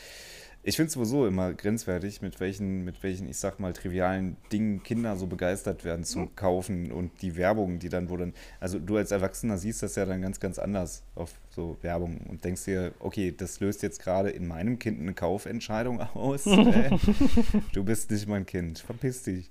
Ich 0.67 0.77
finde 0.77 0.87
es 0.87 0.95
sowieso 0.95 1.27
immer 1.27 1.53
grenzwertig, 1.53 2.23
mit 2.23 2.41
welchen, 2.41 2.87
mit 2.87 3.03
welchen, 3.03 3.29
ich 3.29 3.37
sag 3.37 3.61
mal, 3.61 3.75
trivialen 3.75 4.39
Dingen 4.51 4.83
Kinder 4.83 5.15
so 5.17 5.27
begeistert 5.27 5.85
werden 5.85 6.05
zum 6.05 6.35
Kaufen 6.37 6.91
und 6.91 7.21
die 7.21 7.37
Werbung, 7.37 7.79
die 7.79 7.91
dann, 7.91 8.09
dann, 8.09 8.33
also 8.61 8.79
du 8.79 8.97
als 8.97 9.11
Erwachsener 9.11 9.59
siehst 9.59 9.83
das 9.83 9.95
ja 9.97 10.07
dann 10.07 10.23
ganz, 10.23 10.41
ganz 10.41 10.59
anders 10.59 11.05
auf 11.17 11.35
so 11.51 11.77
Werbung 11.83 12.19
und 12.31 12.47
denkst 12.47 12.65
dir, 12.65 12.93
okay, 12.99 13.31
das 13.37 13.61
löst 13.61 13.83
jetzt 13.83 14.01
gerade 14.01 14.31
in 14.31 14.49
meinem 14.49 14.79
Kind 14.79 15.01
eine 15.01 15.13
Kaufentscheidung 15.13 16.01
aus. 16.15 16.47
Äh, 16.47 16.97
du 17.75 17.85
bist 17.85 18.11
nicht 18.11 18.27
mein 18.27 18.47
Kind, 18.47 18.79
verpiss 18.79 19.23
dich. 19.23 19.51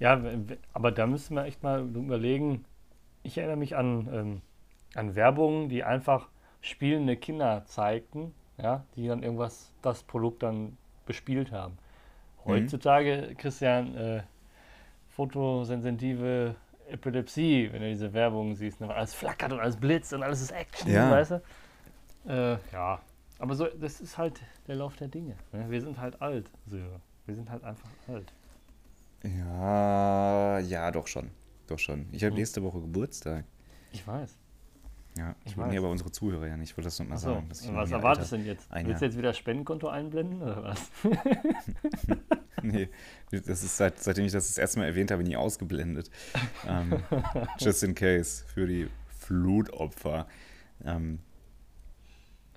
Ja, 0.00 0.20
aber 0.72 0.90
da 0.90 1.06
müssen 1.06 1.36
wir 1.36 1.44
echt 1.44 1.62
mal 1.62 1.82
überlegen. 1.82 2.64
Ich 3.22 3.38
erinnere 3.38 3.56
mich 3.56 3.76
an, 3.76 4.08
ähm, 4.12 4.40
an 4.96 5.14
Werbungen, 5.14 5.68
die 5.68 5.84
einfach 5.84 6.28
spielende 6.60 7.16
Kinder 7.16 7.64
zeigten, 7.66 8.34
ja, 8.58 8.84
die 8.96 9.06
dann 9.08 9.22
irgendwas, 9.22 9.70
das 9.82 10.02
Produkt 10.02 10.42
dann 10.42 10.76
bespielt 11.06 11.52
haben. 11.52 11.76
Heutzutage, 12.44 13.34
Christian, 13.36 13.94
äh, 13.96 14.22
fotosensitive 15.10 16.54
Epilepsie, 16.88 17.70
wenn 17.72 17.80
du 17.82 17.88
diese 17.88 18.12
Werbung 18.12 18.54
siehst, 18.54 18.80
ne, 18.80 18.92
alles 18.92 19.14
flackert 19.14 19.52
und 19.52 19.60
alles 19.60 19.76
blitzt 19.76 20.12
und 20.12 20.22
alles 20.22 20.40
ist 20.42 20.50
Action, 20.52 20.90
Ja. 20.90 21.10
weißt 21.10 21.30
du? 21.32 21.42
Äh, 22.26 22.58
ja, 22.72 23.00
aber 23.38 23.54
so, 23.54 23.66
das 23.66 24.00
ist 24.00 24.18
halt 24.18 24.40
der 24.66 24.76
Lauf 24.76 24.96
der 24.96 25.08
Dinge. 25.08 25.34
Ne? 25.52 25.66
Wir 25.70 25.80
sind 25.80 25.98
halt 25.98 26.20
alt, 26.20 26.50
Sören. 26.66 27.00
Wir 27.26 27.34
sind 27.34 27.50
halt 27.50 27.64
einfach 27.64 27.88
alt. 28.08 28.32
Ja, 29.22 30.58
ja, 30.58 30.90
doch 30.90 31.06
schon. 31.06 31.30
Doch 31.66 31.78
schon. 31.78 32.06
Ich 32.12 32.22
habe 32.22 32.32
Mhm. 32.32 32.38
nächste 32.38 32.62
Woche 32.62 32.80
Geburtstag. 32.80 33.44
Ich 33.92 34.06
weiß. 34.06 34.36
Ja, 35.16 35.36
Ich 35.44 35.52
ich 35.52 35.56
will 35.56 35.64
weiß. 35.64 35.70
nee, 35.72 35.78
aber 35.78 35.90
unsere 35.90 36.10
Zuhörer 36.10 36.46
ja 36.48 36.56
nicht. 36.56 36.70
Ich 36.70 36.76
wollte 36.76 36.86
das 36.86 36.98
noch 36.98 37.06
mal 37.06 37.14
Achso, 37.14 37.34
sagen. 37.34 37.48
was 37.76 37.90
erwartest 37.92 38.32
du 38.32 38.36
denn 38.36 38.46
jetzt? 38.46 38.70
ein 38.72 38.86
Willst 38.86 39.00
du 39.00 39.06
jetzt 39.06 39.16
wieder 39.18 39.32
Spendenkonto 39.32 39.88
einblenden 39.88 40.42
oder 40.42 40.62
was? 40.64 40.90
Nee, 42.62 42.88
das 43.30 43.62
ist 43.62 43.76
seit, 43.76 44.02
seitdem 44.02 44.24
ich 44.24 44.32
das 44.32 44.46
das 44.46 44.56
erste 44.56 44.78
Mal 44.78 44.86
erwähnt 44.86 45.10
habe, 45.10 45.22
nie 45.22 45.36
ausgeblendet. 45.36 46.10
ähm, 46.66 46.98
just 47.58 47.82
in 47.82 47.94
case 47.94 48.42
für 48.46 48.66
die 48.66 48.88
Flutopfer. 49.18 50.26
Ähm, 50.84 51.18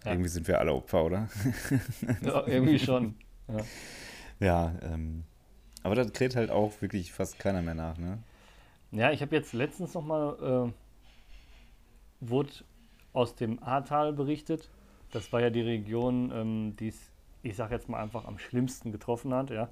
Ja. 0.05 0.11
Irgendwie 0.13 0.29
sind 0.29 0.47
wir 0.47 0.59
alle 0.59 0.73
Opfer, 0.73 1.03
oder? 1.03 1.27
ja, 2.21 2.47
irgendwie 2.47 2.79
schon. 2.79 3.15
Ja, 4.39 4.73
ähm, 4.81 5.23
aber 5.83 5.95
da 5.95 6.05
kräht 6.05 6.35
halt 6.37 6.51
auch 6.51 6.81
wirklich 6.81 7.11
fast 7.11 7.37
keiner 7.39 7.61
mehr 7.61 7.75
nach, 7.75 7.97
ne? 7.97 8.19
Ja, 8.91 9.11
ich 9.11 9.21
habe 9.21 9.35
jetzt 9.35 9.51
letztens 9.53 9.93
nochmal, 9.93 10.69
äh, 10.69 10.71
wurde 12.19 12.51
aus 13.13 13.35
dem 13.35 13.61
Ahrtal 13.63 14.13
berichtet. 14.13 14.69
Das 15.11 15.31
war 15.31 15.41
ja 15.41 15.49
die 15.49 15.61
Region, 15.61 16.31
ähm, 16.33 16.75
die 16.77 16.89
es 16.89 17.11
ich 17.43 17.55
sage 17.55 17.75
jetzt 17.75 17.89
mal 17.89 18.01
einfach, 18.01 18.25
am 18.25 18.37
schlimmsten 18.37 18.91
getroffen 18.91 19.33
hat, 19.33 19.49
ja. 19.49 19.69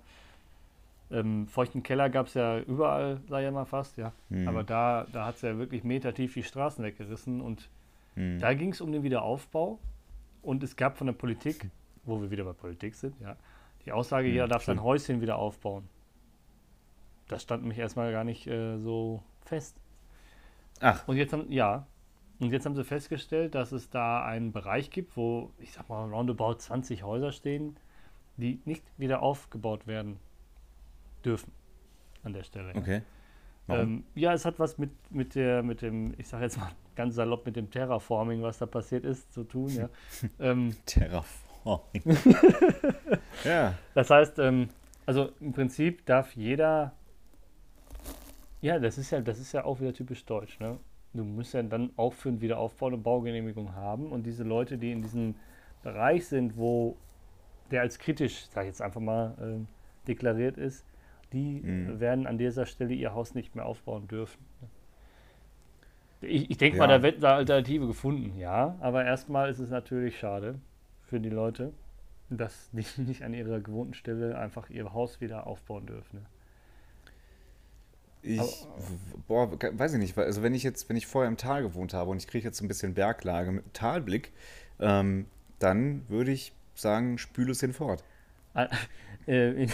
Ähm, 1.12 1.48
feuchten 1.48 1.84
Keller 1.84 2.10
gab 2.10 2.28
es 2.28 2.34
ja 2.34 2.60
überall, 2.60 3.22
sei 3.30 3.44
ja 3.44 3.52
mal 3.52 3.66
fast, 3.66 3.98
ja. 3.98 4.12
Mhm. 4.30 4.48
Aber 4.48 4.64
da, 4.64 5.06
da 5.12 5.26
hat 5.26 5.36
es 5.36 5.42
ja 5.42 5.58
wirklich 5.58 5.84
metertief 5.84 6.34
die 6.34 6.44
Straßen 6.44 6.84
weggerissen 6.84 7.42
und 7.42 7.70
mhm. 8.16 8.40
da 8.40 8.54
ging 8.54 8.72
es 8.72 8.82
um 8.82 8.92
den 8.92 9.04
Wiederaufbau 9.04 9.80
und 10.42 10.64
es 10.64 10.76
gab 10.76 10.98
von 10.98 11.08
der 11.08 11.14
Politik, 11.14 11.70
wo 12.06 12.22
wir 12.22 12.32
wieder 12.32 12.44
bei 12.44 12.54
Politik 12.54 12.96
sind, 12.96 13.20
ja, 13.22 13.36
die 13.86 13.92
Aussage, 13.92 14.28
mhm, 14.28 14.34
jeder 14.34 14.48
darf 14.48 14.64
sein 14.64 14.82
Häuschen 14.82 15.22
wieder 15.22 15.38
aufbauen. 15.38 15.88
Das 17.28 17.44
stand 17.44 17.64
mich 17.66 17.78
erstmal 17.78 18.12
gar 18.12 18.24
nicht 18.24 18.48
äh, 18.48 18.78
so 18.78 19.22
fest. 19.42 19.76
Ach. 20.80 21.08
Und 21.08 21.18
jetzt 21.18 21.34
haben, 21.34 21.52
ja, 21.52 21.86
und 22.40 22.52
jetzt 22.52 22.66
haben 22.66 22.76
sie 22.76 22.84
festgestellt, 22.84 23.56
dass 23.56 23.72
es 23.72 23.90
da 23.90 24.24
einen 24.26 24.52
Bereich 24.52 24.90
gibt, 24.90 25.16
wo, 25.16 25.52
ich 25.60 25.72
sag 25.72 25.90
mal, 25.90 26.10
roundabout 26.10 26.56
20 26.56 27.04
Häuser 27.04 27.32
stehen, 27.32 27.78
die 28.38 28.62
nicht 28.66 28.84
wieder 28.98 29.22
aufgebaut 29.22 29.88
werden 29.88 30.20
dürfen 31.24 31.52
an 32.24 32.34
der 32.34 32.44
Stelle. 32.44 32.74
Okay. 32.76 33.02
Ähm, 33.68 34.04
ja, 34.14 34.34
es 34.34 34.46
hat 34.46 34.60
was 34.60 34.78
mit, 34.78 34.92
mit, 35.12 35.34
der, 35.34 35.64
mit 35.64 35.82
dem, 35.82 36.14
ich 36.18 36.28
sag 36.28 36.42
jetzt 36.42 36.58
mal 36.58 36.72
ganz 36.96 37.16
salopp, 37.16 37.46
mit 37.46 37.56
dem 37.56 37.72
Terraforming, 37.72 38.44
was 38.44 38.60
da 38.60 38.66
passiert 38.66 39.06
ist, 39.06 39.34
zu 39.34 39.44
tun. 39.44 39.70
Ja. 39.70 39.90
ähm, 40.40 40.76
Terraforming. 40.86 42.04
ja. 43.44 43.74
Das 43.96 44.10
heißt, 44.10 44.40
ähm, 44.40 44.70
also 45.06 45.32
im 45.40 45.54
Prinzip 45.54 46.06
darf 46.06 46.36
jeder, 46.36 46.94
ja, 48.62 48.78
das 48.78 48.98
ist 48.98 49.12
ja, 49.12 49.22
das 49.22 49.40
ist 49.40 49.52
ja 49.52 49.64
auch 49.66 49.80
wieder 49.80 49.94
typisch 49.94 50.26
deutsch, 50.26 50.60
ne? 50.60 50.78
Du 51.18 51.24
musst 51.24 51.54
ja 51.54 51.64
dann 51.64 51.92
auch 51.98 52.14
für 52.14 52.30
einen 52.30 52.42
Wiederaufbau 52.42 52.88
eine 52.88 52.98
Baugenehmigung 52.98 53.76
haben. 53.76 54.12
Und 54.12 54.26
diese 54.26 54.44
Leute, 54.44 54.78
die 54.78 54.92
in 54.92 55.02
diesem 55.02 55.36
Bereich 55.84 56.28
sind, 56.28 56.58
wo 56.58 56.98
der 57.72 57.82
als 57.82 58.00
kritisch, 58.00 58.46
sag 58.48 58.64
ich 58.64 58.68
jetzt 58.68 58.82
einfach 58.82 59.02
mal, 59.02 59.36
äh, 59.40 60.08
deklariert 60.08 60.58
ist, 60.58 60.86
die 61.34 61.62
mhm. 61.62 62.00
werden 62.00 62.28
an 62.28 62.38
dieser 62.38 62.66
Stelle 62.66 62.94
ihr 62.94 63.14
Haus 63.14 63.34
nicht 63.34 63.56
mehr 63.56 63.66
aufbauen 63.66 64.08
dürfen. 64.08 64.44
Ich, 66.22 66.50
ich 66.50 66.58
denke 66.58 66.78
ja. 66.78 66.84
mal, 66.84 66.88
da 66.88 67.04
wird 67.04 67.24
eine 67.24 67.34
Alternative 67.36 67.88
gefunden, 67.88 68.38
ja. 68.38 68.76
Aber 68.80 69.04
erstmal 69.04 69.50
ist 69.50 69.60
es 69.60 69.70
natürlich 69.70 70.18
schade 70.18 70.56
für 71.04 71.20
die 71.20 71.30
Leute, 71.30 71.74
dass 72.30 72.70
die 72.72 72.86
nicht 73.02 73.24
an 73.24 73.34
ihrer 73.34 73.60
gewohnten 73.60 73.94
Stelle 73.94 74.38
einfach 74.38 74.70
ihr 74.70 74.94
Haus 74.94 75.22
wieder 75.22 75.48
aufbauen 75.48 75.86
dürfen. 75.86 76.20
Ne? 76.20 76.26
Ich, 78.26 78.66
boah, 79.28 79.52
weiß 79.52 79.94
ich 79.94 80.00
nicht, 80.00 80.18
also 80.18 80.42
wenn 80.42 80.56
ich 80.56 80.64
jetzt, 80.64 80.90
wenn 80.90 80.96
ich 80.96 81.06
vorher 81.06 81.30
im 81.30 81.38
Tal 81.38 81.62
gewohnt 81.62 81.94
habe 81.94 82.10
und 82.10 82.18
ich 82.18 82.28
kriege 82.28 82.46
jetzt 82.46 82.62
ein 82.62 82.68
bisschen 82.68 82.94
Berglage 82.94 83.52
mit 83.52 83.74
Talblick, 83.74 84.32
ähm, 84.80 85.28
dann 85.60 86.02
würde 86.10 86.32
ich 86.32 86.54
sagen, 86.74 87.18
spüle 87.18 87.52
es 87.52 87.60
hinfort. 87.60 88.04
Ah, 88.54 88.68
äh, 89.28 89.64
in, 89.64 89.72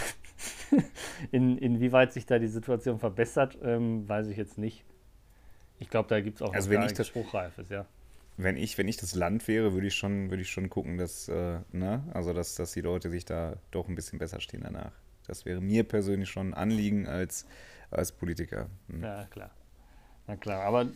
in, 1.32 1.58
inwieweit 1.58 2.12
sich 2.12 2.26
da 2.26 2.38
die 2.38 2.48
Situation 2.48 2.98
verbessert, 2.98 3.58
ähm, 3.62 4.08
weiß 4.08 4.28
ich 4.28 4.36
jetzt 4.36 4.58
nicht. 4.58 4.84
Ich 5.78 5.88
glaube, 5.88 6.08
da 6.08 6.20
gibt 6.20 6.36
es 6.36 6.42
auch 6.42 6.54
also 6.54 6.70
wenn 6.70 6.82
ich 6.82 6.92
das, 6.92 7.08
Spruchreifes, 7.08 7.68
ja. 7.70 7.86
Wenn 8.36 8.56
ich, 8.56 8.78
wenn 8.78 8.88
ich 8.88 8.96
das 8.96 9.14
Land 9.14 9.48
wäre, 9.48 9.72
würde 9.72 9.86
ich 9.86 9.94
schon, 9.94 10.30
würde 10.30 10.42
ich 10.42 10.50
schon 10.50 10.70
gucken, 10.70 10.96
dass, 10.96 11.28
äh, 11.28 11.58
ne, 11.72 12.02
also 12.12 12.32
dass, 12.32 12.54
dass 12.54 12.72
die 12.72 12.80
Leute 12.80 13.10
sich 13.10 13.24
da 13.24 13.56
doch 13.70 13.88
ein 13.88 13.94
bisschen 13.94 14.18
besser 14.18 14.40
stehen 14.40 14.60
danach. 14.62 14.92
Das 15.26 15.44
wäre 15.44 15.60
mir 15.60 15.84
persönlich 15.84 16.28
schon 16.28 16.50
ein 16.50 16.54
Anliegen 16.54 17.06
als 17.06 17.46
als 17.92 18.12
Politiker. 18.12 18.68
Hm. 18.88 19.02
Ja, 19.02 19.24
klar. 19.24 19.50
Na 20.26 20.36
klar, 20.36 20.64
aber 20.64 20.86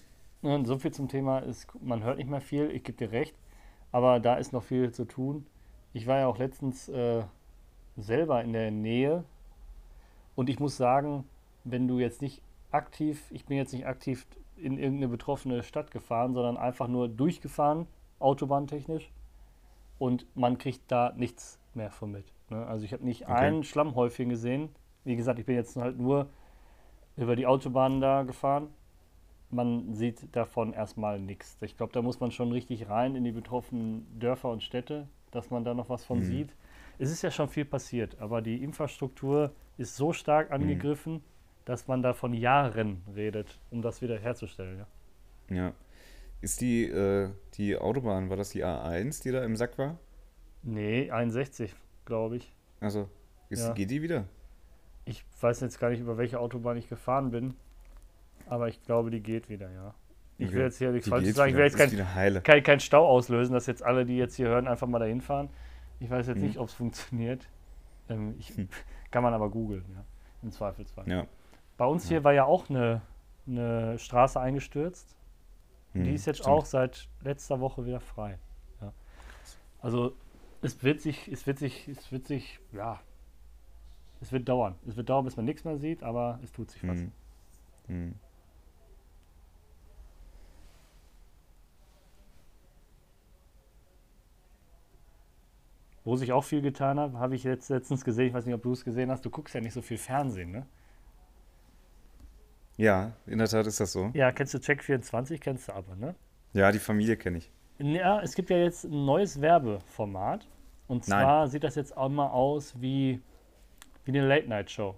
ne, 0.42 0.64
so 0.64 0.78
viel 0.78 0.92
zum 0.92 1.08
Thema 1.08 1.40
ist, 1.40 1.68
man 1.82 2.02
hört 2.02 2.18
nicht 2.18 2.30
mehr 2.30 2.40
viel, 2.40 2.70
ich 2.70 2.84
gebe 2.84 2.98
dir 2.98 3.12
recht, 3.12 3.36
aber 3.92 4.20
da 4.20 4.36
ist 4.36 4.52
noch 4.52 4.62
viel 4.62 4.92
zu 4.92 5.04
tun. 5.04 5.46
Ich 5.92 6.06
war 6.06 6.18
ja 6.18 6.26
auch 6.26 6.38
letztens 6.38 6.88
äh, 6.88 7.24
selber 7.96 8.42
in 8.42 8.52
der 8.52 8.70
Nähe 8.70 9.24
und 10.34 10.48
ich 10.50 10.60
muss 10.60 10.76
sagen, 10.76 11.24
wenn 11.64 11.88
du 11.88 11.98
jetzt 11.98 12.22
nicht 12.22 12.42
aktiv, 12.70 13.24
ich 13.30 13.46
bin 13.46 13.56
jetzt 13.56 13.72
nicht 13.72 13.86
aktiv 13.86 14.26
in 14.56 14.78
irgendeine 14.78 15.08
betroffene 15.08 15.62
Stadt 15.62 15.90
gefahren, 15.90 16.34
sondern 16.34 16.56
einfach 16.56 16.88
nur 16.88 17.08
durchgefahren, 17.08 17.86
autobahntechnisch, 18.18 19.10
und 19.98 20.26
man 20.34 20.58
kriegt 20.58 20.82
da 20.88 21.12
nichts 21.16 21.58
mehr 21.74 21.90
von 21.90 22.12
mit. 22.12 22.32
Ne? 22.50 22.66
Also 22.66 22.84
ich 22.84 22.92
habe 22.92 23.04
nicht 23.04 23.22
okay. 23.22 23.32
ein 23.32 23.64
Schlammhäufchen 23.64 24.28
gesehen. 24.28 24.68
Wie 25.04 25.16
gesagt, 25.16 25.38
ich 25.38 25.46
bin 25.46 25.54
jetzt 25.54 25.76
halt 25.76 25.98
nur 25.98 26.28
über 27.16 27.36
die 27.36 27.46
Autobahn 27.46 28.00
da 28.00 28.22
gefahren. 28.22 28.68
Man 29.50 29.94
sieht 29.94 30.34
davon 30.34 30.72
erstmal 30.72 31.20
nichts. 31.20 31.56
Ich 31.60 31.76
glaube, 31.76 31.92
da 31.92 32.02
muss 32.02 32.20
man 32.20 32.30
schon 32.30 32.52
richtig 32.52 32.88
rein 32.88 33.14
in 33.14 33.24
die 33.24 33.32
betroffenen 33.32 34.06
Dörfer 34.18 34.50
und 34.50 34.62
Städte, 34.62 35.08
dass 35.30 35.50
man 35.50 35.64
da 35.64 35.72
noch 35.74 35.88
was 35.88 36.04
von 36.04 36.18
mhm. 36.18 36.24
sieht. 36.24 36.56
Es 36.98 37.10
ist 37.10 37.22
ja 37.22 37.30
schon 37.30 37.48
viel 37.48 37.64
passiert, 37.64 38.20
aber 38.20 38.42
die 38.42 38.62
Infrastruktur 38.62 39.52
ist 39.78 39.96
so 39.96 40.12
stark 40.12 40.48
mhm. 40.48 40.54
angegriffen, 40.54 41.12
mhm. 41.14 41.22
dass 41.64 41.86
man 41.86 42.02
da 42.02 42.12
von 42.12 42.34
Jahren 42.34 43.02
redet, 43.14 43.58
um 43.70 43.82
das 43.82 44.02
wieder 44.02 44.18
herzustellen. 44.18 44.84
Ja. 45.48 45.56
ja. 45.56 45.72
Ist 46.40 46.60
die, 46.60 46.84
äh, 46.84 47.30
die 47.54 47.78
Autobahn, 47.78 48.28
war 48.28 48.36
das 48.36 48.50
die 48.50 48.64
A1, 48.64 49.22
die 49.22 49.30
da 49.30 49.42
im 49.44 49.56
Sack 49.56 49.78
war? 49.78 49.98
Nee, 50.62 51.10
61, 51.10 51.74
glaube 52.04 52.36
ich. 52.36 52.54
Also, 52.80 53.08
ist, 53.48 53.66
ja. 53.66 53.72
geht 53.72 53.90
die 53.90 54.02
wieder? 54.02 54.26
Ich 55.06 55.24
weiß 55.40 55.60
jetzt 55.60 55.78
gar 55.78 55.90
nicht, 55.90 56.00
über 56.00 56.18
welche 56.18 56.38
Autobahn 56.38 56.76
ich 56.76 56.88
gefahren 56.88 57.30
bin, 57.30 57.54
aber 58.48 58.68
ich 58.68 58.82
glaube, 58.82 59.10
die 59.10 59.20
geht 59.20 59.48
wieder, 59.48 59.70
ja. 59.70 59.94
Ich 60.38 60.52
will 60.52 60.60
jetzt 60.60 60.76
hier 60.76 60.92
nichts 60.92 61.08
falsch 61.08 61.26
sagen, 61.28 61.50
ich 61.50 61.56
will 61.56 61.64
jetzt 61.64 61.78
kein, 61.78 62.42
kein, 62.42 62.62
kein, 62.62 62.80
Stau 62.80 63.06
auslösen, 63.08 63.54
dass 63.54 63.66
jetzt 63.66 63.82
alle, 63.82 64.04
die 64.04 64.18
jetzt 64.18 64.34
hier 64.34 64.48
hören, 64.48 64.68
einfach 64.68 64.86
mal 64.86 64.98
dahin 64.98 65.22
fahren. 65.22 65.48
Ich 65.98 66.10
weiß 66.10 66.26
jetzt 66.26 66.40
hm. 66.40 66.46
nicht, 66.46 66.58
ob 66.58 66.68
es 66.68 66.74
funktioniert. 66.74 67.48
Ähm, 68.10 68.34
ich, 68.38 68.50
hm. 68.50 68.68
Kann 69.10 69.22
man 69.22 69.32
aber 69.32 69.48
googeln, 69.48 69.84
ja. 69.94 70.04
Im 70.42 70.52
Zweifelsfall. 70.52 71.08
Ja. 71.08 71.26
Bei 71.78 71.86
uns 71.86 72.04
ja. 72.04 72.08
hier 72.10 72.24
war 72.24 72.34
ja 72.34 72.44
auch 72.44 72.68
eine, 72.68 73.00
eine 73.46 73.98
Straße 73.98 74.38
eingestürzt. 74.38 75.16
Hm, 75.92 76.04
die 76.04 76.12
ist 76.12 76.26
jetzt 76.26 76.40
stimmt. 76.40 76.54
auch 76.54 76.66
seit 76.66 77.08
letzter 77.22 77.60
Woche 77.60 77.86
wieder 77.86 78.00
frei. 78.00 78.38
Also 79.80 80.16
es 80.62 80.82
wird 80.82 81.00
sich, 81.00 81.28
es 81.28 81.46
wird 81.46 81.58
sich, 81.58 81.86
es 81.86 82.10
wird 82.10 82.26
sich, 82.26 82.58
ja, 82.72 83.00
es 84.20 84.32
wird 84.32 84.48
dauern. 84.48 84.74
Es 84.86 84.96
wird 84.96 85.08
dauern, 85.08 85.24
bis 85.24 85.36
man 85.36 85.44
nichts 85.44 85.64
mehr 85.64 85.76
sieht, 85.76 86.02
aber 86.02 86.38
es 86.42 86.52
tut 86.52 86.70
sich 86.70 86.86
was. 86.86 86.98
Hm. 86.98 87.12
Hm. 87.86 88.14
Wo 96.04 96.14
sich 96.14 96.32
auch 96.32 96.44
viel 96.44 96.62
getan 96.62 97.00
hat, 97.00 97.14
habe 97.14 97.34
ich 97.34 97.42
jetzt 97.42 97.68
letztens 97.68 98.04
gesehen, 98.04 98.28
ich 98.28 98.34
weiß 98.34 98.46
nicht, 98.46 98.54
ob 98.54 98.62
du 98.62 98.72
es 98.72 98.84
gesehen 98.84 99.10
hast, 99.10 99.24
du 99.24 99.30
guckst 99.30 99.54
ja 99.54 99.60
nicht 99.60 99.72
so 99.72 99.82
viel 99.82 99.98
Fernsehen, 99.98 100.52
ne? 100.52 100.66
Ja, 102.76 103.12
in 103.26 103.38
der 103.38 103.48
Tat 103.48 103.66
ist 103.66 103.80
das 103.80 103.92
so. 103.92 104.10
Ja, 104.14 104.30
kennst 104.30 104.54
du 104.54 104.58
Check24, 104.58 105.40
kennst 105.40 105.68
du 105.68 105.72
aber, 105.72 105.96
ne? 105.96 106.14
Ja, 106.52 106.70
die 106.70 106.78
Familie 106.78 107.16
kenne 107.16 107.38
ich. 107.38 107.50
Ja, 107.78 108.20
es 108.22 108.34
gibt 108.34 108.50
ja 108.50 108.56
jetzt 108.56 108.84
ein 108.84 109.04
neues 109.04 109.40
Werbeformat. 109.40 110.46
Und 110.86 111.04
zwar 111.04 111.40
Nein. 111.40 111.50
sieht 111.50 111.64
das 111.64 111.74
jetzt 111.74 111.96
auch 111.96 112.08
mal 112.08 112.28
aus 112.28 112.80
wie 112.80 113.20
wie 114.06 114.16
eine 114.16 114.26
Late-Night-Show. 114.26 114.94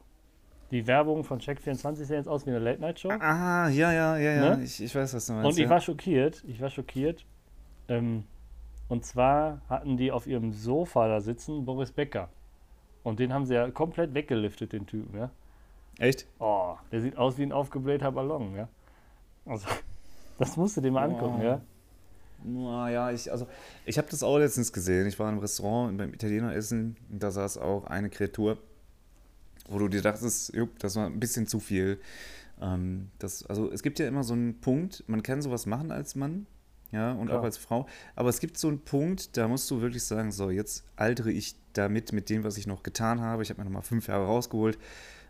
Die 0.70 0.86
Werbung 0.86 1.24
von 1.24 1.40
Check24 1.40 1.94
sieht 1.96 2.11
jetzt 2.11 2.28
aus 2.28 2.46
wie 2.46 2.50
eine 2.50 2.59
Late-Night-Show. 2.59 3.09
Ah, 3.09 3.68
ja, 3.70 3.92
ja, 3.92 4.18
ja, 4.18 4.32
ja. 4.32 4.56
Ne? 4.56 4.64
Ich, 4.64 4.82
ich 4.82 4.94
weiß, 4.94 5.14
was 5.14 5.26
du 5.26 5.32
meinst. 5.32 5.46
Und 5.46 5.59
ich 5.59 5.64
ja. 5.64 5.70
war 5.70 5.80
schockiert. 5.80 6.44
Ich 6.46 6.61
war 6.61 6.68
schockiert. 6.68 7.24
Ähm, 7.88 8.24
und 8.88 9.04
zwar 9.06 9.62
hatten 9.68 9.96
die 9.96 10.12
auf 10.12 10.26
ihrem 10.26 10.52
Sofa 10.52 11.09
da 11.09 11.20
sitzen 11.20 11.64
Boris 11.64 11.90
Becker. 11.90 12.28
Und 13.02 13.18
den 13.18 13.32
haben 13.32 13.46
sie 13.46 13.54
ja 13.54 13.70
komplett 13.70 14.12
weggeliftet, 14.12 14.72
den 14.72 14.86
Typen, 14.86 15.18
ja. 15.18 15.30
Echt? 15.98 16.26
Oh, 16.38 16.76
der 16.92 17.00
sieht 17.00 17.16
aus 17.16 17.38
wie 17.38 17.42
ein 17.42 17.52
aufgeblähter 17.52 18.12
Ballon, 18.12 18.54
ja. 18.54 18.68
Also, 19.46 19.66
das 20.38 20.56
musst 20.59 20.76
du 20.76 20.82
dir 20.82 20.90
mal 20.90 21.04
angucken, 21.04 21.38
oh. 21.40 21.44
ja. 21.44 21.61
Naja, 22.44 23.11
ich, 23.11 23.32
also, 23.32 23.46
ich 23.84 23.98
habe 23.98 24.09
das 24.11 24.22
auch 24.22 24.38
letztens 24.38 24.72
gesehen. 24.72 25.06
Ich 25.09 25.18
war 25.18 25.28
im 25.28 25.38
Restaurant 25.38 25.98
beim 25.98 26.14
Italiener 26.14 26.54
essen. 26.54 26.96
Da 27.09 27.30
saß 27.30 27.59
auch 27.59 27.86
eine 27.86 28.11
Kreatur 28.11 28.59
wo 29.68 29.78
du 29.78 29.88
dir 29.88 30.02
dachtest, 30.02 30.52
das 30.78 30.96
war 30.96 31.06
ein 31.06 31.20
bisschen 31.20 31.46
zu 31.46 31.60
viel. 31.60 32.00
Ähm, 32.60 33.10
das, 33.18 33.46
also 33.46 33.70
es 33.70 33.82
gibt 33.82 33.98
ja 33.98 34.08
immer 34.08 34.24
so 34.24 34.34
einen 34.34 34.60
Punkt, 34.60 35.04
man 35.06 35.22
kann 35.22 35.42
sowas 35.42 35.66
machen 35.66 35.92
als 35.92 36.14
Mann, 36.14 36.46
ja, 36.90 37.12
und 37.12 37.26
Klar. 37.26 37.40
auch 37.40 37.44
als 37.44 37.58
Frau, 37.58 37.86
aber 38.16 38.30
es 38.30 38.40
gibt 38.40 38.58
so 38.58 38.68
einen 38.68 38.80
Punkt, 38.80 39.36
da 39.36 39.46
musst 39.46 39.70
du 39.70 39.80
wirklich 39.80 40.02
sagen, 40.02 40.32
so, 40.32 40.50
jetzt 40.50 40.84
altere 40.96 41.30
ich 41.30 41.54
damit 41.74 42.12
mit 42.12 42.30
dem, 42.30 42.44
was 42.44 42.56
ich 42.56 42.66
noch 42.66 42.82
getan 42.82 43.20
habe. 43.20 43.42
Ich 43.42 43.50
habe 43.50 43.60
mir 43.60 43.64
nochmal 43.66 43.82
fünf 43.82 44.08
Jahre 44.08 44.26
rausgeholt. 44.26 44.78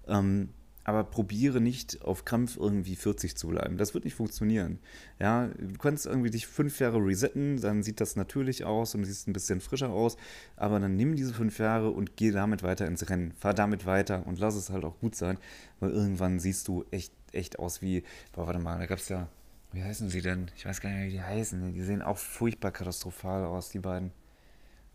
Ähm, 0.07 0.51
aber 0.89 1.05
probiere 1.05 1.61
nicht 1.61 2.01
auf 2.03 2.25
Krampf 2.25 2.57
irgendwie 2.57 2.97
40 2.97 3.37
zu 3.37 3.49
bleiben. 3.49 3.77
Das 3.77 3.93
wird 3.93 4.07
nicht 4.07 4.15
funktionieren. 4.15 4.79
Ja, 5.19 5.49
du 5.49 5.77
kannst 5.77 6.07
irgendwie 6.07 6.31
dich 6.31 6.47
fünf 6.47 6.81
Jahre 6.81 6.97
resetten, 7.05 7.61
dann 7.61 7.83
sieht 7.83 8.01
das 8.01 8.17
natürlich 8.17 8.65
aus 8.65 8.95
und 8.95 9.05
siehst 9.05 9.29
ein 9.29 9.35
bisschen 9.35 9.61
frischer 9.61 9.91
aus, 9.91 10.17
aber 10.57 10.81
dann 10.81 10.97
nimm 10.97 11.15
diese 11.15 11.35
fünf 11.35 11.59
Jahre 11.59 11.91
und 11.91 12.17
geh 12.17 12.31
damit 12.31 12.63
weiter 12.63 12.87
ins 12.87 13.11
Rennen. 13.11 13.33
Fahr 13.33 13.53
damit 13.53 13.85
weiter 13.85 14.27
und 14.27 14.39
lass 14.39 14.55
es 14.55 14.71
halt 14.71 14.87
auch 14.87 14.99
gut 14.99 15.15
sein, 15.15 15.37
weil 15.79 15.91
irgendwann 15.91 16.41
siehst 16.41 16.67
du 16.69 16.87
echt, 16.91 17.13
echt 17.33 17.59
aus 17.59 17.83
wie, 17.83 18.03
boah, 18.33 18.47
warte 18.47 18.59
mal, 18.59 18.79
da 18.79 18.87
gab 18.87 18.97
es 18.99 19.11
ja, 19.11 19.29
wie 19.73 19.83
heißen 19.83 20.09
sie 20.09 20.23
denn? 20.23 20.51
Ich 20.57 20.65
weiß 20.65 20.81
gar 20.81 20.89
nicht, 20.89 21.09
wie 21.09 21.17
die 21.17 21.23
heißen. 21.23 21.75
Die 21.75 21.83
sehen 21.83 22.01
auch 22.01 22.17
furchtbar 22.17 22.71
katastrophal 22.71 23.45
aus, 23.45 23.69
die 23.69 23.81
beiden. 23.81 24.11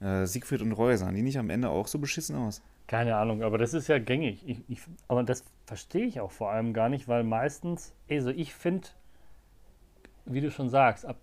Äh, 0.02 0.26
Siegfried 0.26 0.64
und 0.64 0.72
Roy 0.72 0.98
sahen 0.98 1.14
die 1.14 1.22
nicht 1.22 1.38
am 1.38 1.52
Ende 1.52 1.70
auch 1.70 1.86
so 1.86 2.00
beschissen 2.00 2.36
aus? 2.36 2.64
Keine 2.88 3.16
Ahnung, 3.16 3.44
aber 3.44 3.60
das 3.60 3.76
ist 3.76 3.88
ja 3.88 4.00
gängig. 4.00 4.44
Ich, 4.48 4.58
ich, 4.68 4.80
aber 5.08 5.24
das 5.24 5.44
verstehe 5.66 6.06
ich 6.06 6.20
auch 6.20 6.32
vor 6.32 6.52
allem 6.52 6.74
gar 6.74 6.90
nicht, 6.90 7.08
weil 7.08 7.24
meistens, 7.24 7.94
also 8.10 8.30
ich 8.30 8.54
finde, 8.54 8.88
wie 10.26 10.42
du 10.42 10.52
schon 10.52 10.70
sagst, 10.70 11.06
ab 11.06 11.18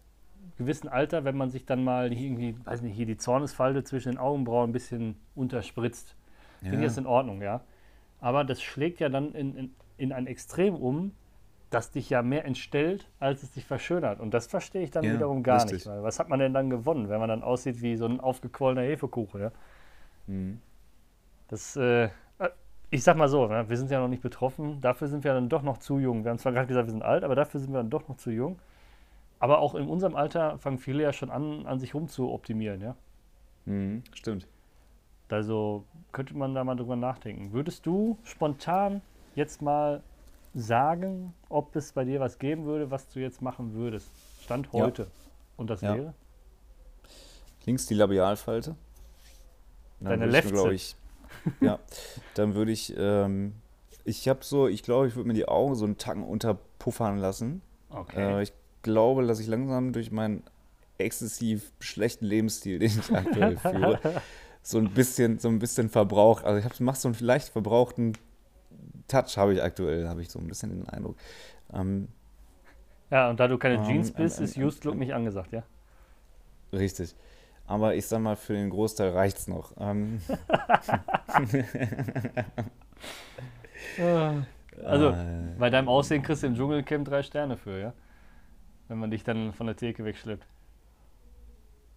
gewissen 0.57 0.88
Alter, 0.88 1.24
wenn 1.24 1.36
man 1.36 1.51
sich 1.51 1.64
dann 1.64 1.84
mal 1.84 2.12
irgendwie, 2.12 2.55
weiß 2.64 2.82
nicht, 2.82 2.95
hier 2.95 3.07
die 3.07 3.16
Zornesfalte 3.16 3.84
zwischen 3.84 4.12
den 4.12 4.18
Augenbrauen 4.18 4.70
ein 4.70 4.72
bisschen 4.72 5.16
unterspritzt, 5.34 6.16
ja. 6.61 6.70
finde 6.70 6.84
ich 6.84 6.91
das 6.91 6.99
in 6.99 7.07
Ordnung, 7.07 7.41
ja. 7.43 7.62
Aber 8.20 8.45
das 8.45 8.61
schlägt 8.61 9.01
ja 9.01 9.09
dann 9.09 9.32
in, 9.32 9.57
in, 9.57 9.74
in 9.97 10.12
ein 10.12 10.26
Extrem 10.26 10.74
um, 10.74 11.12
das 11.70 11.91
dich 11.91 12.11
ja 12.11 12.22
mehr 12.22 12.45
entstellt, 12.45 13.09
als 13.20 13.43
es 13.43 13.53
dich 13.53 13.64
verschönert. 13.64 14.20
Und 14.20 14.34
das 14.34 14.49
verstehe 14.49 14.82
ich 14.82 14.91
dann 14.91 15.05
ja, 15.05 15.14
wiederum 15.14 15.43
gar 15.43 15.62
richtig. 15.62 15.72
nicht. 15.72 15.86
Weil 15.86 16.03
was 16.03 16.18
hat 16.18 16.28
man 16.28 16.41
denn 16.41 16.53
dann 16.53 16.68
gewonnen, 16.68 17.09
wenn 17.09 17.20
man 17.20 17.28
dann 17.28 17.43
aussieht 17.43 17.80
wie 17.80 17.97
so 17.97 18.07
ein 18.07 18.20
aufgequollener 18.20 18.82
Hefekuchen, 18.82 19.41
ja? 19.41 19.53
Mhm. 20.26 20.61
Das, 21.49 21.76
äh, 21.76 22.11
ich 22.91 23.05
sag 23.05 23.16
mal 23.16 23.28
so, 23.28 23.47
ne, 23.47 23.68
wir 23.68 23.76
sind 23.76 23.91
ja 23.91 24.01
noch 24.01 24.09
nicht 24.09 24.22
betroffen, 24.22 24.80
dafür 24.80 25.09
sind 25.09 25.22
wir 25.22 25.32
dann 25.32 25.49
doch 25.49 25.62
noch 25.62 25.78
zu 25.78 25.99
jung. 25.99 26.24
Wir 26.24 26.30
haben 26.30 26.38
zwar 26.38 26.53
gerade 26.53 26.66
gesagt, 26.66 26.88
wir 26.88 26.93
sind 26.93 27.03
alt, 27.03 27.22
aber 27.22 27.36
dafür 27.36 27.61
sind 27.61 27.72
wir 27.72 27.78
dann 27.78 27.91
doch 27.91 28.09
noch 28.09 28.16
zu 28.16 28.30
jung. 28.30 28.59
Aber 29.38 29.61
auch 29.61 29.74
in 29.74 29.88
unserem 29.88 30.16
Alter 30.16 30.59
fangen 30.59 30.78
viele 30.78 31.03
ja 31.03 31.12
schon 31.12 31.30
an, 31.30 31.66
an 31.66 31.78
sich 31.78 31.95
rum 31.95 32.09
zu 32.09 32.30
optimieren, 32.30 32.80
ja? 32.80 32.97
Mhm, 33.64 34.03
stimmt. 34.12 34.47
Also 35.28 35.84
könnte 36.12 36.36
man 36.36 36.55
da 36.55 36.64
mal 36.64 36.74
drüber 36.74 36.97
nachdenken. 36.97 37.53
Würdest 37.53 37.86
du 37.86 38.18
spontan 38.24 39.01
jetzt 39.36 39.62
mal 39.62 40.03
sagen, 40.55 41.32
ob 41.49 41.76
es 41.76 41.93
bei 41.93 42.05
dir 42.05 42.18
was 42.18 42.38
geben 42.38 42.64
würde, 42.64 42.91
was 42.91 43.09
du 43.09 43.20
jetzt 43.20 43.41
machen 43.41 43.74
würdest? 43.74 44.11
Stand 44.43 44.72
heute. 44.72 45.03
Ja. 45.03 45.09
Und 45.57 45.70
das 45.70 45.80
ja. 45.80 45.95
wäre? 45.95 46.14
Links 47.64 47.86
die 47.86 47.95
Labialfalte. 47.95 48.74
Deine 50.01 50.26
Lefze. 50.26 50.72
ich. 50.72 50.97
ja, 51.61 51.78
dann 52.34 52.55
würde 52.55 52.72
ich, 52.72 52.95
ähm, 52.97 53.55
ich 54.05 54.28
habe 54.28 54.41
so, 54.43 54.68
ich 54.68 54.82
glaube, 54.82 55.09
ich 55.09 55.16
würde 55.16 55.28
mir 55.28 55.34
die 55.34 55.49
Augen 55.49 55.74
so 55.74 55.84
einen 55.84 55.99
Tacken 55.99 56.24
unterpuffern 56.24 57.18
lassen. 57.18 57.62
Okay. 57.91 58.38
Äh, 58.38 58.43
ich 58.43 58.53
glaube, 58.82 59.26
dass 59.26 59.41
ich 59.41 59.47
langsam 59.47 59.93
durch 59.93 60.11
meinen 60.11 60.43
exzessiv 60.99 61.72
schlechten 61.80 62.26
Lebensstil, 62.26 62.78
den 62.78 62.91
ich 62.99 63.14
aktuell 63.14 63.57
führe, 63.59 63.99
so 64.62 64.78
ein 64.78 64.91
bisschen, 64.91 65.38
so 65.38 65.49
ein 65.49 65.59
bisschen 65.59 65.88
verbraucht. 65.88 66.45
Also 66.45 66.66
ich 66.66 66.80
mache 66.80 66.99
so 66.99 67.09
einen 67.09 67.16
leicht 67.20 67.49
verbrauchten 67.49 68.14
Touch, 69.09 69.36
habe 69.36 69.55
ich 69.55 69.62
aktuell, 69.62 70.09
habe 70.09 70.22
ich 70.22 70.30
so 70.30 70.38
ein 70.38 70.47
bisschen 70.47 70.70
den 70.70 70.88
Eindruck. 70.88 71.16
Ähm, 71.72 72.09
ja, 73.11 73.28
und 73.28 73.41
da 73.41 73.49
du 73.49 73.59
keine 73.59 73.76
ähm, 73.76 73.84
Jeans 73.84 74.12
bist, 74.12 74.38
ähm, 74.38 74.45
ist 74.45 74.57
Used 74.57 74.84
Look 74.84 74.97
nicht 74.97 75.12
angesagt, 75.12 75.53
ja? 75.53 75.64
Richtig. 76.72 77.14
Aber 77.70 77.94
ich 77.94 78.04
sag 78.04 78.20
mal, 78.20 78.34
für 78.34 78.54
den 78.54 78.68
Großteil 78.68 79.10
reicht 79.10 79.38
es 79.38 79.46
noch. 79.46 79.72
Ähm, 79.78 80.20
also, 84.84 85.10
äh, 85.10 85.54
bei 85.56 85.70
deinem 85.70 85.88
Aussehen 85.88 86.20
kriegst 86.20 86.42
du 86.42 86.48
im 86.48 86.56
Dschungelcamp 86.56 87.06
drei 87.06 87.22
Sterne 87.22 87.56
für, 87.56 87.78
ja? 87.78 87.92
wenn 88.88 88.98
man 88.98 89.12
dich 89.12 89.22
dann 89.22 89.52
von 89.52 89.68
der 89.68 89.76
Theke 89.76 90.04
wegschleppt. 90.04 90.44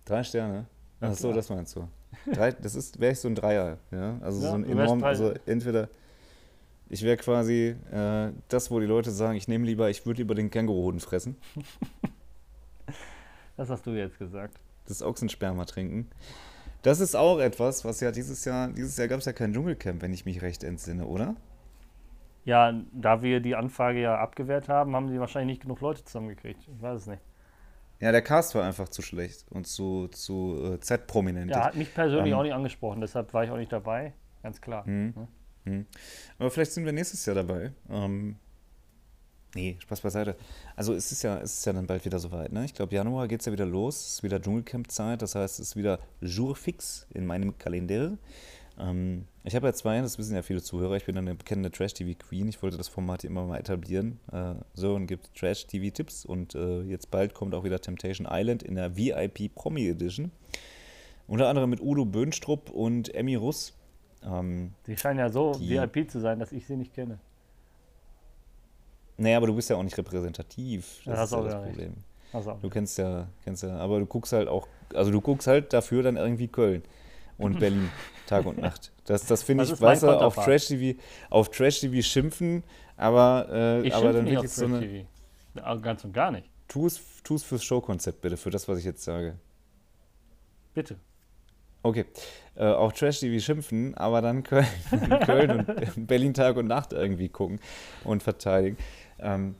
Drei 0.06 0.24
Sterne? 0.24 0.68
Ach 1.02 1.16
so, 1.16 1.34
das 1.34 1.50
meinst 1.50 1.76
du. 1.76 1.88
Drei, 2.32 2.52
das 2.52 2.76
ist, 2.76 3.00
wäre 3.00 3.14
ich 3.14 3.20
so 3.20 3.28
ein 3.28 3.34
Dreier, 3.34 3.80
ja. 3.90 4.20
Also 4.22 4.44
ja, 4.44 4.50
so 4.50 4.56
ein 4.56 4.66
enorm, 4.66 5.04
also 5.04 5.34
entweder, 5.48 5.90
ich 6.88 7.02
wäre 7.02 7.18
quasi 7.18 7.76
äh, 7.92 8.32
das, 8.48 8.70
wo 8.70 8.80
die 8.80 8.86
Leute 8.86 9.10
sagen, 9.10 9.38
ich 9.38 9.48
nehme 9.48 9.66
lieber, 9.66 9.90
ich 9.90 10.06
würde 10.06 10.20
lieber 10.20 10.36
den 10.36 10.52
Känguruhoden 10.52 11.00
fressen. 11.00 11.36
das 13.58 13.72
hast 13.72 13.88
du 13.88 13.98
jetzt 13.98 14.20
gesagt. 14.20 14.60
Das 14.88 15.02
Ochsensperma 15.02 15.66
trinken. 15.66 16.10
Das 16.82 17.00
ist 17.00 17.16
auch 17.16 17.40
etwas, 17.40 17.86
was 17.86 18.02
ja 18.02 18.12
dieses 18.12 18.44
Jahr, 18.44 18.68
dieses 18.68 18.98
Jahr 18.98 19.08
gab 19.08 19.20
es 19.20 19.26
ja 19.26 19.34
kein 19.34 19.54
Dschungelcamp, 19.54 20.02
wenn 20.02 20.14
ich 20.14 20.26
mich 20.26 20.42
recht 20.42 20.64
entsinne, 20.64 21.06
oder? 21.06 21.36
Ja, 22.46 22.74
da 22.92 23.22
wir 23.22 23.40
die 23.40 23.56
Anfrage 23.56 24.02
ja 24.02 24.18
abgewehrt 24.18 24.68
haben, 24.68 24.96
haben 24.96 25.08
sie 25.08 25.20
wahrscheinlich 25.20 25.56
nicht 25.56 25.62
genug 25.62 25.80
Leute 25.80 26.04
zusammengekriegt. 26.04 26.68
Ich 26.68 26.82
weiß 26.82 27.02
es 27.02 27.08
nicht. 27.08 27.22
Ja, 28.02 28.12
der 28.12 28.22
Cast 28.22 28.54
war 28.54 28.66
einfach 28.66 28.90
zu 28.90 29.02
schlecht 29.02 29.46
und 29.50 29.66
zu, 29.66 30.10
zu 30.10 30.74
äh, 30.74 30.80
Z-prominent. 30.82 31.52
Ja, 31.52 31.64
hat 31.64 31.76
mich 31.76 31.94
persönlich 31.94 32.34
ähm, 32.34 32.38
auch 32.38 32.44
nicht 32.44 32.54
angesprochen, 32.54 33.00
deshalb 33.00 33.34
war 33.34 33.46
ich 33.46 33.50
auch 33.50 33.56
nicht 33.56 33.72
dabei, 33.72 34.12
ganz 34.42 34.60
klar. 34.60 34.84
Mh, 34.86 35.14
ja. 35.16 35.72
mh. 35.72 35.86
Aber 36.38 36.52
vielleicht 36.52 36.74
sind 36.74 36.84
wir 36.84 36.92
nächstes 36.92 37.26
Jahr 37.26 37.36
dabei. 37.36 37.72
Ähm, 37.90 38.36
nee, 39.56 39.78
Spaß 39.80 40.02
beiseite. 40.02 40.36
Also 40.76 40.94
es 40.94 41.12
ist 41.12 41.24
ja, 41.24 41.38
es 41.40 41.60
ist 41.60 41.66
ja 41.66 41.74
dann 41.74 41.88
bald 41.88 42.06
wieder 42.06 42.20
soweit. 42.20 42.52
Ne? 42.52 42.66
Ich 42.66 42.74
glaube, 42.74 42.94
Januar 42.94 43.28
geht 43.28 43.42
es 43.42 43.46
ja 43.46 43.52
wieder 43.52 43.66
los. 43.66 43.96
Es 43.96 44.14
ist 44.14 44.24
wieder 44.24 44.42
Dschungelcamp-Zeit. 44.42 45.22
Das 45.22 45.36
heißt, 45.36 45.60
es 45.60 45.70
ist 45.70 45.76
wieder 45.76 46.00
Jour 46.22 46.56
fix 46.56 47.08
in 47.14 47.26
meinem 47.26 47.58
Kalender. 47.58 48.18
Ähm, 48.80 49.26
ich 49.44 49.56
habe 49.56 49.68
ja 49.68 49.74
zwei, 49.74 50.02
das 50.02 50.18
wissen 50.18 50.36
ja 50.36 50.42
viele 50.42 50.62
Zuhörer. 50.62 50.96
Ich 50.96 51.06
bin 51.06 51.18
eine 51.18 51.36
bekennende 51.36 51.72
Trash-TV-Queen. 51.72 52.48
Ich 52.48 52.62
wollte 52.62 52.78
das 52.78 52.88
Format 52.88 53.22
hier 53.22 53.30
immer 53.30 53.46
mal 53.46 53.60
etablieren. 53.60 54.20
Äh, 54.32 54.56
so, 54.74 54.96
und 54.96 55.08
gibt 55.08 55.36
Trash-TV-Tipps. 55.36 56.26
Und 56.26 56.56
äh, 56.56 56.82
jetzt 56.82 57.12
bald 57.12 57.34
kommt 57.34 57.54
auch 57.54 57.64
wieder 57.64 57.80
Temptation 57.80 58.28
Island 58.30 58.64
in 58.64 58.76
der 58.76 58.96
VIP 58.98 59.54
Promi 59.54 59.88
Edition. 59.88 60.32
Unter 61.28 61.48
anderem 61.48 61.70
mit 61.70 61.82
Udo 61.82 62.06
Böhnstrup 62.06 62.70
und 62.70 63.14
Emmy 63.14 63.36
Russ. 63.36 63.74
Ähm, 64.26 64.74
die 64.88 64.98
scheinen 64.98 65.20
ja 65.20 65.30
so 65.30 65.54
die, 65.54 65.70
VIP 65.70 66.10
zu 66.10 66.20
sein, 66.20 66.40
dass 66.40 66.52
ich 66.52 66.66
sie 66.66 66.76
nicht 66.76 66.94
kenne. 66.94 67.20
Naja, 69.18 69.38
aber 69.38 69.48
du 69.48 69.56
bist 69.56 69.70
ja 69.70 69.76
auch 69.76 69.84
nicht 69.84 69.98
repräsentativ. 69.98 71.02
Das, 71.06 71.16
ja, 71.16 71.24
ist 71.24 71.32
ja 71.32 71.42
das 71.42 71.64
Problem. 71.64 71.94
Also, 72.32 72.58
du 72.62 72.70
kennst 72.70 72.98
ja, 72.98 73.28
kennst 73.44 73.64
ja, 73.64 73.78
aber 73.78 74.00
du 74.00 74.08
guckst 74.08 74.34
halt 74.34 74.48
auch, 74.48 74.68
also 74.94 75.12
du 75.12 75.22
guckst 75.22 75.48
halt 75.48 75.72
dafür 75.72 76.02
dann 76.02 76.18
irgendwie 76.18 76.48
Köln 76.48 76.84
und 77.38 77.60
Berlin 77.60 77.90
Tag 78.26 78.46
und 78.46 78.58
Nacht. 78.58 78.92
Das, 79.06 79.26
das 79.26 79.44
finde 79.44 79.66
ich, 79.66 79.74
du, 79.74 79.86
auf 79.86 80.36
Trash 80.36 80.68
TV, 80.68 81.00
auf 81.30 81.50
Trash 81.50 81.82
TV 81.82 82.02
schimpfen, 82.02 82.64
aber, 82.98 83.48
äh, 83.52 83.88
ich 83.88 83.94
aber 83.94 84.14
dann 84.14 84.26
wirklich 84.26 84.52
so 84.52 84.66
eine. 84.66 84.80
TV. 84.80 85.08
Ganz 85.82 86.04
und 86.04 86.14
gar 86.14 86.32
nicht. 86.32 86.50
Tu 86.68 86.88
es, 86.88 87.02
tu 87.24 87.36
es 87.36 87.44
fürs 87.44 87.64
Showkonzept 87.64 88.22
bitte, 88.22 88.38
für 88.38 88.50
das, 88.50 88.68
was 88.68 88.80
ich 88.80 88.86
jetzt 88.86 89.04
sage. 89.04 89.36
Bitte. 90.74 90.96
Okay. 91.84 92.06
Äh, 92.56 92.66
auf 92.66 92.94
Trash 92.94 93.20
TV 93.20 93.44
schimpfen, 93.44 93.96
aber 93.96 94.22
dann 94.22 94.44
Köln, 94.44 94.66
Köln 95.26 95.52
und 95.52 96.08
Berlin 96.08 96.34
Tag 96.34 96.56
und 96.56 96.68
Nacht 96.68 96.94
irgendwie 96.94 97.30
gucken 97.30 97.60
und 98.04 98.24
verteidigen. 98.24 98.78
Ähm, 99.24 99.56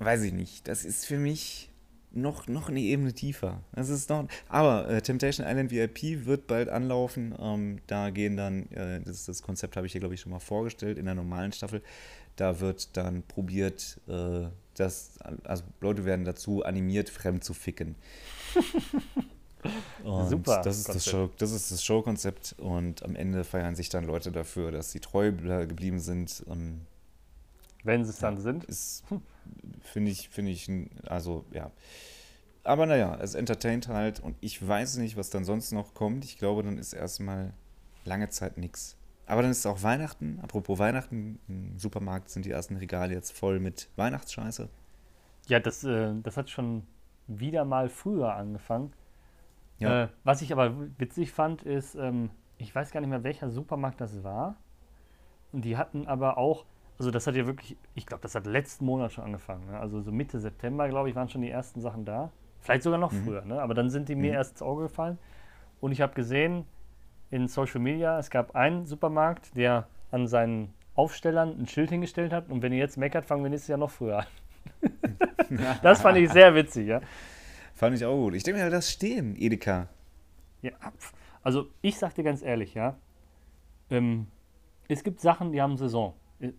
weiß 0.00 0.22
ich 0.22 0.32
nicht. 0.32 0.66
Das 0.66 0.84
ist 0.84 1.06
für 1.06 1.18
mich 1.18 1.70
noch, 2.10 2.48
noch 2.48 2.68
eine 2.68 2.80
Ebene 2.80 3.12
tiefer. 3.12 3.60
Das 3.72 3.88
ist 3.88 4.08
noch, 4.10 4.26
aber 4.48 4.88
äh, 4.88 5.02
Temptation 5.02 5.46
Island 5.46 5.70
VIP 5.70 6.26
wird 6.26 6.46
bald 6.46 6.68
anlaufen. 6.68 7.34
Ähm, 7.38 7.78
da 7.86 8.10
gehen 8.10 8.36
dann, 8.36 8.70
äh, 8.72 9.00
das, 9.02 9.26
das 9.26 9.42
Konzept 9.42 9.76
habe 9.76 9.86
ich 9.86 9.92
hier, 9.92 10.00
glaube 10.00 10.14
ich, 10.14 10.20
schon 10.20 10.32
mal 10.32 10.40
vorgestellt 10.40 10.98
in 10.98 11.04
der 11.04 11.14
normalen 11.14 11.52
Staffel. 11.52 11.82
Da 12.36 12.60
wird 12.60 12.96
dann 12.96 13.22
probiert, 13.22 14.00
äh, 14.08 14.46
dass, 14.74 15.18
also 15.44 15.64
Leute 15.80 16.04
werden 16.04 16.24
dazu 16.24 16.64
animiert, 16.64 17.08
fremd 17.08 17.44
zu 17.44 17.54
ficken. 17.54 17.94
Und 20.04 20.28
Super. 20.28 20.62
Das 20.62 20.78
ist 20.78 20.88
das, 20.88 21.04
Show, 21.04 21.30
das 21.38 21.50
ist 21.50 21.72
das 21.72 21.84
Showkonzept 21.84 22.54
und 22.58 23.02
am 23.02 23.16
Ende 23.16 23.42
feiern 23.42 23.74
sich 23.74 23.88
dann 23.88 24.04
Leute 24.04 24.30
dafür, 24.30 24.70
dass 24.70 24.92
sie 24.92 25.00
treu 25.00 25.32
geblieben 25.32 25.98
sind. 25.98 26.44
Ähm, 26.48 26.82
Wenn 27.86 28.04
sie 28.04 28.10
es 28.10 28.18
dann 28.18 28.38
sind. 28.38 28.64
Ist, 28.64 29.04
Finde 29.80 30.10
ich, 30.10 30.28
finde 30.28 30.50
ich, 30.50 30.70
also 31.06 31.44
ja. 31.52 31.70
Aber 32.64 32.86
naja, 32.86 33.16
es 33.20 33.34
entertaint 33.34 33.88
halt 33.88 34.18
und 34.18 34.36
ich 34.40 34.66
weiß 34.66 34.96
nicht, 34.96 35.16
was 35.16 35.30
dann 35.30 35.44
sonst 35.44 35.70
noch 35.70 35.94
kommt. 35.94 36.24
Ich 36.24 36.36
glaube, 36.36 36.64
dann 36.64 36.78
ist 36.78 36.92
erstmal 36.92 37.52
lange 38.04 38.28
Zeit 38.28 38.58
nichts. 38.58 38.96
Aber 39.26 39.42
dann 39.42 39.50
ist 39.50 39.58
es 39.58 39.66
auch 39.66 39.82
Weihnachten. 39.82 40.40
Apropos 40.42 40.78
Weihnachten, 40.78 41.38
im 41.48 41.78
Supermarkt 41.78 42.28
sind 42.28 42.44
die 42.44 42.50
ersten 42.50 42.76
Regale 42.76 43.14
jetzt 43.14 43.36
voll 43.36 43.60
mit 43.60 43.88
Weihnachtsscheiße. 43.96 44.68
Ja, 45.48 45.60
das, 45.60 45.84
äh, 45.84 46.12
das 46.22 46.36
hat 46.36 46.50
schon 46.50 46.82
wieder 47.28 47.64
mal 47.64 47.88
früher 47.88 48.34
angefangen. 48.34 48.92
Ja. 49.78 50.04
Äh, 50.04 50.08
was 50.24 50.42
ich 50.42 50.52
aber 50.52 50.74
witzig 50.98 51.32
fand, 51.32 51.62
ist, 51.62 51.94
ähm, 51.94 52.30
ich 52.58 52.74
weiß 52.74 52.90
gar 52.90 53.00
nicht 53.00 53.10
mehr, 53.10 53.24
welcher 53.24 53.50
Supermarkt 53.50 54.00
das 54.00 54.24
war. 54.24 54.56
Und 55.52 55.64
die 55.64 55.76
hatten 55.76 56.06
aber 56.06 56.38
auch 56.38 56.64
also 56.98 57.10
das 57.10 57.26
hat 57.26 57.34
ja 57.34 57.46
wirklich, 57.46 57.76
ich 57.94 58.06
glaube, 58.06 58.22
das 58.22 58.34
hat 58.34 58.46
letzten 58.46 58.84
Monat 58.84 59.12
schon 59.12 59.24
angefangen. 59.24 59.66
Ne? 59.66 59.78
Also 59.78 60.00
so 60.00 60.12
Mitte 60.12 60.40
September, 60.40 60.88
glaube 60.88 61.10
ich, 61.10 61.14
waren 61.14 61.28
schon 61.28 61.42
die 61.42 61.50
ersten 61.50 61.80
Sachen 61.80 62.04
da. 62.04 62.30
Vielleicht 62.60 62.82
sogar 62.82 62.98
noch 62.98 63.12
mhm. 63.12 63.24
früher, 63.24 63.44
ne? 63.44 63.60
aber 63.60 63.74
dann 63.74 63.90
sind 63.90 64.08
die 64.08 64.14
mir 64.14 64.32
mhm. 64.32 64.36
erst 64.36 64.52
ins 64.52 64.62
Auge 64.62 64.84
gefallen. 64.84 65.18
Und 65.80 65.92
ich 65.92 66.00
habe 66.00 66.14
gesehen 66.14 66.64
in 67.30 67.48
Social 67.48 67.80
Media, 67.80 68.18
es 68.18 68.30
gab 68.30 68.54
einen 68.54 68.86
Supermarkt, 68.86 69.56
der 69.56 69.88
an 70.10 70.26
seinen 70.26 70.72
Aufstellern 70.94 71.60
ein 71.60 71.66
Schild 71.66 71.90
hingestellt 71.90 72.32
hat. 72.32 72.48
Und 72.48 72.62
wenn 72.62 72.72
ihr 72.72 72.78
jetzt 72.78 72.96
meckert, 72.96 73.26
fangen 73.26 73.42
wir 73.42 73.50
nächstes 73.50 73.68
Jahr 73.68 73.78
noch 73.78 73.90
früher 73.90 74.20
an. 74.20 74.26
das 75.82 76.00
fand 76.00 76.18
ich 76.18 76.30
sehr 76.30 76.54
witzig, 76.54 76.88
ja. 76.88 77.00
Fand 77.74 77.94
ich 77.94 78.04
auch 78.04 78.16
gut. 78.16 78.34
Ich 78.34 78.42
denke 78.42 78.62
mir, 78.62 78.70
das 78.70 78.90
stehen, 78.90 79.36
Edeka. 79.36 79.88
Ja, 80.62 80.72
also 81.42 81.68
ich 81.82 81.98
sag 81.98 82.14
dir 82.14 82.24
ganz 82.24 82.42
ehrlich, 82.42 82.74
ja. 82.74 82.96
Ähm, 83.90 84.28
es 84.88 85.04
gibt 85.04 85.20
Sachen, 85.20 85.52
die 85.52 85.60
haben 85.60 85.76
Saison. 85.76 86.14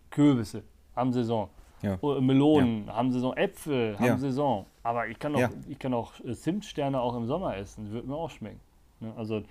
Kürbisse 0.09 0.63
haben 0.95 1.13
Saison. 1.13 1.49
Ja. 1.81 1.97
Melonen 2.19 2.87
ja. 2.87 2.95
haben 2.95 3.11
Saison, 3.11 3.35
Äpfel 3.37 3.97
haben 3.99 4.05
ja. 4.05 4.17
Saison. 4.17 4.65
Aber 4.83 5.07
ich 5.07 5.19
kann 5.19 5.35
auch, 5.35 5.49
ich 5.67 5.77
kann 5.77 5.93
auch 5.93 6.13
äh, 6.21 6.33
Zimtsterne 6.33 6.99
auch 6.99 7.15
im 7.15 7.27
Sommer 7.27 7.55
essen. 7.57 7.91
Wird 7.91 8.07
mir 8.07 8.15
auch 8.15 8.31
schmecken. 8.31 8.59
Ne? 8.99 9.13
Also 9.15 9.43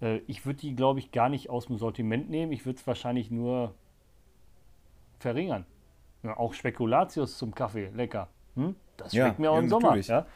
äh, 0.00 0.18
ich 0.26 0.44
würde 0.44 0.60
die, 0.60 0.74
glaube 0.74 0.98
ich, 0.98 1.12
gar 1.12 1.28
nicht 1.28 1.50
aus 1.50 1.66
dem 1.66 1.78
Sortiment 1.78 2.28
nehmen. 2.28 2.50
Ich 2.52 2.66
würde 2.66 2.78
es 2.78 2.86
wahrscheinlich 2.86 3.30
nur 3.30 3.74
verringern. 5.18 5.64
Auch 6.36 6.54
Spekulatius 6.54 7.36
zum 7.36 7.54
Kaffee, 7.54 7.90
lecker. 7.94 8.28
Hm? 8.56 8.74
Das 8.96 9.12
schmeckt 9.12 9.38
mir 9.38 9.50
auch 9.50 9.58
im 9.58 9.68
Sommer. 9.68 9.96
Ja, 9.96 10.26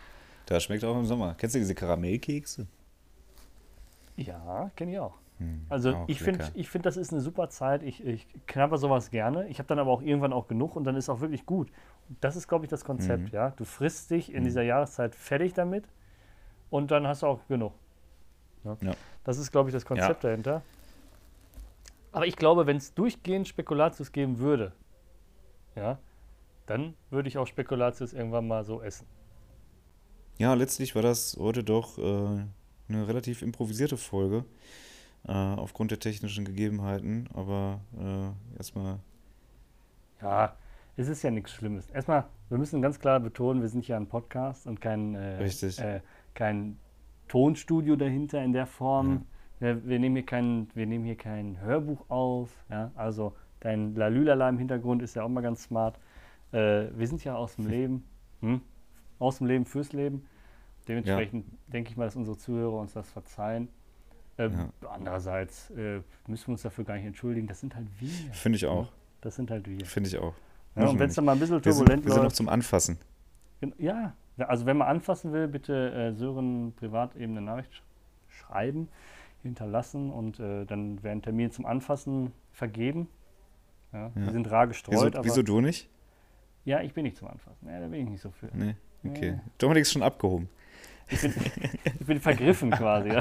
Das 0.47 0.63
schmeckt 0.63 0.85
auch 0.85 0.97
im 0.97 1.07
Sommer. 1.07 1.35
Kennst 1.39 1.55
du 1.55 1.59
diese 1.59 1.75
Karamellkekse? 1.75 2.67
ja 4.17 4.71
kenne 4.75 4.93
ich 4.93 4.99
auch. 4.99 5.15
Hm, 5.39 5.67
Also 5.69 6.05
ich 6.07 6.21
finde, 6.21 6.51
ich 6.55 6.69
find, 6.69 6.85
das 6.87 6.97
ist 6.97 7.13
eine 7.13 7.21
super 7.21 7.49
Zeit. 7.49 7.83
Ich, 7.83 8.05
ich 8.05 8.27
knabber 8.47 8.79
sowas 8.79 9.11
gerne. 9.11 9.49
Ich 9.49 9.59
habe 9.59 9.67
dann 9.69 9.79
aber 9.79 9.91
auch 9.91 10.03
irgendwann 10.03 10.33
auch 10.33 10.49
genug 10.49 10.77
und 10.77 10.85
dann 10.85 10.97
ist 10.97 11.09
auch 11.09 11.21
wirklich 11.21 11.47
gut. 11.47 11.71
Und 12.09 12.17
das 12.21 12.37
ist, 12.37 12.49
glaube 12.49 12.65
ich, 12.65 12.71
das 12.71 12.85
Konzept. 12.85 13.25
Mhm. 13.25 13.31
Ja, 13.33 13.51
du 13.51 13.65
frisst 13.65 14.11
dich 14.11 14.33
in 14.33 14.45
dieser 14.45 14.63
Jahreszeit 14.63 15.15
fertig 15.15 15.55
damit 15.55 15.85
und 16.71 16.91
dann 16.91 17.07
hast 17.07 17.23
du 17.23 17.27
auch 17.27 17.47
genug. 17.49 17.73
Ja. 18.65 18.77
Ja. 18.81 18.93
Das 19.25 19.39
ist, 19.39 19.53
glaube 19.53 19.71
ich, 19.71 19.73
das 19.73 19.85
Konzept 19.85 20.25
dahinter. 20.25 20.63
Aber 22.13 22.27
ich 22.27 22.37
glaube, 22.37 22.67
wenn 22.67 22.77
es 22.79 22.95
durchgehend 22.95 23.47
Spekulatius 23.47 24.13
geben 24.13 24.39
würde, 24.39 24.73
ja, 25.77 25.99
dann 26.67 26.95
würde 27.11 27.29
ich 27.29 27.39
auch 27.39 27.47
Spekulatius 27.47 28.13
irgendwann 28.13 28.49
mal 28.49 28.65
so 28.65 28.83
essen. 28.83 29.07
Ja, 30.39 30.55
letztlich 30.55 30.95
war 30.95 31.03
das 31.03 31.37
heute 31.39 31.65
doch 31.65 31.99
äh, 31.99 32.03
eine 32.89 33.09
relativ 33.09 33.43
improvisierte 33.43 33.97
Folge. 33.97 34.45
Äh, 35.27 35.33
aufgrund 35.33 35.91
der 35.91 35.99
technischen 35.99 36.45
Gegebenheiten. 36.45 37.29
Aber 37.35 37.81
äh, 37.99 38.57
erstmal. 38.57 38.99
Ja, 40.23 40.57
es 40.97 41.09
ist 41.09 41.23
ja 41.23 41.31
nichts 41.31 41.53
Schlimmes. 41.53 41.89
Erstmal, 41.91 42.25
wir 42.49 42.59
müssen 42.59 42.83
ganz 42.83 42.99
klar 42.99 43.21
betonen, 43.21 43.61
wir 43.61 43.69
sind 43.69 43.87
ja 43.87 43.97
ein 43.97 44.09
Podcast 44.09 44.67
und 44.67 44.81
kein, 44.81 45.15
äh. 45.15 45.45
Äh, 45.45 46.01
kein 46.35 46.79
Tonstudio 47.29 47.97
dahinter 47.97 48.43
in 48.43 48.53
der 48.53 48.67
Form. 48.67 49.27
Wir, 49.61 49.87
wir, 49.87 49.99
nehmen 49.99 50.17
hier 50.17 50.27
kein, 50.27 50.69
wir 50.75 50.87
nehmen 50.87 51.05
hier 51.05 51.17
kein 51.17 51.61
Hörbuch 51.61 52.09
auf. 52.09 52.51
Ja? 52.71 52.91
Also 52.95 53.35
dein 53.61 53.95
Lalülala 53.95 54.49
im 54.49 54.59
Hintergrund 54.59 55.03
ist 55.03 55.15
ja 55.15 55.25
auch 55.25 55.29
mal 55.29 55.41
ganz 55.41 55.65
smart. 55.65 55.99
Äh, 56.53 56.87
wir 56.97 57.07
sind 57.07 57.23
ja 57.25 57.37
aus 57.37 57.57
dem 57.57 57.67
Leben. 57.67 58.05
Hm? 58.41 58.61
Aus 59.19 59.39
dem 59.39 59.47
Leben 59.47 59.67
fürs 59.67 59.93
Leben. 59.93 60.27
Dementsprechend 60.87 61.45
denke 61.67 61.91
ich 61.91 61.97
mal, 61.97 62.07
dass 62.07 62.17
unsere 62.17 62.39
Zuhörer 62.39 62.81
uns 62.81 62.95
das 62.95 63.11
verzeihen. 63.11 63.69
Ähm, 64.39 64.71
Andererseits 64.89 65.71
äh, 65.71 66.01
müssen 66.27 66.47
wir 66.49 66.53
uns 66.53 66.63
dafür 66.63 66.85
gar 66.85 66.95
nicht 66.95 67.07
entschuldigen. 67.07 67.47
Das 67.47 67.61
sind 67.61 67.75
halt 67.75 67.87
wir. 67.99 68.09
Finde 68.33 68.57
ich 68.57 68.67
auch. 68.67 68.91
Das 69.21 69.35
sind 69.37 69.51
halt 69.51 69.69
wir. 69.69 69.85
Finde 69.85 70.09
ich 70.09 70.19
auch. 70.19 70.35
Ja, 70.77 70.87
und 70.87 70.99
wenn 70.99 71.09
es 71.09 71.17
dann 71.17 71.25
mal 71.25 71.33
ein 71.33 71.41
bisschen 71.41 71.57
wir 71.65 71.73
sind, 71.73 71.79
turbulent 71.87 72.05
wir 72.07 72.13
sind 72.13 72.23
noch 72.23 72.33
zum 72.33 72.49
Anfassen. 72.49 72.99
Ja, 73.79 74.13
also 74.39 74.67
wenn 74.67 74.77
man 74.77 74.87
anfassen 74.87 75.33
will, 75.33 75.49
bitte 75.49 75.91
äh, 75.93 76.13
Sören 76.13 76.73
privat 76.77 77.17
eben 77.17 77.37
eine 77.37 77.45
Nachricht 77.45 77.73
sch- 77.73 77.83
schreiben, 78.29 78.89
hinterlassen 79.43 80.13
und 80.13 80.39
äh, 80.39 80.65
dann 80.65 81.03
werden 81.03 81.21
Termine 81.23 81.51
zum 81.51 81.67
Anfassen 81.67 82.31
vergeben. 82.53 83.09
Ja, 83.93 84.11
Die 84.11 84.21
Ja. 84.21 84.31
sind 84.31 84.49
rar 84.51 84.69
gestreut, 84.69 84.95
Wieso, 84.95 85.07
aber 85.07 85.25
wieso 85.25 85.43
du 85.43 85.61
nicht? 85.61 85.89
ja, 86.65 86.81
ich 86.83 86.93
bin 86.95 87.03
nicht 87.05 87.17
zum 87.17 87.27
Anfassen. 87.29 87.67
Ja, 87.69 87.81
da 87.81 87.89
bin 87.89 88.01
ich 88.05 88.09
nicht 88.11 88.21
so 88.21 88.31
für. 88.31 88.49
Nee. 88.53 88.77
Okay. 89.05 89.41
Dominik 89.59 89.83
ist 89.83 89.93
schon 89.93 90.03
abgehoben. 90.03 90.49
Ich 91.11 91.21
bin, 91.23 91.33
ich 92.01 92.07
bin 92.07 92.21
vergriffen 92.21 92.71
quasi. 92.71 93.11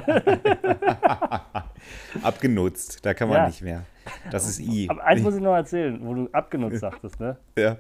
Abgenutzt. 2.24 3.06
Da 3.06 3.14
kann 3.14 3.30
man 3.30 3.38
Ja. 3.38 3.48
nicht 3.48 3.62
mehr. 3.62 3.84
Das 4.32 4.48
ist 4.48 4.60
I. 4.60 4.90
Aber 4.90 5.04
eins 5.04 5.22
muss 5.22 5.36
ich 5.36 5.42
noch 5.42 5.56
erzählen, 5.56 6.00
wo 6.06 6.14
du 6.14 6.30
abgenutzt 6.32 6.80
sagtest. 6.80 7.20
Ne? 7.20 7.38
ja. 7.58 7.78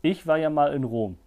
Ich 0.00 0.26
war 0.26 0.38
ja 0.38 0.48
mal 0.48 0.72
in 0.74 0.84
Rom. 0.84 1.18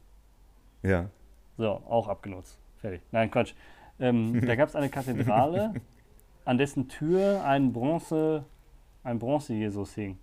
Ja. 0.82 1.10
So, 1.58 1.68
auch 1.68 2.08
abgenutzt. 2.08 2.58
Fertig. 2.78 3.02
Nein, 3.12 3.30
Quatsch. 3.30 3.54
Ähm, 4.00 4.44
da 4.46 4.56
gab 4.56 4.70
es 4.70 4.76
eine 4.76 4.90
Kathedrale, 4.90 5.74
an 6.46 6.58
dessen 6.58 6.88
Tür 6.88 7.44
ein 7.44 7.74
Bronze, 7.74 8.46
ein 9.04 9.20
Bronze-Jesus 9.20 9.94
hing. 9.94 10.18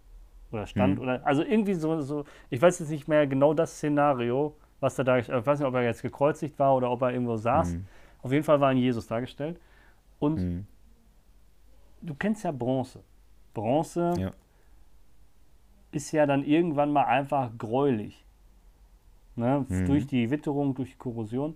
Oder 0.50 0.66
stand. 0.66 0.96
Hm. 0.96 1.02
Oder, 1.02 1.26
also 1.26 1.42
irgendwie 1.42 1.74
so, 1.74 2.00
so, 2.00 2.24
ich 2.48 2.60
weiß 2.60 2.78
jetzt 2.80 2.88
nicht 2.88 3.06
mehr 3.06 3.26
genau 3.26 3.52
das 3.54 3.76
Szenario, 3.76 4.56
was 4.80 4.94
da 4.96 5.04
dargestellt 5.04 5.40
Ich 5.40 5.46
weiß 5.46 5.58
nicht, 5.58 5.68
ob 5.68 5.74
er 5.74 5.82
jetzt 5.82 6.02
gekreuzigt 6.02 6.58
war 6.58 6.74
oder 6.76 6.90
ob 6.90 7.02
er 7.02 7.12
irgendwo 7.12 7.36
saß. 7.36 7.74
Mhm. 7.74 7.86
Auf 8.22 8.32
jeden 8.32 8.44
Fall 8.44 8.60
war 8.60 8.68
ein 8.70 8.76
Jesus 8.78 9.06
dargestellt. 9.06 9.60
Und 10.18 10.36
Mhm. 10.40 10.66
du 12.02 12.14
kennst 12.14 12.44
ja 12.44 12.52
Bronze. 12.52 13.00
Bronze 13.54 14.14
Ja. 14.18 14.32
ist 15.92 16.12
ja 16.12 16.26
dann 16.26 16.44
irgendwann 16.44 16.92
mal 16.92 17.04
einfach 17.04 17.50
gräulich. 17.56 18.24
Ne? 19.36 19.64
Mhm. 19.68 19.86
Durch 19.86 20.06
die 20.06 20.30
Witterung, 20.30 20.74
durch 20.74 20.90
die 20.92 20.96
Korrosion. 20.98 21.54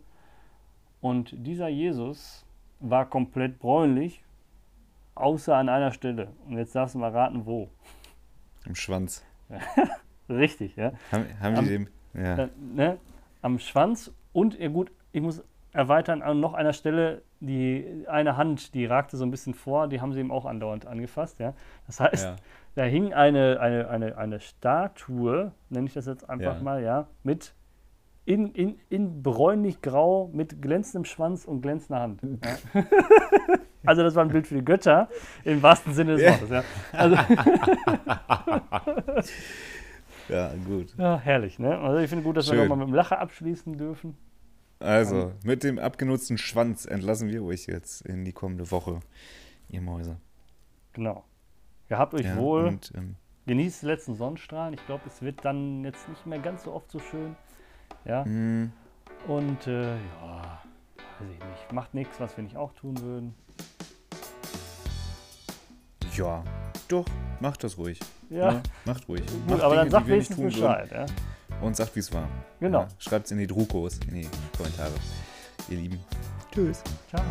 Und 1.01 1.35
dieser 1.37 1.69
Jesus 1.69 2.45
war 2.81 3.07
komplett 3.07 3.59
bräunlich, 3.59 4.23
außer 5.17 5.57
an 5.57 5.69
einer 5.69 5.93
Stelle. 5.93 6.29
Und 6.47 6.59
jetzt 6.59 6.75
darfst 6.75 6.95
du 6.95 6.99
mal 7.01 7.11
raten, 7.11 7.45
wo. 7.45 7.69
Im 8.67 8.75
Schwanz. 8.77 9.25
Richtig, 10.29 10.77
ja. 10.77 10.93
Haben, 11.11 11.27
haben 11.41 11.57
Am- 11.57 11.65
die 11.65 11.71
dem. 11.71 11.89
Ja. 12.15 12.45
Äh, 12.45 12.49
ne? 12.75 12.99
Am 13.43 13.59
Schwanz 13.59 14.13
und, 14.33 14.59
ja 14.59 14.69
gut, 14.69 14.91
ich 15.13 15.21
muss 15.21 15.43
erweitern, 15.73 16.23
an 16.23 16.41
noch 16.41 16.55
einer 16.55 16.73
Stelle, 16.73 17.23
die 17.41 18.05
eine 18.09 18.37
Hand, 18.37 18.75
die 18.75 18.87
ragte 18.87 19.17
so 19.17 19.25
ein 19.25 19.31
bisschen 19.31 19.55
vor, 19.55 19.89
die 19.89 20.01
haben 20.01 20.13
sie 20.13 20.21
ihm 20.21 20.31
auch 20.31 20.47
andauernd 20.47 20.87
angefasst, 20.87 21.39
ja. 21.39 21.55
Das 21.87 22.01
heißt, 22.01 22.25
ja. 22.25 22.37
Da 22.75 22.85
hing 22.85 23.13
eine, 23.13 23.61
eine, 23.61 23.91
eine, 23.91 24.17
eine 24.17 24.41
Statue, 24.41 25.53
nenne 25.69 25.87
ich 25.87 25.93
das 25.93 26.07
jetzt 26.07 26.29
einfach 26.31 26.57
Ja. 26.57 26.63
mal, 26.63 26.83
ja, 26.83 27.07
mit 27.23 27.55
in, 28.25 28.53
in, 28.53 28.79
in 28.89 29.23
bräunlich-grau, 29.23 30.31
mit 30.33 30.63
glänzendem 30.63 31.05
Schwanz 31.05 31.45
und 31.45 31.61
glänzender 31.61 32.01
Hand. 32.01 32.23
Ja. 32.23 32.57
also 33.85 34.03
das 34.03 34.15
war 34.15 34.25
ein 34.25 34.31
Bild 34.31 34.47
für 34.47 34.55
die 34.55 34.65
Götter, 34.65 35.09
im 35.45 35.63
wahrsten 35.63 35.93
Sinne 35.93 36.17
des. 36.17 36.41
Wortes. 36.41 36.51
Ja. 36.51 36.65
Also, 36.93 37.17
ja, 40.29 40.53
gut. 40.67 40.95
ja, 40.99 41.19
herrlich, 41.19 41.59
ne? 41.59 41.79
Also 41.79 41.99
ich 41.99 42.09
finde 42.09 42.25
gut, 42.25 42.37
dass 42.37 42.47
wir 42.47 42.55
Schön. 42.55 42.69
nochmal 42.69 42.79
mit 42.79 42.89
dem 42.89 42.95
Lacher 42.95 43.19
abschließen 43.19 43.77
dürfen. 43.79 44.17
Also, 44.79 45.33
mit 45.45 45.63
dem 45.63 45.79
abgenutzten 45.79 46.39
Schwanz 46.39 46.87
entlassen 46.87 47.29
wir 47.29 47.45
euch 47.45 47.67
jetzt 47.67 48.01
in 48.03 48.25
die 48.25 48.33
kommende 48.33 48.69
Woche, 48.73 48.99
ihr 49.69 49.81
Mäuse. 49.81 50.17
Genau. 50.93 51.25
Gehabt 51.89 52.15
euch 52.15 52.27
Ja, 52.27 52.37
wohl, 52.37 52.65
Und, 52.65 52.93
ähm, 52.97 53.15
genießt 53.47 53.83
die 53.83 53.87
letzten 53.87 54.15
Sonnenstrahlen. 54.15 54.75
Ich 54.75 54.85
glaube, 54.87 55.03
es 55.07 55.23
wird 55.23 55.45
dann 55.45 55.85
jetzt 55.85 56.09
nicht 56.09 56.27
mehr 56.27 56.41
ganz 56.41 56.65
so 56.65 56.73
oft 56.73 56.91
so 56.91 56.99
schön. 56.99 57.37
Ja. 58.05 58.25
mh, 58.25 58.71
Und 59.29 59.67
äh, 59.69 59.95
ja, 59.95 60.63
weiß 61.21 61.29
ich 61.31 61.39
nicht. 61.39 61.73
Macht 61.73 61.95
nichts, 61.95 62.19
was 62.19 62.37
wir 62.37 62.43
nicht 62.43 62.57
auch 62.57 62.73
tun 62.73 63.01
würden. 63.01 63.35
ja, 66.17 66.43
doch, 66.89 67.07
macht 67.43 67.63
das 67.65 67.77
ruhig. 67.77 67.99
Ja, 68.31 68.53
Ne? 68.53 68.63
Macht 68.87 69.07
ruhig. 69.09 69.27
gut, 69.27 69.51
Macht 69.51 69.61
aber 69.63 69.75
dann 69.75 69.85
Dinge, 69.85 69.91
sagt 69.91 70.07
wir 70.09 70.17
nicht 70.17 70.31
wenigstens. 70.39 70.61
Bescheid. 70.61 70.91
Ja? 70.93 71.07
Und 71.61 71.77
sagt, 71.77 71.95
wie 71.95 72.01
es 72.01 72.13
war. 72.13 72.29
Genau. 72.61 72.81
Ja, 72.83 72.89
Schreibt 72.99 73.27
es 73.27 73.33
in 73.33 73.39
die 73.39 73.47
Drukos, 73.47 73.99
in 74.09 74.15
die 74.15 74.29
Kommentare. 74.57 74.93
Ihr 75.69 75.77
Lieben. 75.77 76.01
Tschüss. 76.53 76.83
Ciao. 77.11 77.23